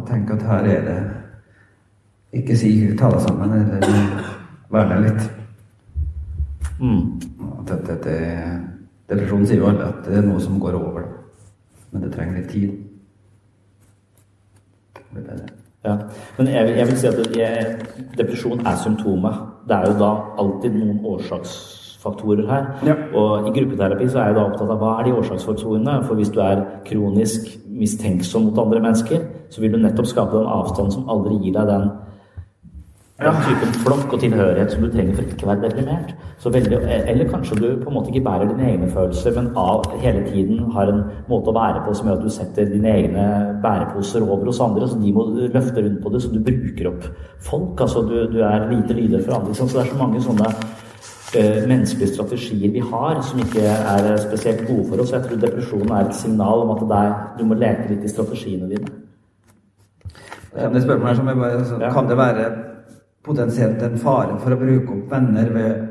og 0.00 0.08
tenke 0.08 0.32
at 0.36 0.42
her 0.42 0.68
er 0.76 0.84
det 0.88 1.00
Ikke 2.32 2.56
si 2.56 2.96
'ta 2.96 3.10
deg 3.10 3.20
sammen', 3.20 3.52
eller 3.52 4.24
vær 4.70 4.88
der 4.88 5.00
litt. 5.00 5.30
Mm. 6.80 7.20
At 7.60 7.68
dette, 7.68 7.96
det, 8.04 8.20
det, 9.08 9.16
depresjon 9.16 9.46
sier 9.46 9.58
jo 9.58 9.66
alle 9.66 9.88
at 9.88 10.04
det 10.06 10.18
er 10.18 10.22
noe 10.22 10.40
som 10.40 10.60
går 10.60 10.76
over, 10.78 11.02
men 11.90 12.02
det 12.02 12.12
trenger 12.12 12.38
litt 12.38 12.48
tid. 12.50 12.70
Det 14.94 15.02
blir 15.12 15.22
bedre. 15.22 15.48
Ja. 15.84 15.96
Men 16.38 16.46
jeg, 16.46 16.76
jeg 16.76 16.86
vil 16.86 16.96
si 16.96 17.06
at 17.06 17.16
det- 17.16 17.36
jeg, 17.36 17.76
depresjon 18.18 18.66
er 18.66 18.76
symptomet. 18.76 19.34
Det 19.68 19.76
er 19.76 19.86
jo 19.92 19.98
da 19.98 20.12
alltid 20.38 20.74
noen 20.74 21.04
årsaksfaktorer 22.00 22.48
her. 22.48 22.66
Ja. 22.86 22.94
Og 23.14 23.48
i 23.48 23.60
gruppeterapi 23.60 24.08
så 24.08 24.18
er 24.18 24.26
jeg 24.30 24.36
da 24.36 24.44
opptatt 24.48 24.70
av 24.70 24.80
hva 24.80 24.98
er 24.98 25.08
de 25.08 25.16
årsaksfaktorene. 25.20 26.02
For 26.06 26.14
hvis 26.16 26.32
du 26.32 26.40
er 26.40 26.64
kronisk 26.86 27.58
mistenksom 27.68 28.48
mot 28.48 28.58
andre 28.58 28.80
mennesker, 28.80 29.26
så 29.50 29.60
vil 29.60 29.72
du 29.72 29.78
nettopp 29.82 30.06
skape 30.06 30.36
den 30.36 30.46
avstanden 30.46 30.92
som 30.92 31.10
aldri 31.10 31.40
gir 31.44 31.58
deg 31.58 31.66
den 31.68 31.90
den 33.20 33.36
typen 33.44 33.74
flokk 33.84 34.14
og 34.14 34.20
tilhørighet 34.22 34.70
som 34.72 34.80
du 34.80 34.88
trenger 34.88 35.12
for 35.12 35.26
ikke 35.28 35.44
å 35.44 35.48
være 35.50 35.66
deprimert. 35.66 36.14
Så 36.40 36.48
veldig, 36.54 36.78
eller 36.88 37.28
kanskje 37.28 37.58
du 37.58 37.66
på 37.82 37.90
en 37.90 37.96
måte 37.98 38.08
ikke 38.08 38.22
bærer 38.24 38.48
dine 38.48 38.64
egne 38.70 38.88
følelser, 38.88 39.34
men 39.36 39.50
av 39.60 39.90
hele 40.00 40.22
tiden 40.24 40.70
har 40.72 40.88
en 40.88 41.02
måte 41.28 41.52
å 41.52 41.56
være 41.58 41.82
på 41.84 41.92
som 41.98 42.08
gjør 42.08 42.16
at 42.16 42.24
du 42.24 42.32
setter 42.32 42.70
dine 42.72 42.94
egne 42.94 43.26
bæreposer 43.60 44.24
over 44.24 44.48
hos 44.48 44.62
andre, 44.64 44.88
så 44.88 44.96
de 45.02 45.12
må 45.12 45.26
løfte 45.36 45.84
rundt 45.84 46.00
på 46.00 46.14
det, 46.14 46.22
så 46.24 46.32
du 46.32 46.40
bruker 46.46 46.88
opp 46.94 47.04
folk. 47.44 47.74
Altså 47.76 48.06
du, 48.08 48.16
du 48.32 48.40
er 48.40 48.70
lite 48.72 48.96
lydig 48.96 49.20
for 49.26 49.36
andre. 49.36 49.52
Så 49.52 49.68
det 49.68 49.84
er 49.84 49.92
så 49.92 50.00
mange 50.00 50.24
sånne 50.24 50.54
menneskelige 51.38 52.14
strategier 52.14 52.72
vi 52.72 52.80
har 52.80 53.20
som 53.22 53.38
ikke 53.38 53.62
er 53.62 54.16
spesielt 54.22 54.64
gode 54.66 54.88
for 54.88 55.02
oss. 55.02 55.12
Jeg 55.14 55.22
tror 55.26 55.42
depresjon 55.42 55.92
er 55.92 56.08
et 56.08 56.16
signal 56.18 56.64
om 56.64 56.72
at 56.74 56.82
det 56.90 56.98
er, 56.98 57.12
du 57.38 57.44
må 57.46 57.58
leke 57.58 57.86
litt 57.90 58.04
i 58.04 58.10
strategiene 58.10 58.70
dine. 58.70 58.90
Det 60.50 60.82
spørsmålet 60.82 61.10
er 61.10 61.20
som 61.20 61.30
jeg 61.30 61.36
bare, 61.36 61.64
så, 61.64 61.78
Ja. 61.80 61.92
Kan 61.92 62.08
det 62.08 62.16
være 62.16 62.50
potensielt 63.22 63.82
en 63.82 63.98
fare 63.98 64.38
for 64.40 64.54
å 64.54 64.58
bruke 64.58 64.96
opp 64.96 65.12
venner 65.12 65.52
ved, 65.54 65.86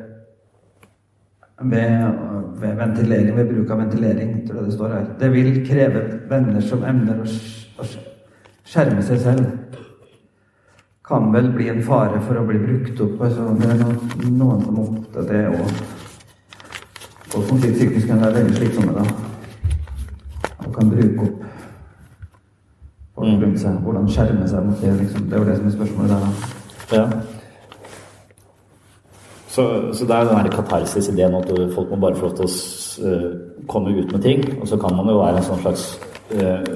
ved, 1.61 2.19
ved 2.59 2.75
ventilering, 2.75 3.35
ved 3.37 3.53
bruk 3.53 3.71
av 3.71 3.77
ventilering, 3.85 4.35
tror 4.47 4.59
jeg 4.59 4.65
det 4.65 4.73
står 4.73 4.93
her. 4.93 5.07
Det 5.19 5.31
vil 5.33 5.65
kreve 5.67 6.03
venner 6.29 6.61
som 6.61 6.83
evner 6.83 7.23
å 7.23 7.87
skjerme 8.67 9.01
seg 9.05 9.23
selv. 9.23 9.58
Kan 11.09 11.31
vel 11.33 11.49
bli 11.55 11.69
en 11.71 11.81
fare 11.83 12.19
for 12.21 12.37
å 12.37 12.45
bli 12.45 12.59
brukt 12.61 12.99
opp. 13.01 13.21
Altså, 13.25 13.47
det 13.57 13.69
er 13.73 13.79
noen, 13.81 14.01
noen 14.37 14.61
som 14.61 14.81
opptar 14.83 15.25
det 15.25 15.43
òg. 15.49 15.71
Folk 17.29 17.47
som 17.49 17.57
sliter 17.57 17.77
psykisk, 17.79 18.07
kan 18.11 18.21
være 18.21 18.43
veldig 18.43 18.59
slitsomme 18.59 18.93
da. 18.93 19.05
Og 20.67 20.73
kan 20.75 20.91
bruke 20.93 21.25
opp 21.25 21.49
folk 23.19 23.43
rundt 23.43 23.59
seg. 23.61 23.81
Hvordan 23.83 24.07
skjerme 24.13 24.47
seg 24.47 24.65
mot 24.65 24.81
det. 24.81 24.93
Liksom. 25.01 25.27
Det 25.29 25.37
er 25.37 25.43
jo 25.43 25.49
det 25.49 25.57
som 25.57 25.67
er 25.67 25.75
spørsmålet 25.77 26.09
der. 26.13 26.19
da. 26.23 26.29
Ja. 26.97 27.05
Så, 29.49 29.63
så 29.93 30.05
det 30.05 30.15
er 30.15 30.29
den 30.29 30.51
katarsis-ideen 30.53 31.35
at 31.35 31.49
folk 31.75 31.89
må 31.89 31.97
bare 32.05 32.15
få 32.15 32.29
lov 32.29 32.35
til 32.37 32.45
å 32.45 32.51
eh, 33.09 33.29
komme 33.67 33.95
ut 33.97 34.11
med 34.13 34.21
ting. 34.21 34.45
Og 34.61 34.67
så 34.69 34.77
kan 34.77 34.95
man 34.95 35.09
jo 35.09 35.17
være 35.23 35.41
en 35.41 35.47
sånn 35.49 35.63
slags 35.65 35.87
eh, 36.31 36.75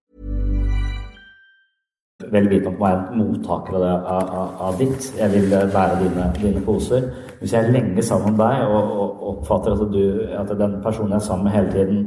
Vel 2.31 2.49
vitende 2.49 2.71
om 2.71 2.81
å 2.81 2.85
være 2.85 3.19
mottaker 3.19 3.77
av, 3.77 3.83
det, 3.83 3.93
av, 4.15 4.49
av, 4.67 4.79
ditt. 4.79 5.07
Jeg 5.17 5.33
vil 5.33 5.53
eh, 5.53 5.69
bære 5.73 5.99
dine, 6.01 6.27
dine 6.41 6.65
poser. 6.65 7.07
Hvis 7.39 7.53
jeg 7.53 7.65
er 7.65 7.73
lenge 7.73 8.03
sammen 8.05 8.35
med 8.35 8.43
deg 8.43 8.67
og, 8.67 8.91
og 9.03 9.23
oppfatter 9.31 9.77
at, 9.77 9.93
du, 9.93 10.03
at 10.41 10.53
den 10.59 10.77
personen 10.83 11.15
jeg 11.15 11.21
er 11.21 11.27
sammen 11.27 11.47
med 11.47 11.55
hele 11.55 11.71
tiden 11.71 12.03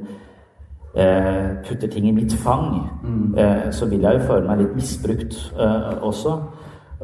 eh, 0.94 1.48
putter 1.66 1.90
ting 1.90 2.08
i 2.08 2.14
mitt 2.14 2.36
fang, 2.44 2.68
eh, 3.38 3.70
så 3.74 3.88
vil 3.90 4.06
jeg 4.06 4.20
jo 4.20 4.28
føle 4.28 4.46
meg 4.48 4.62
litt 4.62 4.76
misbrukt 4.78 5.40
eh, 5.58 5.90
også. 6.02 6.36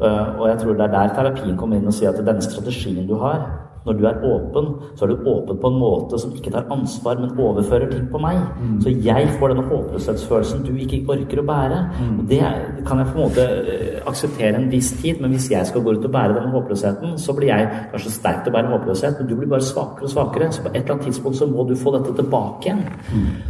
Eh, 0.01 0.39
og 0.39 0.47
jeg 0.49 0.61
tror 0.61 0.73
det 0.73 0.87
er 0.87 0.95
der 0.95 1.13
terapien 1.15 1.57
kommer 1.57 1.77
inn 1.77 1.91
og 1.91 1.93
sier 1.93 2.13
at 2.13 2.25
denne 2.25 2.41
strategien 2.41 3.07
du 3.07 3.17
har, 3.21 3.43
når 3.85 3.97
du 3.97 4.03
er 4.05 4.19
åpen, 4.29 4.67
så 4.95 5.05
er 5.05 5.09
du 5.09 5.23
åpen 5.25 5.57
på 5.57 5.69
en 5.71 5.79
måte 5.81 6.19
som 6.21 6.33
ikke 6.37 6.51
tar 6.53 6.67
ansvar, 6.73 7.17
men 7.17 7.31
overfører 7.39 7.89
ting 7.89 8.03
på 8.11 8.19
meg. 8.21 8.37
Så 8.83 8.93
jeg 8.93 9.29
får 9.39 9.53
denne 9.53 9.65
håpløshetsfølelsen 9.71 10.65
du 10.67 10.75
ikke 10.77 10.99
orker 11.09 11.41
å 11.41 11.45
bære. 11.47 11.79
Og 12.19 12.27
det 12.29 12.41
kan 12.85 13.01
jeg 13.01 13.07
på 13.09 13.17
en 13.17 13.23
måte 13.25 13.45
eh, 13.73 13.97
akseptere 14.07 14.59
en 14.59 14.69
viss 14.71 14.91
tid, 15.01 15.21
men 15.21 15.33
hvis 15.33 15.49
jeg 15.51 15.65
skal 15.65 15.81
gå 15.81 15.95
ut 15.97 16.05
og 16.05 16.13
bære 16.13 16.35
denne 16.37 16.53
håpløsheten, 16.53 17.17
så 17.17 17.33
blir 17.37 17.49
jeg 17.49 17.69
kanskje 17.93 18.13
sterk 18.13 18.43
til 18.43 18.53
å 18.53 18.55
bære 18.57 18.73
håpløshet, 18.75 19.17
men 19.19 19.31
du 19.31 19.35
blir 19.39 19.49
bare 19.55 19.65
svakere 19.65 20.05
og 20.05 20.13
svakere. 20.13 20.51
Så 20.53 20.61
på 20.61 20.69
et 20.69 20.81
eller 20.83 20.95
annet 20.95 21.09
tidspunkt 21.09 21.37
så 21.41 21.49
må 21.49 21.65
du 21.69 21.75
få 21.75 21.95
dette 21.97 22.13
tilbake 22.21 22.69
igjen. 22.69 22.83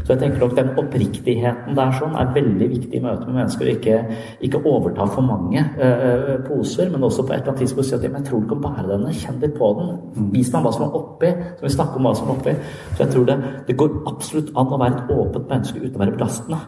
Så 0.06 0.14
jeg 0.14 0.24
tenker 0.24 0.46
nok 0.46 0.56
den 0.58 0.72
oppriktigheten 0.80 1.76
der 1.76 1.92
sånn 2.00 2.16
er 2.16 2.32
veldig 2.36 2.70
viktig 2.78 3.00
i 3.00 3.04
møte 3.04 3.28
med 3.28 3.42
mennesker. 3.42 3.74
Ikke, 3.76 4.00
ikke 4.48 4.64
overta 4.64 5.06
for 5.12 5.28
mange 5.28 5.60
eh, 5.76 6.40
poser, 6.48 6.90
men 6.94 7.04
også 7.04 7.28
på 7.28 7.34
et 7.36 7.42
eller 7.42 7.52
annet 7.52 7.66
tidspunkt 7.66 7.90
si 7.90 7.96
at 8.00 8.08
jeg 8.08 8.26
tror 8.28 8.44
du 8.44 8.50
kan 8.54 8.64
bære 8.64 8.88
denne, 8.96 9.12
kjenn 9.12 9.40
litt 9.44 9.56
på 9.60 9.72
den. 9.80 9.92
Vis 10.34 10.52
meg 10.54 10.66
hva 10.66 10.74
som 10.76 10.86
er 10.86 10.98
oppi, 11.00 11.32
så 11.58 11.66
vi 11.66 11.74
snakker 11.74 12.00
om 12.00 12.08
hva 12.08 12.14
som 12.18 12.30
er 12.30 12.36
oppi. 12.38 12.54
Så 12.94 13.04
jeg 13.04 13.14
tror 13.16 13.26
det, 13.30 13.38
det 13.68 13.78
går 13.80 13.98
absolutt 14.12 14.54
an 14.56 14.72
å 14.72 14.80
være 14.82 15.00
et 15.00 15.16
åpent 15.16 15.50
menneske 15.50 15.82
uten 15.82 15.98
å 15.98 16.04
være 16.04 16.16
belastende. 16.18 16.62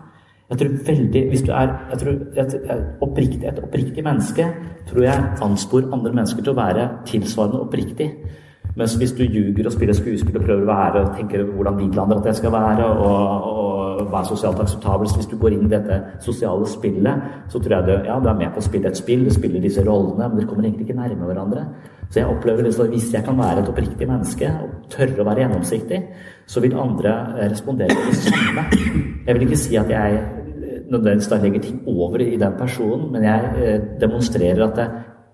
Jeg 0.49 0.59
tror 0.59 0.73
veldig, 0.85 1.21
hvis 1.31 1.43
du 1.47 1.51
er 1.55 1.69
jeg 1.89 1.99
tror, 2.01 2.17
jeg, 2.35 2.79
oppriktig, 3.01 3.45
Et 3.47 3.59
oppriktig 3.63 4.03
menneske 4.03 4.47
tror 4.89 5.03
jeg 5.03 5.29
ansporer 5.41 5.93
andre 5.93 6.11
mennesker 6.13 6.43
til 6.43 6.53
å 6.53 6.59
være 6.59 6.89
tilsvarende 7.09 7.61
oppriktig. 7.63 8.09
Mens 8.75 8.95
hvis 8.97 9.11
du 9.13 9.21
ljuger 9.21 9.67
og 9.69 9.73
spiller 9.75 9.93
skuespill 9.93 10.39
og 10.39 10.45
prøver 10.47 10.63
å 10.63 10.69
være 10.71 11.01
og 11.03 11.17
tenker 11.17 11.43
hvordan 11.45 11.75
de 11.77 12.01
andre 12.01 12.15
at 12.17 12.29
jeg 12.31 12.39
skal 12.39 12.53
være, 12.55 12.87
og, 13.05 13.49
og 13.51 13.99
hva 14.09 14.21
er 14.23 14.29
sosialt 14.31 14.61
akseptabelt 14.63 15.13
Hvis 15.17 15.29
du 15.29 15.35
går 15.37 15.53
inn 15.53 15.67
i 15.67 15.71
dette 15.71 15.99
sosiale 16.25 16.65
spillet, 16.69 17.27
så 17.53 17.61
tror 17.61 17.75
jeg 17.77 17.87
du, 17.87 18.07
ja, 18.09 18.17
du 18.17 18.29
er 18.31 18.39
med 18.39 18.53
på 18.55 18.63
å 18.63 18.65
spille 18.65 18.89
et 18.89 18.97
spill, 18.97 19.27
du 19.27 19.33
spiller 19.33 19.61
disse 19.61 19.83
rollene, 19.85 20.25
men 20.25 20.39
dere 20.39 20.49
kommer 20.49 20.65
egentlig 20.65 20.87
ikke 20.87 20.97
nærme 20.97 21.29
hverandre. 21.29 21.67
Så 22.09 22.21
jeg 22.21 22.29
opplever 22.29 22.65
liksom, 22.65 22.89
Hvis 22.93 23.13
jeg 23.13 23.25
kan 23.25 23.37
være 23.37 23.61
et 23.61 23.69
oppriktig 23.69 24.07
menneske 24.09 24.49
og 24.63 24.89
tørre 24.93 25.21
å 25.21 25.27
være 25.29 25.45
gjennomsiktig, 25.45 26.01
så 26.49 26.65
vil 26.65 26.77
andre 26.77 27.13
respondere 27.51 27.93
på 27.93 28.09
det 28.09 28.19
samme. 28.25 28.65
Jeg 29.27 29.37
vil 29.37 29.47
ikke 29.47 29.61
si 29.61 29.77
at 29.77 29.93
jeg 29.93 30.19
nødvendigvis 30.89 31.29
da 31.29 31.39
legger 31.41 31.61
ting 31.61 31.79
over 31.87 32.21
i 32.25 32.35
den 32.37 32.57
personen, 32.57 33.07
men 33.13 33.23
jeg 33.23 33.53
eh, 33.61 33.79
demonstrerer 34.01 34.65
at 34.65 34.83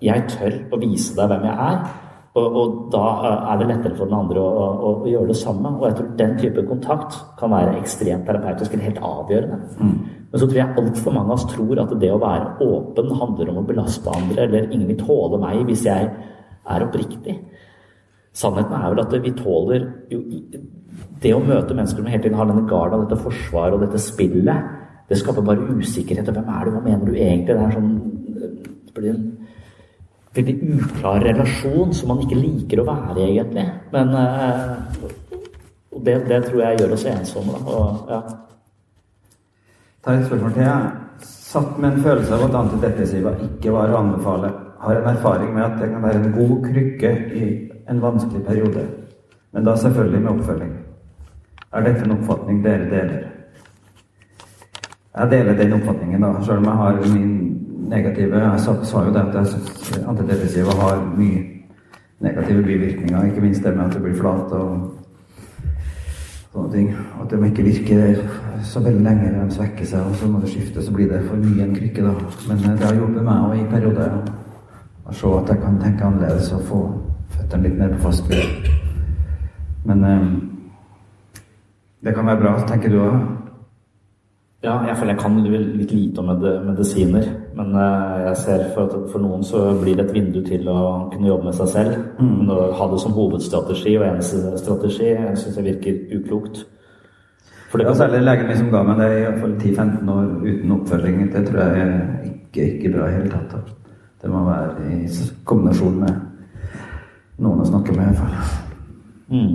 jeg 0.04 0.28
tør 0.32 0.62
å 0.72 0.80
vise 0.80 1.16
deg 1.16 1.32
hvem 1.32 1.50
jeg 1.50 1.58
er. 1.72 2.09
Og, 2.40 2.56
og, 2.60 2.78
da 2.94 3.04
er 3.52 3.60
det 3.60 3.68
lettere 3.70 3.98
for 3.98 4.10
den 4.10 4.18
andre 4.18 4.42
å, 4.42 4.50
å, 4.50 4.70
å, 4.90 4.94
gjøre 5.10 5.32
det 5.32 5.38
samme. 5.40 5.74
Og 5.78 5.86
jeg 5.88 5.98
tror 5.98 6.10
den 6.22 6.34
type 6.40 6.64
kontakt 6.70 7.20
kan 7.40 7.54
være 7.54 7.78
ekstremt 7.82 8.26
terapeutisk 8.30 8.74
eller 8.74 8.88
helt 8.90 9.04
avgjørende. 9.10 9.60
Mm. 9.80 9.94
Men 10.30 10.42
så 10.42 10.48
tror 10.48 10.60
jeg 10.62 10.82
altfor 10.82 11.16
mange 11.16 11.34
av 11.34 11.38
oss 11.38 11.48
tror 11.52 11.84
at 11.84 11.94
det 12.02 12.12
å 12.14 12.22
være 12.22 12.52
åpen 12.66 13.14
handler 13.22 13.54
om 13.54 13.62
å 13.62 13.68
belaste 13.70 14.14
andre, 14.14 14.46
eller 14.46 14.68
ingen 14.70 14.90
vil 14.92 15.00
tåle 15.02 15.40
meg 15.42 15.64
hvis 15.70 15.86
jeg 15.90 16.10
er 16.70 16.86
oppriktig. 16.86 17.40
Sannheten 18.40 18.76
er 18.78 18.92
vel 18.94 19.02
at 19.02 19.16
vi 19.24 19.34
tåler 19.38 19.88
jo 20.12 20.20
Det 21.20 21.32
å 21.36 21.40
møte 21.44 21.76
mennesker 21.76 22.00
som 22.00 22.08
hele 22.08 22.22
tiden 22.24 22.38
har 22.40 22.48
denne 22.48 22.68
garda, 22.68 23.02
dette 23.02 23.18
forsvaret 23.20 23.76
og 23.76 23.82
dette 23.84 24.00
spillet, 24.00 24.70
det 25.10 25.18
skaper 25.20 25.44
bare 25.44 25.74
usikkerhet. 25.76 26.30
Hvem 26.32 26.48
er 26.48 26.68
du? 26.68 26.72
Hva 26.76 26.84
mener 26.86 27.06
du 27.10 27.16
egentlig? 27.18 27.56
Det 27.56 27.66
er 27.66 27.76
sånn 27.76 27.90
det 28.90 28.96
blir 28.96 29.12
en 29.12 29.26
veldig 30.40 30.56
uklar 30.76 31.24
relasjon 31.28 31.94
som 31.96 32.14
man 32.14 32.24
ikke 32.26 32.40
liker 32.40 32.82
å 32.82 32.88
være, 32.90 33.18
i, 33.20 33.30
egentlig. 33.36 33.66
Men 33.94 34.16
og 36.00 36.06
det, 36.06 36.16
det, 36.30 36.44
tror 36.46 36.62
jeg 36.64 36.80
gjør 36.80 36.94
oss 36.96 37.06
ensomme. 37.12 37.60
Og, 37.68 38.12
ja. 38.12 38.22
Ta 40.04 40.16
et 40.16 40.28
spørsmål 40.28 40.54
til. 40.56 40.64
Jeg 40.64 41.28
satt 41.28 41.80
med 41.80 41.90
en 41.92 42.04
følelse 42.06 42.36
av 42.36 42.46
at 42.46 42.60
antidepressiva 42.62 43.34
ikke 43.48 43.74
var 43.76 43.92
å 43.92 44.04
anbefale. 44.04 44.52
Har 44.80 45.02
en 45.02 45.10
erfaring 45.12 45.52
med 45.56 45.66
at 45.66 45.80
det 45.82 45.90
kan 45.92 46.06
være 46.06 46.22
en 46.22 46.36
god 46.38 46.70
krykke 46.70 47.12
i 47.36 47.50
en 47.90 48.00
vanskelig 48.04 48.46
periode. 48.46 48.86
Men 49.52 49.66
da 49.68 49.76
selvfølgelig 49.76 50.22
med 50.22 50.32
oppfølging. 50.38 50.78
Er 51.74 51.86
dette 51.86 52.06
en 52.06 52.16
oppfatning 52.16 52.64
dere 52.64 52.88
deler? 52.94 53.26
Jeg 55.20 55.32
deler 55.34 55.58
den 55.58 55.74
oppfatningen, 55.76 56.22
da, 56.24 56.30
selv 56.46 56.62
om 56.62 56.70
jeg 56.70 56.80
har 56.80 57.00
min 57.12 57.34
negative 57.90 58.40
Jeg 58.40 58.60
sa, 58.60 59.04
jo 59.04 59.14
det 59.14 59.22
at 59.22 60.06
antidepressiva 60.08 60.76
har 60.82 61.02
mye 61.18 61.44
negative 62.20 62.64
bivirkninger. 62.64 63.26
Ikke 63.26 63.42
minst 63.42 63.64
det 63.64 63.76
med 63.76 63.86
at 63.86 63.94
det 63.94 64.02
blir 64.04 64.20
flat 64.20 64.52
og 64.52 65.00
sånne 66.54 66.72
ting. 66.74 66.92
At 67.22 67.32
de 67.32 67.40
ikke 67.48 67.64
virker 67.64 68.22
så 68.64 68.84
veldig 68.84 69.04
lenge. 69.04 69.32
De 69.36 69.56
svekker 69.56 69.86
seg, 69.86 70.06
og 70.06 70.16
så 70.16 70.28
må 70.28 70.42
det 70.44 70.52
skifte. 70.54 70.84
Så 70.84 70.94
blir 70.94 71.10
det 71.12 71.24
for 71.28 71.40
mye 71.40 71.64
en 71.66 71.76
krykke, 71.76 72.06
da. 72.06 72.14
Men 72.50 72.64
eh, 72.66 72.78
det 72.78 72.88
har 72.88 73.00
hjulpet 73.00 73.24
meg 73.24 73.48
òg 73.48 73.58
i 73.58 73.70
perioder 73.72 74.20
å 75.10 75.16
se 75.16 75.34
at 75.40 75.50
jeg 75.54 75.64
kan 75.64 75.82
tenke 75.82 76.06
annerledes 76.06 76.52
og 76.54 76.66
få 76.70 76.84
føttene 77.34 77.68
litt 77.68 77.80
mer 77.80 77.96
på 77.96 78.04
fast 78.08 78.30
grunn. 78.30 78.56
Men 79.90 80.04
um, 80.06 80.32
det 82.06 82.14
kan 82.16 82.28
være 82.28 82.42
bra, 82.44 82.56
tenker 82.70 82.92
du 82.94 83.00
òg? 83.02 83.20
Ja, 84.64 84.82
jeg 84.86 84.98
føler 85.00 85.16
jeg 85.16 85.22
kan 85.22 85.38
litt 85.40 85.94
lite 85.96 86.20
om 86.22 86.34
medisiner. 86.68 87.30
Men 87.58 87.76
eh, 87.76 88.18
jeg 88.28 88.38
ser 88.44 88.66
for 88.74 88.88
at 88.88 89.12
for 89.12 89.24
noen 89.24 89.44
så 89.46 89.62
blir 89.80 89.98
det 89.98 90.08
et 90.08 90.16
vindu 90.16 90.40
til 90.46 90.68
å 90.70 90.80
kunne 91.12 91.30
jobbe 91.32 91.50
med 91.50 91.58
seg 91.58 91.72
selv. 91.74 91.96
Mm. 92.20 92.36
Men 92.42 92.52
å 92.54 92.60
ha 92.78 92.90
det 92.92 93.00
som 93.04 93.16
hovedstrategi 93.16 93.96
og 93.98 94.06
eneste 94.08 94.54
strategi 94.62 95.10
jeg 95.10 95.40
syns 95.42 95.58
jeg 95.60 95.68
virker 95.72 96.20
uklokt. 96.20 96.64
For 97.70 97.82
det 97.82 97.86
ja, 97.86 97.96
særlig 97.98 98.24
legen 98.26 98.48
min 98.50 98.58
som 98.58 98.72
ga 98.74 98.82
meg 98.86 99.02
det 99.02 99.10
i 99.18 99.74
10-15 99.74 100.14
år 100.14 100.30
uten 100.46 100.72
oppfølging, 100.74 101.20
det 101.34 101.44
tror 101.46 101.60
jeg 101.62 101.84
er 101.84 101.92
ikke, 102.32 102.64
ikke 102.66 102.94
bra 102.96 103.10
i 103.10 103.18
hele 103.20 103.34
tatt. 103.34 103.76
Det 104.20 104.32
må 104.32 104.42
være 104.48 104.88
i 104.96 105.28
kombinasjon 105.48 106.00
med 106.02 106.16
noen 107.40 107.62
å 107.62 107.68
snakke 107.70 107.94
med, 107.94 108.10
i 108.10 108.18
hvert 108.18 108.24
fall. 108.24 108.66
Mm. 109.30 109.54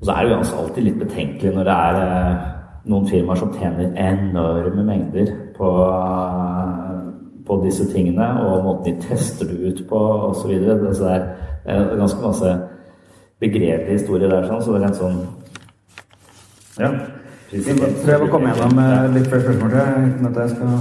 Og 0.00 0.08
så 0.08 0.14
er 0.14 0.24
det 0.24 0.32
jo 0.32 0.62
alltid 0.62 0.86
litt 0.86 0.98
betenkelig 1.02 1.52
når 1.54 1.68
det 1.68 1.76
er 1.76 2.00
eh, 2.06 2.48
noen 2.88 3.08
firmaer 3.10 3.42
som 3.42 3.52
tjener 3.52 3.92
enorme 4.00 4.86
mengder 4.88 5.34
på, 5.60 5.70
på 7.46 7.60
disse 7.64 7.86
tingene, 7.92 8.26
og 8.42 8.64
måten 8.64 8.88
de 8.88 9.08
tester 9.08 9.48
det 9.50 9.60
ut 9.60 9.86
på 9.88 10.02
osv. 10.30 10.56
Så 10.96 11.04
det 11.04 11.14
er 11.76 11.96
ganske 12.00 12.24
masse 12.24 12.58
begrepelige 13.40 13.98
historier 13.98 14.28
der, 14.32 14.48
sånn, 14.48 14.62
så 14.64 14.74
det 14.74 14.82
er 14.82 14.90
en 14.90 15.00
sånn 15.00 15.22
Ja. 16.80 16.90
Prøv 17.50 18.22
å 18.24 18.28
komme 18.30 18.52
gjennom 18.52 18.78
eh, 18.78 19.08
litt 19.16 19.26
flere 19.26 19.42
spørsmål 19.42 19.72
uten 19.74 20.28
at 20.28 20.36
jeg 20.38 20.52
skal 20.52 20.76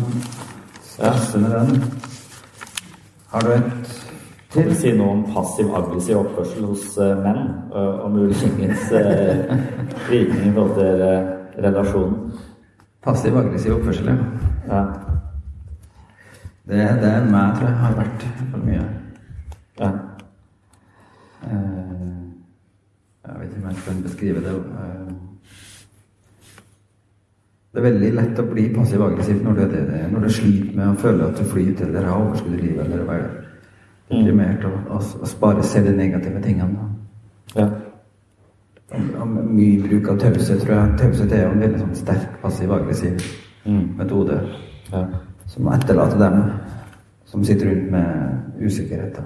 stresse 0.85 1.41
med 1.41 1.55
den. 1.55 1.81
Har 3.31 3.47
du 3.47 3.55
et 3.55 3.95
til? 4.53 4.69
Si 4.77 4.93
noe 4.97 5.15
om 5.15 5.23
passiv-aggressiv 5.33 6.19
oppførsel 6.19 6.67
hos 6.69 6.85
uh, 6.97 7.15
menn, 7.23 7.41
og, 7.73 8.05
muligens 8.13 8.85
virkning 10.09 10.47
i 10.49 10.53
forhold 10.53 10.77
til 10.77 11.03
relasjonen. 11.65 12.31
Passiv-aggressiv 13.05 13.77
oppførsel, 13.79 14.13
ja. 14.13 14.48
Ja. 14.69 14.83
Det, 16.69 16.77
det 17.01 17.09
er 17.09 17.25
meg, 17.25 17.55
tror 17.57 17.67
jeg, 17.67 17.77
har 17.81 17.95
vært 17.97 18.25
for 18.51 18.65
mye. 18.65 18.83
Ja. 19.79 19.89
Uh, 21.39 22.19
jeg 23.25 23.39
vet 23.39 23.49
ikke 23.49 23.63
om 23.63 23.67
jeg 23.71 23.83
kan 23.87 24.03
beskrive 24.05 24.43
det. 24.45 24.53
Uh, 24.53 25.15
det 27.69 27.81
er 27.81 27.87
veldig 27.89 28.13
lett 28.17 28.41
å 28.41 28.47
bli 28.49 28.69
passiv-aggressiv 28.73 29.43
når, 29.45 29.59
når, 30.13 30.23
du 30.25 30.31
sliter 30.33 30.77
med 30.77 30.87
å 30.93 31.01
føle 31.01 31.27
at 31.29 31.37
du 31.37 31.45
flyter 31.49 31.89
eller 31.89 32.07
har 32.09 32.23
overskudd 32.23 32.55
i 32.57 32.63
livet 32.63 32.85
eller 32.85 33.11
er 33.13 33.27
deprimert, 34.09 34.63
mm. 34.65 34.71
og, 34.71 34.95
og, 34.97 35.11
og 35.21 35.35
bare 35.41 35.65
se 35.65 35.83
de 35.85 35.93
negative 35.97 36.41
tingene. 36.45 36.89
Ja 37.57 37.69
mye 38.89 39.81
bruk 39.83 40.07
av 40.09 40.17
taushet, 40.17 40.63
tror 40.63 40.73
jeg. 40.73 40.93
Taushet 40.97 41.33
er 41.33 41.43
jo 41.43 41.51
en 41.53 41.63
veldig 41.63 41.81
sånn 41.83 41.97
sterk 41.97 42.39
passiv-aggressiv 42.41 43.21
mm. 43.65 43.97
metode. 43.97 44.41
Ja. 44.91 45.05
Som 45.49 45.67
etterlater 45.73 46.19
dem 46.19 46.43
som 47.25 47.43
sitter 47.43 47.69
rundt 47.69 47.91
med 47.91 48.65
usikkerhet. 48.65 49.19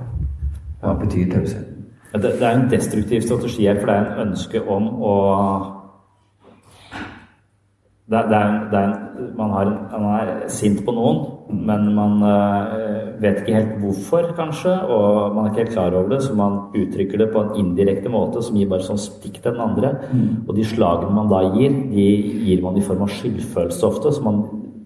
Hva 0.81 0.93
betyr 0.99 1.31
tausheten? 1.31 1.85
Det, 2.13 2.21
det, 2.21 2.43
er 2.43 2.57
en 2.59 2.69
destruktiv 2.71 3.21
strategi 3.21 3.65
her, 3.67 3.79
for 3.79 3.89
det 3.89 3.95
er 3.95 4.09
en 4.11 4.27
ønske 4.27 4.61
om 4.69 4.89
å 5.01 5.13
det, 8.11 8.19
det 8.29 8.37
er, 8.37 8.51
det 8.71 8.79
er, 8.79 8.91
man, 9.37 9.49
har, 9.49 9.71
man, 9.91 10.19
er 10.19 10.49
sint 10.51 10.83
på 10.85 10.93
noen, 10.93 11.23
men 11.49 11.89
man 11.95 12.21
uh, 12.23 13.19
vet 13.21 13.41
ikke 13.41 13.55
helt 13.57 13.73
hvorfor, 13.81 14.29
kanskje. 14.37 14.73
Og 14.87 15.35
man 15.35 15.45
er 15.45 15.51
ikke 15.51 15.63
helt 15.63 15.75
klar 15.75 15.97
over 15.97 16.13
det, 16.15 16.21
så 16.23 16.35
man 16.37 16.59
uttrykker 16.71 17.19
det 17.19 17.29
på 17.33 17.41
en 17.41 17.57
indirekte 17.59 18.11
måte 18.11 18.43
som 18.45 18.57
gir 18.57 18.69
bare 18.71 18.85
sånn 18.85 19.01
stikk 19.01 19.41
til 19.41 19.51
den 19.51 19.63
andre. 19.63 19.91
Mm. 20.11 20.45
Og 20.47 20.53
de 20.57 20.67
slagene 20.67 21.15
man 21.15 21.31
da 21.31 21.43
gir, 21.57 21.75
de 21.91 22.07
gir 22.47 22.63
man 22.63 22.79
i 22.79 22.85
form 22.85 23.03
av 23.05 23.11
skyldfølelse 23.11 23.89
ofte. 23.89 24.13
Så 24.15 24.23
man 24.25 24.41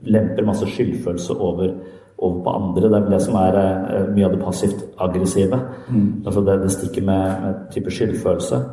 lemper 0.07 0.47
masse 0.47 0.67
skyldfølelse 0.71 1.37
over, 1.37 1.75
over 2.17 2.41
på 2.45 2.55
andre. 2.61 2.89
Det 2.89 3.01
er 3.03 3.11
det 3.13 3.21
som 3.27 3.37
er 3.43 3.59
uh, 3.61 4.09
mye 4.15 4.27
av 4.27 4.35
det 4.35 4.41
passivt 4.41 4.83
aggressive. 5.07 5.61
Mm. 5.91 6.09
Altså 6.25 6.43
det, 6.47 6.59
det 6.65 6.73
stikker 6.73 7.05
med, 7.05 7.45
med 7.45 7.61
type 7.75 7.93
skyldfølelse. 7.93 8.63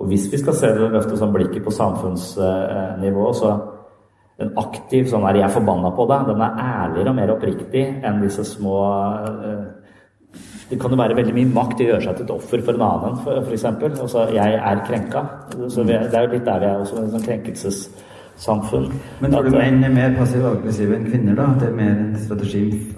Og 0.00 0.08
hvis 0.08 0.30
vi 0.32 0.40
skal 0.40 0.56
se 0.56 0.72
det 0.72 0.88
løftet 0.94 1.20
som 1.20 1.32
blikket 1.34 1.60
på 1.64 1.74
samfunnsnivå, 1.76 3.26
så 3.36 3.52
en 4.40 4.52
aktiv 4.56 5.08
sånn 5.10 5.26
der 5.26 5.36
'jeg 5.36 5.44
er 5.44 5.54
forbanna 5.58 5.90
på 5.96 6.06
deg', 6.08 6.26
den 6.26 6.40
er 6.40 6.56
ærligere 6.58 7.10
og 7.10 7.16
mer 7.16 7.32
oppriktig 7.34 7.84
enn 8.04 8.22
disse 8.22 8.44
små 8.44 8.76
uh, 9.26 9.64
Det 10.70 10.78
kan 10.80 10.90
jo 10.90 10.96
være 10.96 11.16
veldig 11.16 11.34
mye 11.34 11.52
makt 11.54 11.80
i 11.80 11.84
å 11.84 11.88
gjøre 11.90 12.02
seg 12.04 12.16
til 12.16 12.24
et 12.24 12.30
offer 12.30 12.60
for 12.62 12.74
en 12.74 12.82
annen, 12.86 13.16
f.eks. 13.42 13.64
Altså 13.64 14.28
'jeg 14.32 14.54
er 14.54 14.84
krenka'. 14.86 15.24
Så 15.68 15.82
vi, 15.82 15.92
det 15.92 16.14
er 16.14 16.22
jo 16.22 16.32
litt 16.32 16.44
der 16.44 16.60
vi 16.60 16.66
er 16.66 16.78
også, 16.78 16.96
en 16.96 17.10
sånn 17.10 17.26
krenkelsessamfunn. 17.26 18.92
Men 19.20 19.32
tror 19.32 19.42
du 19.42 19.50
menn 19.50 19.84
er 19.84 19.90
mer 19.90 20.14
passive 20.16 20.46
aggressive 20.46 20.94
enn 20.96 21.10
kvinner, 21.10 21.34
da? 21.34 21.46
Det 21.58 21.68
er 21.68 21.74
mer 21.74 21.90
en 21.90 22.16
strategi 22.16 22.94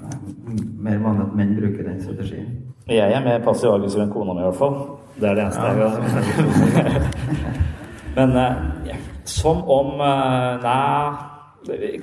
Mer 0.82 0.98
vanlig 0.98 1.22
at 1.22 1.34
menn 1.36 1.56
bruker 1.56 1.84
den 1.84 2.00
strategien? 2.02 2.46
Jeg 2.88 3.12
er 3.12 3.24
mer 3.24 3.38
passiv 3.38 3.70
aggressiv 3.70 4.02
enn 4.02 4.10
kona 4.10 4.34
mi, 4.34 4.40
i 4.40 4.44
hvert 4.44 4.56
fall. 4.56 4.76
Det 5.20 5.28
er 5.30 5.34
det 5.34 5.44
eneste 5.44 5.62
ja. 5.62 5.72
jeg 5.78 7.02
Men 8.16 8.36
uh, 8.36 8.52
som 9.24 9.62
om 9.70 9.96
Nei 9.96 11.31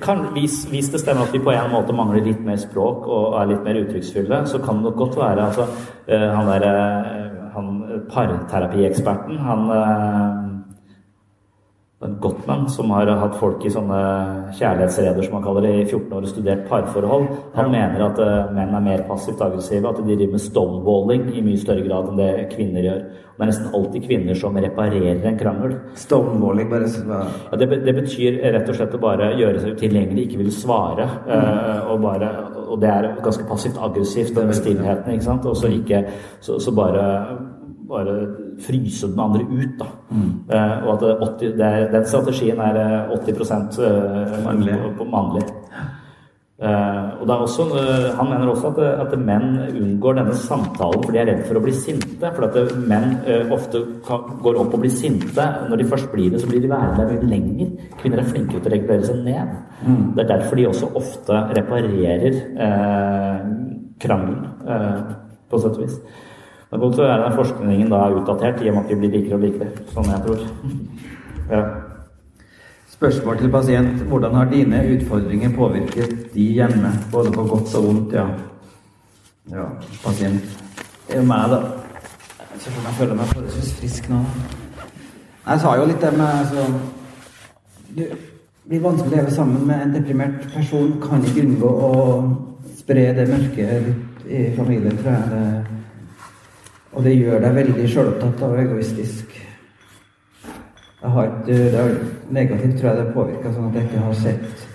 kan, 0.00 0.22
hvis, 0.32 0.64
hvis, 0.70 0.88
det 0.88 1.00
stemmer 1.02 1.26
at 1.28 1.34
vi 1.34 1.42
på 1.44 1.52
en 1.52 1.72
måte 1.72 1.92
mangler 1.96 2.24
litt 2.24 2.40
mer 2.44 2.56
språk 2.60 3.08
og 3.08 3.34
er 3.40 3.50
litt 3.52 3.64
mer 3.66 3.80
uttrykksfulle, 3.82 4.44
så 4.48 4.60
kan 4.64 4.80
det 4.84 4.94
godt 4.96 5.18
være 5.20 5.48
altså, 5.50 5.66
han 6.08 6.48
der, 6.48 6.68
uh, 6.70 7.50
han 7.54 7.72
parterapieksperten, 8.08 9.38
han 9.44 9.66
eh, 12.00 12.08
Ben 12.08 12.16
Gottman, 12.20 12.68
som 12.68 12.90
har 12.90 13.06
hatt 13.06 13.34
folk 13.36 13.64
i 13.64 13.70
sånne 13.72 14.00
kjærlighetsreder 14.56 15.26
som 15.26 15.34
han 15.36 15.44
kaller 15.44 15.66
det, 15.66 15.72
i 15.80 15.84
14 15.84 16.14
år 16.16 16.24
og 16.24 16.30
studert 16.32 16.62
parforhold, 16.68 17.26
han 17.54 17.70
mener 17.72 18.04
at 18.06 18.20
uh, 18.24 18.52
menn 18.56 18.72
er 18.74 18.84
mer 18.84 19.02
passivt 19.08 19.42
aggressive, 19.44 19.88
at 19.88 20.00
de 20.00 20.16
driver 20.16 20.32
med 20.32 20.44
stonewalling 20.44 21.28
i 21.34 21.44
mye 21.44 21.60
større 21.60 21.84
grad 21.84 22.08
enn 22.08 22.22
det 22.22 22.30
kvinner 22.54 22.86
gjør. 22.88 23.04
Det 23.36 23.44
er 23.46 23.50
nesten 23.52 23.76
alltid 23.76 24.04
kvinner 24.04 24.36
som 24.36 24.56
reparerer 24.56 25.28
en 25.28 25.38
krangel. 25.40 25.76
Stonewalling, 25.96 26.72
bare 26.72 26.88
ja, 26.88 27.60
det, 27.60 27.70
det, 27.84 27.96
betyr 28.00 28.40
rett 28.56 28.68
og 28.68 28.80
slett 28.80 28.96
å 28.96 29.00
bare 29.00 29.30
gjøre 29.36 29.62
seg 29.62 29.78
utilgjengelig, 29.78 30.26
ikke 30.28 30.42
ville 30.42 30.56
svare. 30.56 31.08
Uh, 31.28 31.92
og, 31.92 32.02
bare, 32.04 32.34
og 32.66 32.80
det 32.82 32.90
er 32.96 33.12
ganske 33.24 33.48
passivt 33.48 33.80
aggressivt, 33.80 34.34
den 34.36 34.52
stillheten, 34.56 35.14
ikke 35.14 35.28
sant. 35.30 35.48
Og 35.48 35.56
så 35.56 35.72
ikke 35.72 36.04
så, 36.40 36.60
så 36.60 36.76
bare 36.76 37.06
bare 37.90 38.14
fryse 38.64 39.08
den 39.08 39.20
andre 39.20 39.46
ut. 39.46 39.78
Da. 39.78 39.86
Mm. 40.10 40.32
Uh, 40.50 40.76
og 40.86 40.90
at 40.94 41.22
80, 41.40 41.60
er, 41.60 41.86
den 41.92 42.04
strategien 42.08 42.60
er 42.60 43.08
80 43.14 43.80
uh, 43.80 44.92
På, 44.98 45.06
mannlig. 45.08 45.46
Uh, 46.60 47.20
og 47.20 47.22
det 47.24 47.34
er 47.34 47.40
også, 47.40 47.64
Han 48.18 48.28
mener 48.28 48.50
også 48.52 48.68
at, 48.68 48.80
at, 49.06 49.14
menn 49.16 49.54
unngår 49.80 50.18
denne 50.18 50.34
samtalen 50.36 51.06
fordi 51.06 51.16
de 51.16 51.22
er 51.22 51.30
redd 51.30 51.46
for 51.48 51.56
å 51.56 51.62
bli 51.64 51.72
sinte. 51.72 52.32
For 52.36 52.48
at 52.48 52.74
menn 52.76 53.14
ofte 53.54 53.80
går 54.04 54.60
opp 54.60 54.76
og 54.76 54.84
blir 54.84 54.92
sinte. 54.92 55.46
Når 55.70 55.80
de 55.80 55.88
først 55.88 56.10
blir 56.12 56.34
det, 56.34 56.42
så 56.42 56.50
blir 56.50 56.60
de 56.60 56.72
værende 56.72 57.00
der 57.00 57.14
mye 57.14 57.30
lenger. 57.32 57.74
Kvinner 58.02 58.20
er 58.20 58.28
flinkere 58.28 58.60
til 58.60 58.72
å 58.72 58.74
regulere 58.76 59.08
seg 59.08 59.22
ned. 59.24 59.54
Mm. 59.86 60.02
Det 60.16 60.24
er 60.24 60.32
derfor 60.34 60.60
de 60.60 60.68
også 60.68 60.92
ofte 61.00 61.44
reparerer 61.56 62.40
krangelen, 64.00 64.50
på 65.50 65.58
sett 65.60 65.78
og 65.78 65.86
vis. 65.86 65.96
Det 66.70 66.76
er 66.76 66.82
godt 66.84 67.00
å 67.02 67.06
være 67.08 67.30
forskningen 67.34 67.88
da 67.90 68.00
er 68.06 68.12
utdatert, 68.20 68.60
i 68.62 68.68
og 68.70 68.76
med 68.76 68.84
at 68.84 68.90
vi 68.92 68.96
blir 69.00 69.10
likere 69.16 69.38
og 69.40 69.42
likere. 69.42 69.86
Sånn 69.90 70.10
jeg 70.12 70.20
tror. 70.22 70.44
Ja. 71.50 71.62
Spørsmål 72.92 73.40
til 73.40 73.50
pasient. 73.50 74.04
Hvordan 74.06 74.36
har 74.38 74.52
dine 74.52 74.84
utfordringer 74.92 75.50
påvirket 75.56 76.28
de 76.34 76.44
hjemme? 76.60 76.92
Både 77.10 77.32
på 77.34 77.42
godt 77.50 77.74
og 77.74 77.88
vondt, 77.88 78.14
ja. 78.14 78.28
Ja, 79.50 79.66
pasient. 80.04 80.46
Det 81.08 81.16
er 81.16 81.24
jo 81.24 81.26
meg, 81.26 81.50
da. 81.50 81.58
Jeg 82.54 82.94
føler 83.00 83.18
meg 83.18 83.34
forholdsvis 83.34 83.74
frisk 83.80 84.06
nå. 84.12 84.22
Jeg 85.48 85.64
sa 85.64 85.74
jo 85.74 85.90
litt 85.90 86.02
det 86.04 86.12
med 86.14 86.26
altså, 86.28 86.68
Det 87.96 88.08
blir 88.68 88.86
vanskelig 88.86 89.10
å 89.10 89.16
leve 89.16 89.34
sammen 89.34 89.66
med 89.66 89.88
en 89.88 89.98
deprimert 89.98 90.46
person. 90.54 90.94
Kan 91.02 91.26
ikke 91.26 91.48
unngå 91.48 91.74
å 91.90 91.92
spre 92.78 93.10
det 93.18 93.26
mørke 93.34 93.68
i 94.30 94.46
familien, 94.54 95.02
tror 95.02 95.18
jeg. 95.18 95.78
Og 96.90 97.04
det 97.06 97.14
gjør 97.14 97.44
deg 97.44 97.54
veldig 97.54 97.86
sjølopptatt 97.92 98.42
og 98.46 98.58
egoistisk. 98.64 99.36
Jeg 101.00 101.12
har 101.14 101.28
et, 101.28 101.46
det 101.46 101.78
er 101.78 101.94
negativt, 102.34 102.74
tror 102.80 102.90
jeg 102.90 102.98
det 102.98 103.14
påvirka, 103.14 103.52
sånn 103.54 103.70
at 103.70 103.78
jeg 103.78 103.88
ikke 103.88 104.02
har 104.04 104.18
sett 104.20 104.66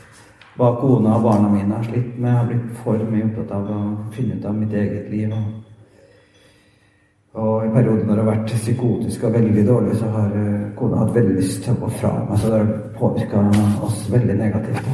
hva 0.55 0.71
kona 0.79 1.17
og 1.17 1.25
barna 1.27 1.51
mine 1.51 1.75
har 1.75 1.83
slitt 1.85 2.15
med. 2.15 2.29
Jeg 2.29 2.39
har 2.39 2.47
blitt 2.49 2.79
for 2.81 3.03
mye 3.11 3.27
opptatt 3.27 3.51
av 3.57 3.67
å 3.75 3.81
finne 4.15 4.39
ut 4.39 4.47
av 4.47 4.55
mitt 4.55 4.73
eget 4.73 5.11
liv. 5.11 5.35
Og, 7.35 7.65
i 7.67 7.71
perioder 7.75 8.07
når 8.07 8.15
det 8.15 8.23
har 8.23 8.31
vært 8.31 8.53
psykotisk 8.53 9.27
og 9.27 9.35
veldig 9.35 9.67
dårlig, 9.67 9.99
så 9.99 10.09
har 10.15 10.33
eh, 10.39 10.65
kona 10.79 11.03
hatt 11.03 11.13
veldig 11.17 11.35
lyst 11.35 11.65
til 11.65 11.75
å 11.75 11.81
gå 11.83 11.91
fra 11.99 12.13
meg. 12.23 12.39
Så 12.39 12.51
det 12.53 12.61
har 12.61 12.73
påvirka 12.95 13.43
oss 13.83 14.05
veldig 14.13 14.39
negativt. 14.39 14.91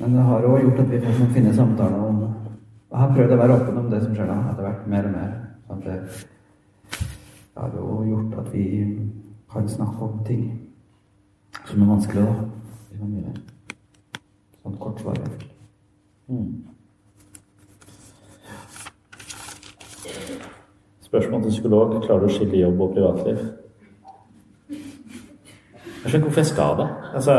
Men 0.00 0.16
det 0.16 0.28
har 0.32 0.48
òg 0.48 0.62
gjort 0.64 0.80
at 0.80 0.90
vi 0.90 1.04
får 1.04 1.34
finne 1.36 1.52
samtaler 1.54 2.00
om 2.08 2.22
Jeg 2.24 3.00
har 3.02 3.14
prøvd 3.14 3.32
å 3.34 3.36
være 3.36 3.54
åpen 3.58 3.78
om 3.78 3.90
det 3.90 4.00
som 4.04 4.14
skjer 4.14 4.28
da, 4.30 4.36
etter 4.50 4.64
hvert 4.64 4.86
mer 4.88 5.06
og 5.08 5.14
mer. 5.18 5.43
At 5.70 5.80
det, 5.84 6.26
det 6.90 7.62
har 7.62 7.72
jo 7.76 8.02
gjort 8.04 8.38
at 8.42 8.52
vi 8.52 8.66
kan 9.52 9.68
snakke 9.68 10.04
om 10.04 10.24
ting 10.26 10.44
som 11.64 11.82
er 11.82 11.86
vanskelig 11.86 12.22
da, 12.26 12.34
i 12.92 12.98
familien. 12.98 13.42
Sånn 14.62 14.78
kort 14.80 15.00
svar. 15.00 15.20
Mm. 16.28 16.64
Spørsmål 21.04 21.42
til 21.42 21.54
psykolog. 21.54 21.98
Klarer 22.02 22.24
du 22.24 22.32
å 22.32 22.34
skille 22.34 22.64
jobb 22.64 22.80
og 22.82 22.96
privatliv? 22.96 23.44
Jeg 24.68 26.10
skjønner 26.10 26.18
ikke 26.18 26.28
hvorfor 26.28 26.42
jeg 26.42 26.50
skal 26.50 26.78
det. 26.80 26.88
Altså, 27.16 27.34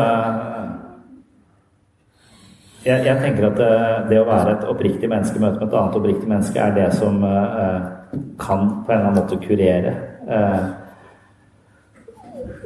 jeg, 2.86 3.06
jeg, 3.06 3.18
tenker 3.22 3.50
at 3.50 3.60
det, 3.60 3.74
det, 4.12 4.22
å 4.22 4.28
være 4.30 4.56
et 4.56 4.66
oppriktig 4.70 5.10
menneske 5.10 5.42
møte 5.42 5.60
med 5.60 5.68
et 5.68 5.78
annet 5.80 6.00
oppriktig 6.00 6.30
menneske 6.30 6.62
er 6.62 6.76
det 6.76 6.90
som 6.98 7.24
uh, 7.26 7.96
kan 8.40 8.84
på 8.86 8.92
en 8.92 8.98
eller 8.98 9.10
annen 9.10 9.20
måte 9.20 9.40
kurere. 9.42 9.94
Eh, 10.26 10.64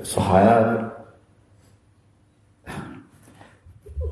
så 0.04 0.22
har 0.30 0.46
jeg 0.46 0.86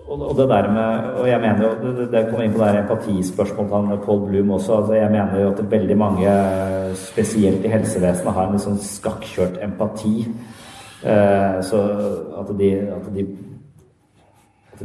og 0.08 0.38
det 0.38 0.48
der 0.50 0.70
med 0.72 1.20
Og 1.20 1.28
jeg 1.28 1.40
mener 1.42 1.64
jo 1.64 1.96
Det, 1.98 2.12
det 2.12 2.22
kommer 2.30 2.46
inn 2.46 2.54
på 2.54 2.60
det 2.60 2.68
her 2.68 2.82
empatispørsmålet 2.82 3.90
til 3.90 4.06
Paul 4.06 4.22
Bloom 4.28 4.52
også. 4.52 4.78
altså 4.78 4.94
Jeg 4.94 5.12
mener 5.12 5.42
jo 5.42 5.50
at 5.52 5.72
veldig 5.72 5.98
mange, 5.98 6.30
spesielt 6.96 7.66
i 7.66 7.68
helsevesenet, 7.68 8.34
har 8.34 8.48
en 8.48 8.56
litt 8.56 8.64
sånn 8.64 8.80
skakkjørt 8.82 9.60
empati. 9.64 10.26
Eh, 11.04 11.60
så 11.62 11.82
at 12.40 12.54
de, 12.60 12.72
at 12.96 13.12
de 13.16 13.28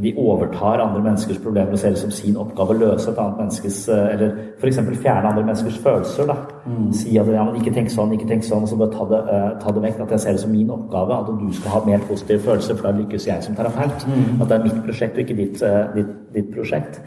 de 0.00 0.14
overtar 0.16 0.80
andre 0.80 1.02
menneskers 1.02 1.38
problemer 1.42 1.74
og 1.74 1.80
ser 1.80 1.92
det 1.94 2.00
som 2.00 2.12
sin 2.14 2.36
oppgave 2.40 2.74
å 2.74 2.78
løse 2.80 3.10
et 3.10 3.18
annet 3.20 3.40
menneskes 3.42 3.80
eh, 3.92 4.06
Eller 4.14 4.38
f.eks. 4.56 4.78
fjerne 5.02 5.28
andre 5.28 5.44
menneskers 5.44 5.78
følelser. 5.84 6.30
da. 6.30 6.36
Mm. 6.64 6.92
Si 6.96 7.16
at 7.18 7.28
ja, 7.28 7.44
men 7.44 7.58
ikke 7.60 7.74
tenk 7.74 7.92
sånn, 7.92 8.14
ikke 8.16 8.28
tenk 8.30 8.46
sånn, 8.46 8.64
og 8.64 8.70
så 8.70 8.78
bare 8.80 8.94
ta 8.94 9.08
det, 9.10 9.20
uh, 9.28 9.50
ta 9.60 9.74
det, 9.74 9.82
vekk. 9.84 10.00
At 10.06 10.14
jeg 10.16 10.24
ser 10.24 10.38
det 10.38 10.44
som 10.44 10.54
min 10.54 10.70
oppgave 10.72 11.18
at 11.18 11.28
du 11.42 11.50
skal 11.58 11.76
ha 11.76 11.82
mer 11.90 12.06
positive 12.08 12.40
følelser, 12.46 12.78
for 12.78 12.88
da 12.88 12.94
lykkes 13.00 13.28
jeg 13.28 13.44
som 13.44 13.58
terapeut. 13.58 14.08
Mm. 14.08 14.40
At 14.40 14.48
det 14.48 14.56
er 14.56 14.64
mitt 14.70 14.80
prosjekt 14.86 15.18
og 15.18 15.26
ikke 15.26 15.38
ditt, 15.42 15.60
uh, 15.66 15.84
ditt, 15.96 16.16
ditt 16.36 16.50
prosjekt. 16.54 17.02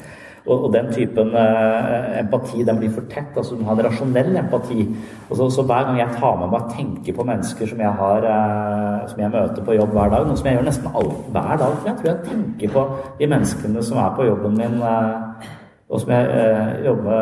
Og, 0.46 0.66
og, 0.66 0.74
den 0.74 0.92
typen 0.94 1.32
eh, 1.34 2.20
empati 2.20 2.64
den 2.64 2.78
blir 2.78 2.92
for 2.94 3.08
tett. 3.10 3.34
altså 3.38 3.56
Du 3.56 3.64
må 3.64 3.72
ha 3.72 3.76
en 3.80 3.86
rasjonell 3.88 4.36
empati. 4.38 4.84
Og 5.30 5.38
så, 5.38 5.50
så, 5.50 5.64
Hver 5.66 5.88
gang 5.88 5.98
jeg 5.98 6.18
tar 6.20 6.36
med 6.38 6.52
meg 6.52 6.62
og 6.62 6.74
tenker 6.78 7.18
på 7.18 7.26
mennesker 7.26 7.72
som 7.72 7.82
jeg, 7.82 7.94
har, 8.02 8.28
eh, 8.30 9.08
som 9.10 9.24
jeg 9.24 9.34
møter 9.34 9.66
på 9.66 9.78
jobb 9.80 9.96
hver 9.98 10.14
dag, 10.14 10.28
noe 10.28 10.38
som 10.38 10.50
jeg 10.50 10.60
gjør 10.60 10.68
nesten 10.70 10.92
all, 11.02 11.12
hver 11.34 11.62
dag 11.64 11.78
For 11.80 11.90
jeg 11.90 11.98
tror 11.98 12.12
jeg 12.12 12.30
tenker 12.30 12.76
på 12.78 12.86
de 13.20 13.32
menneskene 13.34 13.86
som 13.90 14.02
er 14.04 14.14
på 14.20 14.30
jobben 14.30 14.60
min, 14.62 14.78
eh, 14.82 15.50
og 15.90 16.02
som 16.02 16.14
jeg 16.14 16.86
jobber 16.86 17.20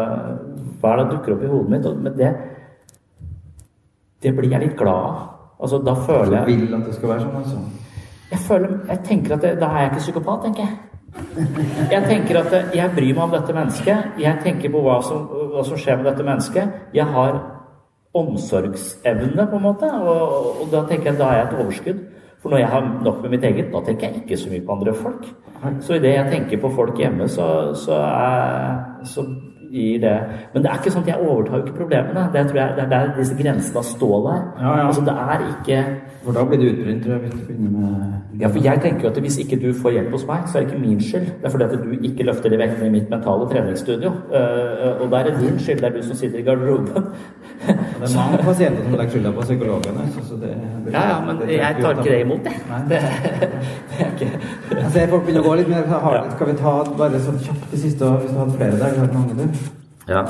hver 0.82 1.00
dag, 1.00 1.12
dukker 1.12 1.38
opp 1.38 1.44
i 1.44 1.54
hodet 1.54 1.72
mitt. 1.72 1.86
Og, 1.88 2.04
men 2.04 2.18
det, 2.20 2.34
det 4.24 4.36
blir 4.36 4.52
jeg 4.52 4.68
litt 4.68 4.78
glad 4.80 5.12
av. 5.12 5.22
Altså, 5.64 5.80
da 5.80 5.96
føler 5.96 6.42
jeg 6.42 6.46
Du 6.48 6.66
vil 6.66 6.76
at 6.76 6.88
det 6.90 6.96
skal 6.98 7.14
være 7.14 7.24
sånn, 7.24 7.36
altså? 7.40 7.62
Jeg, 8.34 8.40
føler, 8.48 8.80
jeg 8.90 9.06
tenker 9.08 9.36
at 9.38 9.46
det, 9.46 9.60
Da 9.62 9.70
er 9.72 9.86
jeg 9.86 9.94
ikke 9.94 10.10
psykopat, 10.10 10.50
tenker 10.50 10.68
jeg. 10.68 10.93
Jeg 11.92 12.02
tenker 12.08 12.40
at 12.42 12.76
jeg 12.76 12.94
bryr 12.96 13.14
meg 13.14 13.24
om 13.28 13.34
dette 13.36 13.54
mennesket. 13.56 14.16
Jeg 14.22 14.42
tenker 14.46 14.74
på 14.74 14.82
hva 14.86 14.98
som, 15.06 15.28
hva 15.54 15.64
som 15.68 15.78
skjer 15.78 16.00
med 16.00 16.10
dette 16.10 16.26
mennesket. 16.26 16.80
Jeg 16.96 17.06
har 17.14 17.38
omsorgsevne, 18.14 19.48
på 19.50 19.58
en 19.58 19.66
måte, 19.66 19.90
og, 19.90 20.62
og 20.62 20.68
da 20.74 20.84
tenker 20.90 21.12
jeg 21.12 21.20
da 21.20 21.30
har 21.30 21.40
jeg 21.40 21.48
et 21.48 21.56
overskudd. 21.64 22.04
For 22.44 22.52
når 22.52 22.60
jeg 22.60 22.72
har 22.74 22.88
nok 23.06 23.22
med 23.24 23.34
mitt 23.34 23.46
eget, 23.48 23.72
da 23.72 23.82
tenker 23.86 24.10
jeg 24.10 24.24
ikke 24.24 24.38
så 24.38 24.52
mye 24.52 24.66
på 24.66 24.76
andre 24.76 24.94
folk. 24.94 25.28
Så 25.80 25.96
idet 25.96 26.18
jeg 26.18 26.32
tenker 26.32 26.60
på 26.60 26.72
folk 26.76 26.98
hjemme, 27.00 27.30
så, 27.32 27.48
så, 27.80 27.96
er, 28.04 29.06
så 29.08 29.24
gir 29.74 30.00
det 30.00 30.18
Men 30.54 30.64
det 30.64 30.72
er 30.72 30.82
ikke 30.82 30.94
sånn 30.94 31.06
at 31.06 31.12
jeg 31.14 31.28
overtar 31.28 31.64
ikke 31.64 31.78
problemene. 31.78 32.26
Det, 32.34 32.44
tror 32.50 32.60
jeg, 32.60 32.74
det 32.78 32.84
er 32.84 32.90
der 32.92 33.14
disse 33.18 33.38
grensene 33.40 33.84
står 33.90 34.18
der. 34.28 34.42
Ja, 34.62 34.74
ja. 34.78 34.88
Altså, 34.88 35.06
det 35.08 35.16
er 35.24 35.46
ikke 35.52 35.80
For 36.24 36.38
da 36.38 36.44
blir 36.48 36.62
du 36.62 36.68
utbrent, 36.70 37.04
tror 37.04 37.14
jeg, 37.16 37.22
hvis 37.24 37.34
du 37.34 37.48
begynner 37.48 37.72
med 37.80 38.42
Ja, 38.42 38.50
for 38.50 38.60
jeg 38.64 38.82
tenker 38.82 39.08
jo 39.08 39.10
at 39.10 39.18
hvis 39.26 39.38
ikke 39.44 39.60
du 39.62 39.74
får 39.82 39.96
hjelp 39.98 40.14
hos 40.16 40.26
meg, 40.30 40.46
så 40.50 40.58
er 40.58 40.64
det 40.64 40.72
ikke 40.72 40.82
min 40.86 41.02
skyld. 41.02 41.26
Det 41.26 41.50
er 41.50 41.54
fordi 41.56 41.64
at 41.64 41.74
du 41.84 42.06
ikke 42.10 42.28
løfter 42.30 42.54
de 42.54 42.60
vektene 42.62 42.88
i 42.88 42.94
mitt 42.94 43.10
mentale 43.10 43.50
treningsstudio. 43.52 44.14
Uh, 44.34 45.02
og 45.04 45.12
da 45.12 45.20
er 45.20 45.30
det 45.30 45.34
din 45.42 45.60
skyld. 45.60 45.82
Det 45.82 45.90
er 45.90 45.98
du 45.98 46.08
som 46.08 46.16
sitter 46.22 46.40
i 46.40 46.46
garderoben. 46.48 47.10
det 47.68 48.08
er 48.08 48.16
mange 48.18 48.40
pasienter 48.44 48.84
som 48.84 48.96
legger 48.98 49.12
skylda 49.14 49.32
på 49.36 49.42
psykologene. 49.42 50.08
Så 50.30 50.40
det, 50.42 50.54
det, 50.86 50.94
ja, 50.94 51.04
ja, 51.12 51.20
men 51.26 51.42
det, 51.42 51.50
jeg 51.58 51.76
tar 51.82 51.92
ikke 51.92 52.10
det 52.10 52.22
imot, 52.26 52.48
det. 52.48 52.56
Det, 52.90 53.02
det 53.90 54.00
er 54.00 54.12
ikke 54.14 54.32
Jeg 54.82 54.92
ser 54.96 55.14
folk 55.14 55.28
begynner 55.28 55.44
å 55.44 55.50
gå 55.50 55.56
litt 55.62 55.72
mer 55.76 55.88
hardt. 56.08 56.34
Skal 56.36 56.52
vi 56.52 56.58
ta 56.64 56.74
bare 56.98 57.22
sånn 57.28 57.40
kjapt 57.46 57.70
det 57.72 57.84
siste, 57.86 58.12
hvis 58.24 58.34
du 58.34 58.42
hadde 58.42 58.58
flere 58.58 58.82
der? 58.82 59.00
Har 59.00 59.14
mange, 59.14 59.38
du? 59.38 59.63
Ja. 60.10 60.24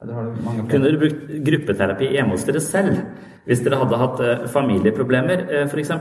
Kunne 0.00 0.82
dere 0.84 1.00
brukt 1.00 1.30
gruppeterapi 1.46 2.10
hjemme 2.12 2.36
hos 2.36 2.44
dere 2.46 2.60
selv 2.60 3.00
hvis 3.46 3.62
dere 3.62 3.78
hadde 3.78 3.98
hatt 4.00 4.20
uh, 4.20 4.46
familieproblemer, 4.50 5.44
uh, 5.46 5.62
f.eks.? 5.70 5.92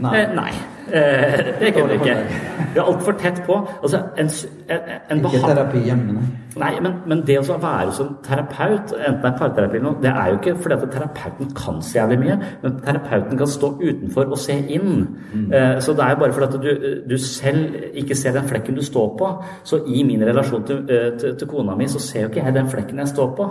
Nei. 0.00 0.20
Eh, 0.20 0.34
nei. 0.34 0.52
Eh, 0.92 1.60
det 1.60 1.74
kunne 1.74 1.88
vi 1.88 1.94
ikke. 2.00 2.16
Vi 2.74 2.78
er 2.78 2.86
altfor 2.86 3.12
tett 3.18 3.42
på. 3.46 3.56
Altså, 3.82 3.98
en, 4.18 4.28
en, 4.70 4.90
en 5.10 5.24
ikke 5.24 5.40
terapi 5.42 5.80
hjemme, 5.82 6.12
nei. 6.14 6.26
Nei, 6.60 6.70
men, 6.82 6.92
men, 7.06 7.22
det 7.26 7.36
å 7.40 7.56
være 7.62 7.92
som 7.94 8.12
terapeut, 8.26 8.92
enten 8.94 9.20
det 9.22 9.28
er 9.28 9.36
parterapi 9.38 9.78
eller 9.78 9.86
noe, 9.86 9.98
det 10.02 10.10
er 10.10 10.30
jo 10.30 10.38
ikke 10.38 10.54
fordi 10.62 10.76
at 10.76 10.92
terapeuten 10.94 11.50
kan 11.58 11.78
så 11.82 12.00
jævlig 12.00 12.18
mye, 12.24 12.36
men 12.62 12.76
terapeuten 12.84 13.38
kan 13.38 13.50
stå 13.50 13.70
utenfor 13.80 14.30
og 14.34 14.38
se 14.38 14.56
inn. 14.76 15.04
Mm. 15.32 15.46
Eh, 15.54 15.76
så 15.82 15.94
det 15.98 16.06
er 16.06 16.14
jo 16.14 16.20
bare 16.22 16.36
fordi 16.36 16.48
at 16.48 16.66
du, 16.66 16.98
du, 17.10 17.16
selv 17.22 17.78
ikke 18.02 18.18
ser 18.18 18.34
den 18.38 18.50
flekken 18.50 18.78
du 18.78 18.82
står 18.86 19.14
på. 19.18 19.30
Så 19.66 19.82
i 19.86 20.02
min 20.06 20.26
relasjon 20.26 20.66
til, 20.66 20.84
til, 20.86 21.38
til 21.38 21.50
kona 21.50 21.78
mi, 21.78 21.88
så 21.90 22.02
ser 22.02 22.26
jo 22.26 22.32
ikke 22.32 22.44
jeg 22.44 22.58
den 22.58 22.70
flekken 22.70 23.02
jeg 23.02 23.14
står 23.14 23.32
på. 23.38 23.48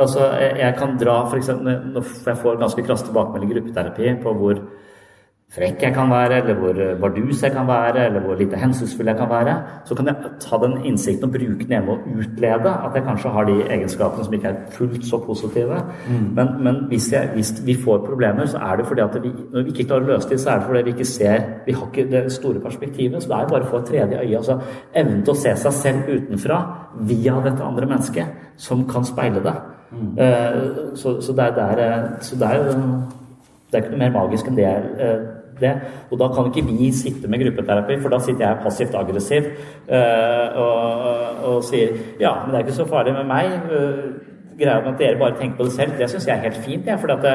Altså, 0.00 0.30
jeg 0.58 0.74
kan 0.78 0.98
dra 1.00 1.20
f.eks. 1.26 1.54
når 1.58 2.14
jeg 2.26 2.38
får 2.44 2.62
ganske 2.62 2.86
krass 2.86 3.06
tilbakemelding 3.06 3.50
i 3.50 3.58
gruppeterapi 3.58 4.14
på 4.22 4.38
hvor 4.38 4.62
frekk 5.50 5.82
jeg 5.82 5.94
kan 5.94 6.10
være, 6.10 6.36
eller 6.42 6.54
hvor 6.54 6.76
bardus 7.00 7.42
jeg 7.42 7.52
kan 7.52 7.66
være, 7.66 8.04
eller 8.06 8.20
hvor 8.22 8.36
lite 8.38 8.56
hensynsfull 8.56 9.08
jeg 9.10 9.16
kan 9.18 9.30
være, 9.30 9.54
så 9.84 9.94
kan 9.98 10.06
jeg 10.06 10.30
ta 10.40 10.58
den 10.62 10.76
innsikten 10.84 11.26
og 11.26 11.32
bruke 11.32 11.64
den 11.64 11.74
hjemme 11.74 11.96
og 11.96 11.98
utlede 12.06 12.70
at 12.70 12.94
jeg 12.94 13.02
kanskje 13.08 13.32
har 13.34 13.48
de 13.48 13.56
egenskapene 13.62 14.24
som 14.24 14.36
ikke 14.38 14.48
er 14.48 14.60
fullt 14.70 15.06
så 15.08 15.18
positive. 15.24 15.80
Mm. 16.06 16.28
Men, 16.36 16.52
men 16.64 16.78
hvis, 16.92 17.12
jeg, 17.12 17.30
hvis, 17.34 17.52
vi 17.66 17.74
får 17.84 17.98
problemer, 18.06 18.46
så 18.46 18.58
er 18.58 18.76
det 18.76 18.86
fordi 18.86 19.00
at 19.00 19.22
vi, 19.22 19.32
når 19.52 19.62
vi 19.62 19.74
ikke 19.74 19.88
klarer 19.88 20.06
å 20.06 20.12
løse 20.12 20.30
dem, 20.30 20.38
så 20.38 20.50
er 20.50 20.60
det 20.60 20.66
fordi 20.66 20.82
vi 20.82 20.94
ikke 20.94 21.04
ser 21.04 21.42
Vi 21.66 21.72
har 21.72 21.86
ikke 21.86 22.10
det 22.10 22.32
store 22.32 22.60
perspektivet. 22.60 23.22
Så 23.22 23.28
det 23.28 23.36
er 23.36 23.50
bare 23.50 23.66
å 23.66 23.70
få 23.70 23.82
et 23.82 23.90
tredje 23.90 24.22
øye. 24.22 24.36
Altså 24.36 24.60
evnen 24.94 25.24
til 25.24 25.34
å 25.34 25.40
se 25.42 25.56
seg 25.64 25.72
selv 25.72 26.14
utenfra 26.14 26.60
via 27.10 27.40
dette 27.42 27.66
andre 27.66 27.90
mennesket, 27.90 28.38
som 28.56 28.86
kan 28.88 29.04
speile 29.04 29.42
det. 29.42 29.58
Mm. 29.90 30.10
Uh, 30.14 30.94
så, 30.94 31.18
så, 31.20 31.34
det 31.34 31.44
er, 31.44 31.54
det 31.58 31.84
er, 31.84 32.10
så 32.22 32.38
det 32.38 32.54
er 32.54 32.70
det 33.70 33.78
er 33.78 33.84
ikke 33.84 33.92
noe 33.94 34.02
mer 34.02 34.14
magisk 34.14 34.48
enn 34.50 34.58
det. 34.58 34.70
Uh, 34.98 35.39
det. 35.60 35.74
Og 36.10 36.18
da 36.20 36.28
kan 36.34 36.50
ikke 36.50 36.66
vi 36.68 36.90
sitte 36.96 37.28
med 37.28 37.44
gruppeterapi, 37.44 38.00
for 38.02 38.12
da 38.12 38.18
sitter 38.24 38.46
jeg 38.46 38.64
passivt 38.64 38.94
aggressiv 38.94 39.42
øh, 39.88 40.60
og, 40.64 40.82
og, 41.44 41.64
sier 41.64 41.96
ja, 42.20 42.34
men 42.42 42.50
det 42.50 42.60
er 42.60 42.66
ikke 42.66 42.78
så 42.80 42.88
farlig 42.88 43.12
med 43.16 43.24
meg. 43.30 43.46
Uh, 43.70 44.30
greia 44.60 44.80
med 44.84 44.92
at 44.92 44.98
dere 44.98 45.18
bare 45.18 45.38
tenker 45.38 45.56
på 45.56 45.64
det 45.64 45.72
selv, 45.72 45.92
det 45.98 46.10
syns 46.10 46.26
jeg 46.28 46.36
er 46.36 46.42
helt 46.42 46.60
fint. 46.64 46.86
Ja, 46.86 46.94
for 47.00 47.06
det, 47.06 47.34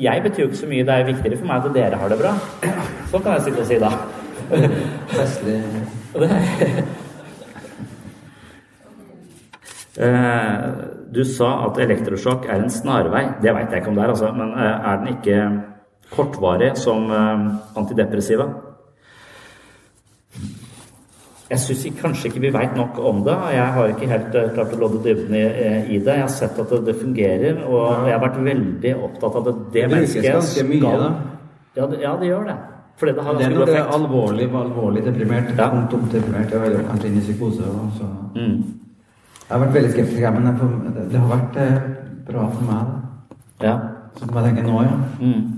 jeg 0.00 0.22
betyr 0.22 0.42
jo 0.42 0.48
ikke 0.50 0.62
så 0.62 0.66
mye. 0.66 0.84
Det 0.84 0.94
er 0.94 1.04
viktigere 1.04 1.38
for 1.38 1.46
meg 1.46 1.56
at 1.64 1.74
dere 1.74 1.96
har 2.02 2.08
det 2.12 2.18
bra. 2.20 2.32
Sånn 3.10 3.24
kan 3.24 3.32
jeg 3.38 3.42
sitte 3.48 3.60
og 3.64 3.68
si 3.70 3.78
da. 3.80 3.90
Uh, 9.96 10.96
du 11.16 11.22
sa 11.24 11.48
at 11.68 11.80
elektrosjokk 11.86 12.44
er 12.50 12.60
en 12.60 12.70
snarvei. 12.72 13.24
Det 13.42 13.54
veit 13.56 13.72
jeg 13.72 13.80
ikke 13.80 13.92
om 13.94 13.96
det 13.96 14.04
er, 14.04 14.12
altså. 14.12 14.32
Men 14.36 14.52
er 14.60 15.00
den 15.00 15.08
ikke 15.16 15.36
kortvarig 16.12 16.74
som 16.78 17.10
eh, 17.10 17.46
antidepressiva. 17.78 18.48
Jeg 21.46 21.62
syns 21.62 21.84
kanskje 22.00 22.26
ikke 22.30 22.42
vi 22.42 22.50
veit 22.54 22.72
nok 22.74 22.96
om 22.98 23.20
det. 23.26 23.36
Jeg 23.54 23.66
har 23.76 23.92
ikke 23.92 24.08
helt 24.10 24.32
uh, 24.34 24.48
klart 24.56 24.72
å 24.74 24.78
lodde 24.80 24.98
dybden 25.04 25.36
i, 25.38 25.42
i, 25.94 25.98
det. 26.02 26.16
Jeg 26.18 26.24
har 26.24 26.32
sett 26.34 26.58
at 26.58 26.72
det, 26.74 26.80
det 26.88 26.96
fungerer, 26.98 27.60
og 27.70 28.08
jeg 28.08 28.16
har 28.16 28.24
vært 28.24 28.40
veldig 28.48 28.94
opptatt 28.96 29.38
av 29.38 29.44
at 29.44 29.46
det, 29.46 29.54
det 29.76 29.84
mennesket 29.92 30.48
skal 30.48 30.66
mye, 30.72 31.12
ja 31.76 31.86
det, 31.86 32.00
ja, 32.02 32.16
det 32.20 32.26
gjør 32.32 32.48
det. 32.48 32.56
Fordi 32.96 33.12
det 33.12 33.22
har 33.22 33.34
det 33.36 33.44
er 33.44 33.54
når 33.54 33.66
det 33.66 33.76
er 33.76 33.90
alvorlig, 33.94 34.44
alvorlig 34.54 35.04
deprimert. 35.04 35.50
Ja. 35.58 35.68
Tungt 35.90 36.12
deprimert. 36.12 36.50
Jeg 36.50 36.60
har 36.60 36.84
kanskje 36.88 37.10
inn 37.10 37.18
i 37.18 37.24
psykose. 37.26 37.72
Så. 37.98 38.08
Mm. 38.34 38.54
Jeg 39.42 39.50
har 39.50 39.60
vært 39.60 39.74
veldig 39.74 39.90
skeptisk, 39.92 40.22
men 40.32 40.46
det, 41.12 41.20
har 41.20 41.28
vært 41.30 41.58
eh, 41.60 41.76
bra 42.30 42.46
for 42.54 42.70
meg. 42.70 42.94
Da. 43.60 43.66
Ja. 43.68 43.74
Som 44.16 44.32
jeg 44.32 44.48
tenke 44.48 44.64
nå, 44.64 44.80
ja. 44.86 44.94
Mm. 45.20 45.55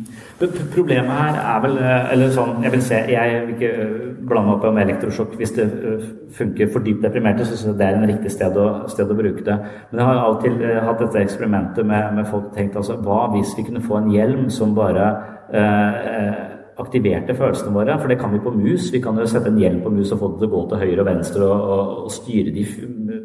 Problemet 0.74 1.10
her 1.10 1.38
er 1.40 1.62
vel 1.64 1.78
eh, 1.82 2.12
Eller 2.14 2.30
sånn, 2.30 2.60
jeg 2.62 2.70
vil 2.70 2.82
se 2.86 2.98
Jeg 3.10 3.40
vil 3.46 3.54
ikke 3.56 3.70
eh, 3.74 3.94
blande 4.28 4.54
opp 4.54 4.66
om 4.68 4.78
elektrosjokk. 4.78 5.34
Hvis 5.40 5.54
det 5.56 5.66
eh, 5.66 6.04
funker 6.38 6.70
for 6.72 6.84
dypt 6.84 7.02
deprimerte, 7.06 7.46
så 7.46 7.56
synes 7.56 7.72
jeg 7.72 7.78
det 7.80 7.88
er 7.88 7.98
en 7.98 8.10
riktig 8.10 8.32
sted 8.34 8.58
å, 8.60 8.68
sted 8.92 9.10
å, 9.10 9.16
bruke 9.18 9.44
det. 9.46 9.56
Men 9.90 10.02
jeg 10.02 10.20
har 10.22 10.38
til 10.44 10.62
hatt 10.88 11.02
dette 11.02 11.24
eksperimentet 11.24 11.86
med, 11.86 12.12
med 12.18 12.30
folk 12.30 12.52
tenkt 12.54 12.78
altså 12.78 12.98
Hva 13.02 13.24
hvis 13.34 13.56
vi 13.58 13.66
kunne 13.66 13.82
få 13.84 13.98
en 13.98 14.12
hjelm 14.14 14.46
som 14.54 14.76
bare 14.78 15.08
eh, 15.52 16.47
aktiverte 16.78 17.34
følelsene 17.36 17.74
våre. 17.74 17.96
For 17.98 18.10
det 18.10 18.18
kan 18.20 18.32
vi 18.34 18.40
på 18.42 18.52
mus. 18.54 18.88
Vi 18.94 19.02
kan 19.02 19.18
jo 19.18 19.26
sette 19.28 19.50
en 19.50 19.58
hjelm 19.60 19.82
på 19.84 19.92
mus 19.94 20.12
og 20.14 20.22
få 20.22 20.30
det 20.32 20.42
til 20.42 20.48
å 20.48 20.54
gå 20.54 20.62
til 20.70 20.82
høyre 20.84 21.04
og 21.04 21.10
venstre 21.10 21.44
og, 21.48 21.68
og, 21.74 21.92
og 22.06 22.14
styre 22.14 22.54
de 22.54 22.64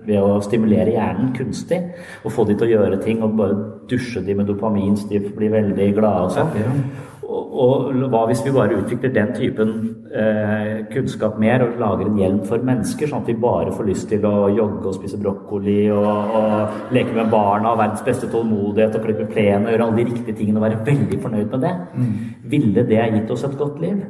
ved 0.07 0.19
å 0.19 0.41
stimulere 0.43 0.95
hjernen 0.95 1.31
kunstig. 1.37 1.81
Og 2.23 2.33
få 2.33 2.47
de 2.49 2.57
til 2.57 2.69
å 2.69 2.73
gjøre 2.75 3.01
ting 3.03 3.23
og 3.23 3.37
bare 3.39 3.57
dusje 3.91 4.23
de 4.25 4.37
med 4.37 4.49
dopamin 4.49 4.97
så 4.97 5.09
de 5.11 5.21
blir 5.29 5.53
veldig 5.53 5.89
glade 5.99 6.29
og 6.29 6.37
sånn. 6.37 6.85
Og, 7.33 7.53
og, 7.63 8.01
hva 8.11 8.23
hvis 8.29 8.43
vi 8.45 8.53
bare 8.53 8.77
utvikler 8.77 9.13
den 9.15 9.31
typen 9.33 9.71
eh, 10.13 10.83
kunnskap 10.91 11.39
mer 11.41 11.63
og 11.65 11.79
lager 11.81 12.09
en 12.09 12.19
hjelm 12.19 12.41
for 12.45 12.61
mennesker, 12.65 13.09
sånn 13.09 13.23
at 13.23 13.31
vi 13.31 13.37
bare 13.41 13.73
får 13.73 13.87
lyst 13.89 14.09
til 14.11 14.25
å 14.29 14.49
jogge 14.53 14.91
og 14.91 14.97
spise 14.99 15.19
brokkoli 15.21 15.79
og, 15.93 16.35
og 16.39 16.93
leke 16.95 17.15
med 17.15 17.31
barna 17.33 17.71
og 17.73 17.79
verdens 17.81 18.05
beste 18.05 18.29
tålmodighet 18.33 18.99
og 18.99 19.07
klippe 19.07 19.29
plenen 19.31 19.65
og 19.67 19.73
gjøre 19.73 19.87
alle 19.87 19.99
de 20.01 20.07
riktige 20.11 20.37
tingene 20.41 20.61
og 20.61 20.67
være 20.67 20.83
veldig 20.91 21.21
fornøyd 21.25 21.55
med 21.55 21.65
det? 21.65 21.73
Mm. 21.95 22.13
Ville 22.53 22.85
det 22.91 23.01
gitt 23.17 23.33
oss 23.33 23.47
et 23.49 23.57
godt 23.59 23.81
liv? 23.81 24.03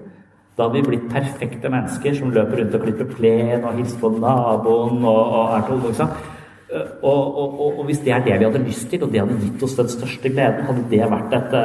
Da 0.54 0.68
hadde 0.68 0.78
vi 0.78 0.86
blitt 0.92 1.10
perfekte 1.10 1.72
mennesker 1.74 2.14
som 2.20 2.34
løper 2.34 2.60
rundt 2.62 2.76
og 2.78 2.84
klipper 2.86 3.10
plen 3.10 3.64
og 3.64 3.80
hilser 3.80 4.02
på 4.04 4.12
naboen 4.20 5.00
og, 5.02 5.22
og 5.24 5.56
er 5.56 5.68
tålmodige. 5.70 6.10
Og, 6.74 7.38
og, 7.38 7.60
og, 7.60 7.80
og, 7.80 7.86
hvis 7.86 8.00
det 8.02 8.14
er 8.14 8.24
det 8.26 8.40
vi 8.40 8.46
hadde 8.46 8.66
lyst 8.66 8.90
til, 8.90 9.04
og 9.04 9.12
det 9.14 9.22
hadde 9.22 9.40
gitt 9.42 9.66
oss 9.66 9.76
den 9.78 9.90
største 9.92 10.30
gleden, 10.30 10.66
hadde 10.68 10.86
det 10.90 11.02
vært 11.12 11.36
et, 11.38 11.58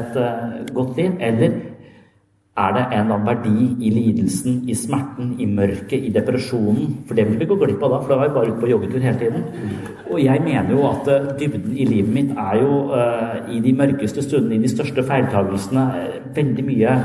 et, 0.00 0.18
et 0.60 0.74
godt 0.76 0.98
liv? 0.98 1.14
Eller 1.20 1.54
er 2.52 2.72
det 2.76 2.82
en 2.84 2.98
eller 2.98 3.14
annen 3.14 3.26
verdi 3.26 3.86
i 3.86 3.90
lidelsen, 3.94 4.58
i 4.68 4.74
smerten, 4.76 5.30
i 5.40 5.46
mørket, 5.48 6.04
i 6.04 6.12
depresjonen? 6.12 6.98
For 7.08 7.16
det 7.16 7.24
vil 7.30 7.38
vi 7.40 7.48
gå 7.48 7.56
glipp 7.56 7.80
av 7.80 7.94
da, 7.94 8.00
for 8.02 8.12
da 8.12 8.18
var 8.20 8.28
vi 8.28 8.34
bare 8.34 8.52
ute 8.52 8.60
på 8.60 8.72
joggetur 8.74 9.06
hele 9.06 9.18
tiden. 9.22 9.46
Og 10.10 10.20
jeg 10.20 10.44
mener 10.44 10.74
jo 10.74 10.84
at 10.90 11.08
eh, 11.08 11.30
dybden 11.40 11.72
i 11.72 11.86
livet 11.88 12.12
mitt 12.12 12.34
er 12.36 12.58
jo 12.60 12.74
uh, 12.92 13.38
i 13.48 13.62
de 13.64 13.72
mørkeste 13.78 14.26
stundene, 14.26 14.58
i 14.58 14.66
de 14.66 14.68
største 14.68 15.04
feiltagelsene, 15.08 15.86
veldig 16.36 16.66
mye 16.68 16.98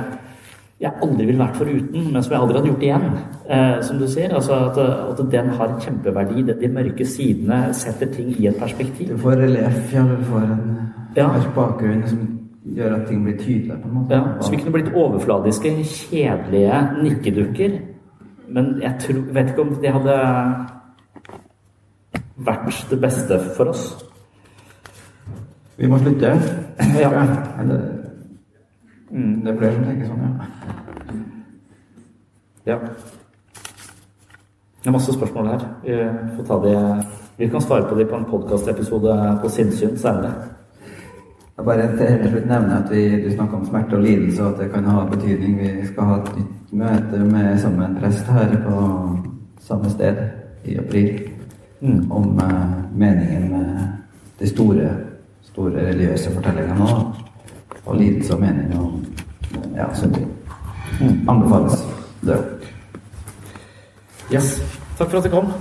jeg 0.78 0.94
aldri 1.02 1.26
ville 1.26 1.42
vært 1.42 1.58
foruten, 1.58 2.10
men 2.14 2.22
som 2.24 2.34
jeg 2.34 2.42
aldri 2.42 2.60
hadde 2.60 2.70
gjort 2.70 2.84
igjen. 2.86 3.06
Eh, 3.50 3.78
som 3.88 3.98
du 3.98 4.06
sier. 4.06 4.34
Altså 4.38 4.60
at, 4.68 4.78
at, 4.78 5.22
den 5.32 5.50
har 5.58 5.74
kjempeverdi. 5.82 6.44
De, 6.46 6.56
de, 6.62 6.70
mørke 6.74 7.08
sidene 7.10 7.62
setter 7.74 8.12
ting 8.14 8.30
i 8.38 8.46
et 8.52 8.60
perspektiv. 8.62 9.10
Du 9.16 9.24
får 9.24 9.42
relief, 9.42 9.80
ja. 9.96 10.06
Du 10.06 10.22
får 10.30 10.46
en 10.46 10.62
ja. 11.18 11.28
bakgrunn 11.56 12.06
som 12.06 12.22
gjør 12.78 12.94
at 13.00 13.08
ting 13.10 13.26
blir 13.26 13.40
tydelige. 13.42 13.80
på 13.82 13.90
en 13.90 13.98
måte. 14.04 14.16
Ja, 14.22 14.42
Så 14.42 14.54
vi 14.54 14.62
kunne 14.62 14.76
blitt 14.78 14.94
overfladiske, 14.94 15.74
kjedelige 15.84 16.82
nikkedukker. 17.02 17.78
Men 18.48 18.76
jeg 18.82 18.96
tror, 19.02 19.26
vet 19.34 19.50
ikke 19.50 19.66
om 19.66 19.76
det 19.82 19.98
hadde 19.98 20.20
vært 22.38 22.86
det 22.92 23.02
beste 23.02 23.42
for 23.58 23.74
oss. 23.74 23.90
Vi 25.78 25.90
må 25.90 25.98
slutte. 25.98 26.38
Ja. 27.02 27.26
Mm, 29.12 29.42
det 29.44 29.52
er 29.52 29.58
flere 29.58 29.76
som 29.76 29.86
tenker 29.88 30.10
sånn, 30.10 30.24
ja. 30.24 30.32
Ja. 32.68 32.78
Det 34.82 34.90
er 34.90 34.96
masse 34.96 35.14
spørsmål 35.16 35.48
her. 35.48 35.64
Vi, 35.84 35.96
får 36.36 36.48
ta 36.50 36.58
de, 36.64 36.74
vi 37.38 37.48
kan 37.52 37.64
svare 37.64 37.88
på 37.88 37.96
de 37.96 38.06
på 38.06 38.18
en 38.18 38.28
podkastepisode 38.28 39.16
på 39.42 39.52
Sinnsyn 39.52 39.96
senere. 39.98 40.34
Jeg 41.58 41.66
bare 41.66 41.88
til 41.98 42.28
slutt 42.30 42.50
nevne 42.50 42.82
at 42.82 42.92
vi, 42.92 43.06
du 43.24 43.30
snakker 43.32 43.58
om 43.58 43.66
smerte 43.66 43.96
og 43.98 44.04
lidelse, 44.04 44.44
og 44.44 44.50
at 44.54 44.60
det 44.62 44.72
kan 44.74 44.90
ha 44.92 45.06
betydning. 45.10 45.56
Vi 45.58 45.88
skal 45.88 46.10
ha 46.12 46.18
et 46.20 46.34
nytt 46.38 46.74
møte 46.84 47.22
med 47.32 47.48
sammen 47.64 47.96
prest 48.02 48.28
her 48.36 48.54
på 48.66 48.82
samme 49.70 49.90
sted 49.90 50.20
i 50.68 50.76
april. 50.78 51.24
Mm. 51.82 52.12
Om 52.12 52.42
uh, 52.44 52.52
meningen 52.94 53.52
med 53.52 53.88
de 54.40 54.50
store, 54.50 54.92
store 55.48 55.88
religiøse 55.88 56.36
fortellingene 56.36 56.78
nå 56.78 57.27
og 57.88 57.96
lidelse 57.96 58.36
og 58.36 58.42
mening 58.42 58.74
og 58.80 59.02
ja, 59.78 59.88
sånne 59.96 60.20
ting. 60.20 60.30
Mm. 61.00 61.30
Anbefales. 61.30 61.84
Det. 62.28 62.38
Yes. 64.32 64.58
Takk 64.98 65.12
for 65.12 65.20
at 65.20 65.28
du 65.28 65.32
kom. 65.32 65.52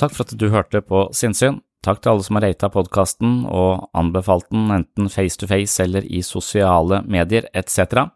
Takk 0.00 0.14
for 0.16 0.24
at 0.24 0.38
du 0.38 0.46
hørte 0.48 0.80
på 0.80 1.08
Sinnsyn. 1.12 1.60
Takk 1.84 2.00
til 2.00 2.12
alle 2.12 2.24
som 2.24 2.36
har 2.36 2.44
rata 2.44 2.68
podkasten 2.72 3.42
og 3.48 3.88
anbefalt 3.96 4.46
den 4.52 4.68
enten 4.72 5.08
face 5.12 5.40
to 5.40 5.48
face 5.48 5.80
eller 5.80 6.04
i 6.04 6.20
sosiale 6.24 7.00
medier 7.08 7.48
etc. 7.56 8.06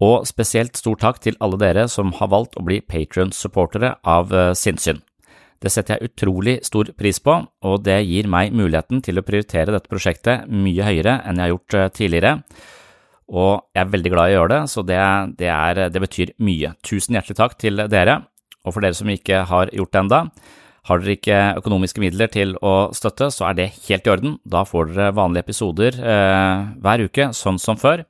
Og 0.00 0.24
spesielt 0.28 0.78
stor 0.80 0.96
takk 1.00 1.20
til 1.20 1.36
alle 1.44 1.58
dere 1.60 1.84
som 1.92 2.14
har 2.16 2.30
valgt 2.32 2.56
å 2.56 2.64
bli 2.64 2.80
Patrion-supportere 2.80 3.98
av 4.08 4.32
eh, 4.32 4.52
Sinnsyn. 4.56 5.02
Det 5.60 5.68
setter 5.68 5.98
jeg 5.98 6.08
utrolig 6.08 6.54
stor 6.64 6.88
pris 6.96 7.18
på, 7.20 7.34
og 7.44 7.82
det 7.84 7.98
gir 8.08 8.28
meg 8.32 8.54
muligheten 8.56 9.02
til 9.04 9.20
å 9.20 9.24
prioritere 9.26 9.74
dette 9.74 9.92
prosjektet 9.92 10.46
mye 10.48 10.86
høyere 10.86 11.18
enn 11.28 11.36
jeg 11.36 11.44
har 11.44 11.52
gjort 11.52 11.76
eh, 11.76 11.90
tidligere. 11.98 12.32
og 13.28 13.60
jeg 13.76 13.82
er 13.84 13.92
veldig 13.92 14.10
glad 14.10 14.30
i 14.30 14.32
å 14.32 14.38
gjøre 14.38 14.54
det, 14.54 14.62
så 14.72 14.82
det, 14.82 15.02
det, 15.38 15.50
er, 15.52 15.88
det 15.92 16.00
betyr 16.02 16.32
mye. 16.38 16.72
Tusen 16.82 17.14
hjertelig 17.14 17.36
takk 17.36 17.58
til 17.60 17.84
dere, 17.92 18.16
og 18.64 18.74
for 18.74 18.80
dere 18.80 18.96
som 18.96 19.12
ikke 19.12 19.44
har 19.46 19.70
gjort 19.70 19.92
det 19.92 20.00
enda, 20.00 20.22
har 20.88 20.98
dere 20.98 21.14
ikke 21.14 21.40
økonomiske 21.60 22.02
midler 22.02 22.32
til 22.32 22.56
å 22.64 22.88
støtte, 22.96 23.28
så 23.30 23.50
er 23.50 23.58
det 23.58 23.68
helt 23.84 24.08
i 24.08 24.10
orden. 24.10 24.38
Da 24.48 24.64
får 24.64 24.90
dere 24.94 25.12
vanlige 25.14 25.44
episoder 25.44 26.00
eh, 26.00 26.64
hver 26.80 27.04
uke, 27.04 27.30
sånn 27.36 27.60
som 27.60 27.78
før. 27.78 28.02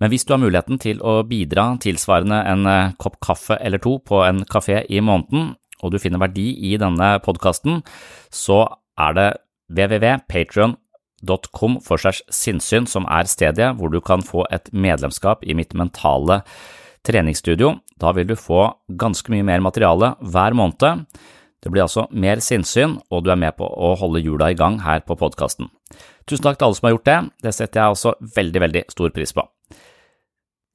Men 0.00 0.12
hvis 0.12 0.24
du 0.24 0.34
har 0.34 0.40
muligheten 0.40 0.80
til 0.80 1.00
å 1.04 1.20
bidra 1.28 1.74
tilsvarende 1.82 2.40
en 2.48 2.68
eh, 2.68 2.92
kopp 3.00 3.18
kaffe 3.24 3.58
eller 3.60 3.82
to 3.84 3.98
på 4.00 4.22
en 4.24 4.44
kafé 4.48 4.80
i 4.88 5.02
måneden, 5.04 5.54
og 5.80 5.92
du 5.92 6.00
finner 6.00 6.20
verdi 6.20 6.52
i 6.70 6.76
denne 6.80 7.14
podkasten, 7.24 7.82
så 8.32 8.64
er 9.00 9.16
det 9.16 9.28
www.patrion.com 9.76 11.78
for 11.84 12.00
segs 12.00 12.22
sinnssyn 12.32 12.88
som 12.90 13.06
er 13.08 13.28
stedet 13.30 13.72
hvor 13.78 13.92
du 13.92 14.00
kan 14.04 14.24
få 14.24 14.44
et 14.52 14.68
medlemskap 14.72 15.44
i 15.44 15.56
mitt 15.56 15.76
mentale 15.76 16.42
treningsstudio. 17.06 17.78
Da 18.00 18.12
vil 18.16 18.28
du 18.28 18.36
få 18.36 18.66
ganske 19.00 19.32
mye 19.32 19.46
mer 19.46 19.62
materiale 19.64 20.14
hver 20.20 20.56
måned. 20.56 21.06
Det 21.60 21.72
blir 21.72 21.84
altså 21.84 22.06
mer 22.10 22.40
sinnssyn, 22.40 22.96
og 23.12 23.24
du 23.24 23.32
er 23.32 23.40
med 23.40 23.56
på 23.58 23.68
å 23.68 23.92
holde 24.00 24.22
hjula 24.24 24.52
i 24.52 24.56
gang 24.56 24.80
her 24.84 25.04
på 25.04 25.16
podkasten. 25.20 25.68
Tusen 26.24 26.46
takk 26.46 26.60
til 26.60 26.70
alle 26.70 26.78
som 26.78 26.88
har 26.88 26.96
gjort 26.96 27.08
det, 27.08 27.18
det 27.44 27.56
setter 27.56 27.82
jeg 27.82 27.96
også 27.96 28.14
veldig, 28.36 28.62
veldig 28.64 28.84
stor 28.92 29.12
pris 29.12 29.36
på. 29.36 29.44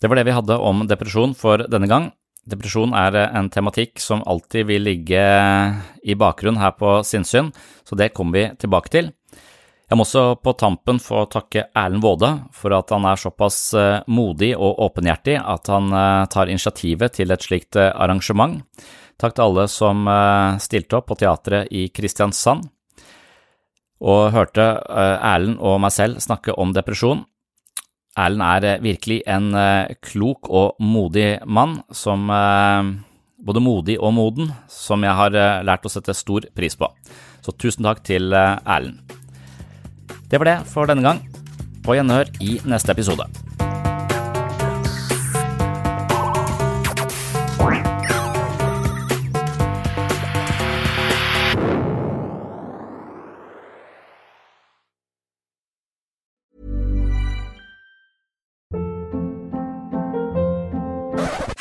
Det 0.01 0.11
var 0.11 0.19
det 0.19 0.27
vi 0.27 0.35
hadde 0.35 0.59
om 0.59 0.85
depresjon 0.89 1.35
for 1.37 1.65
denne 1.71 1.89
gang. 1.91 2.11
Depresjon 2.45 2.93
er 2.93 3.15
en 3.25 3.49
tematikk 3.49 3.97
som 4.03 4.21
alltid 4.29 4.67
vil 4.69 4.83
ligge 4.85 5.21
i 6.05 6.17
bakgrunnen 6.19 6.61
her 6.61 6.75
på 6.77 6.99
Sinnsyn, 7.07 7.49
så 7.87 7.97
det 7.97 8.13
kommer 8.13 8.37
vi 8.37 8.49
tilbake 8.61 8.91
til. 8.93 9.13
Jeg 9.85 9.99
må 9.99 10.05
også 10.05 10.23
på 10.41 10.55
tampen 10.57 10.97
få 11.01 11.27
takke 11.29 11.67
Erlend 11.77 12.01
Waade 12.01 12.31
for 12.57 12.73
at 12.73 12.89
han 12.93 13.05
er 13.05 13.21
såpass 13.21 13.57
eh, 13.77 14.01
modig 14.09 14.55
og 14.57 14.79
åpenhjertig 14.87 15.35
at 15.37 15.69
han 15.69 15.91
eh, 15.93 16.25
tar 16.33 16.49
initiativet 16.49 17.13
til 17.19 17.33
et 17.33 17.45
slikt 17.45 17.77
eh, 17.77 17.91
arrangement. 17.93 18.63
Takk 19.21 19.35
til 19.37 19.45
alle 19.45 19.67
som 19.71 20.01
stilte 20.59 20.97
opp 20.97 21.05
på 21.07 21.15
teatret 21.21 21.69
i 21.71 21.85
Kristiansand 21.87 22.65
og 24.03 24.33
hørte 24.35 24.65
Erlend 24.91 25.55
og 25.63 25.77
meg 25.79 25.93
selv 25.95 26.19
snakke 26.19 26.51
om 26.59 26.73
depresjon. 26.75 27.21
Erlend 28.15 28.43
er 28.47 28.65
eh, 28.65 28.83
virkelig 28.83 29.19
en 29.27 29.51
eh, 29.59 29.91
klok 30.03 30.47
og 30.47 30.79
modig 30.79 31.35
mann, 31.45 31.81
som 31.91 32.29
eh, 32.31 32.93
både 33.45 33.63
modig 33.63 33.97
og 33.99 34.15
moden, 34.15 34.53
som 34.71 35.03
jeg 35.03 35.15
har 35.19 35.35
lært 35.67 35.85
å 35.85 35.91
sette 35.91 36.15
stor 36.15 36.47
pris 36.55 36.79
på. 36.79 36.89
Så 37.45 37.53
tusen 37.59 37.85
takk 37.85 38.01
til 38.07 38.33
Erlend. 38.33 39.03
Det 40.31 40.39
var 40.41 40.49
det 40.49 40.59
for 40.71 40.89
denne 40.89 41.05
gang. 41.05 41.21
På 41.85 41.93
gjenhør 41.93 42.31
i 42.41 42.57
neste 42.65 42.95
episode. 42.95 43.27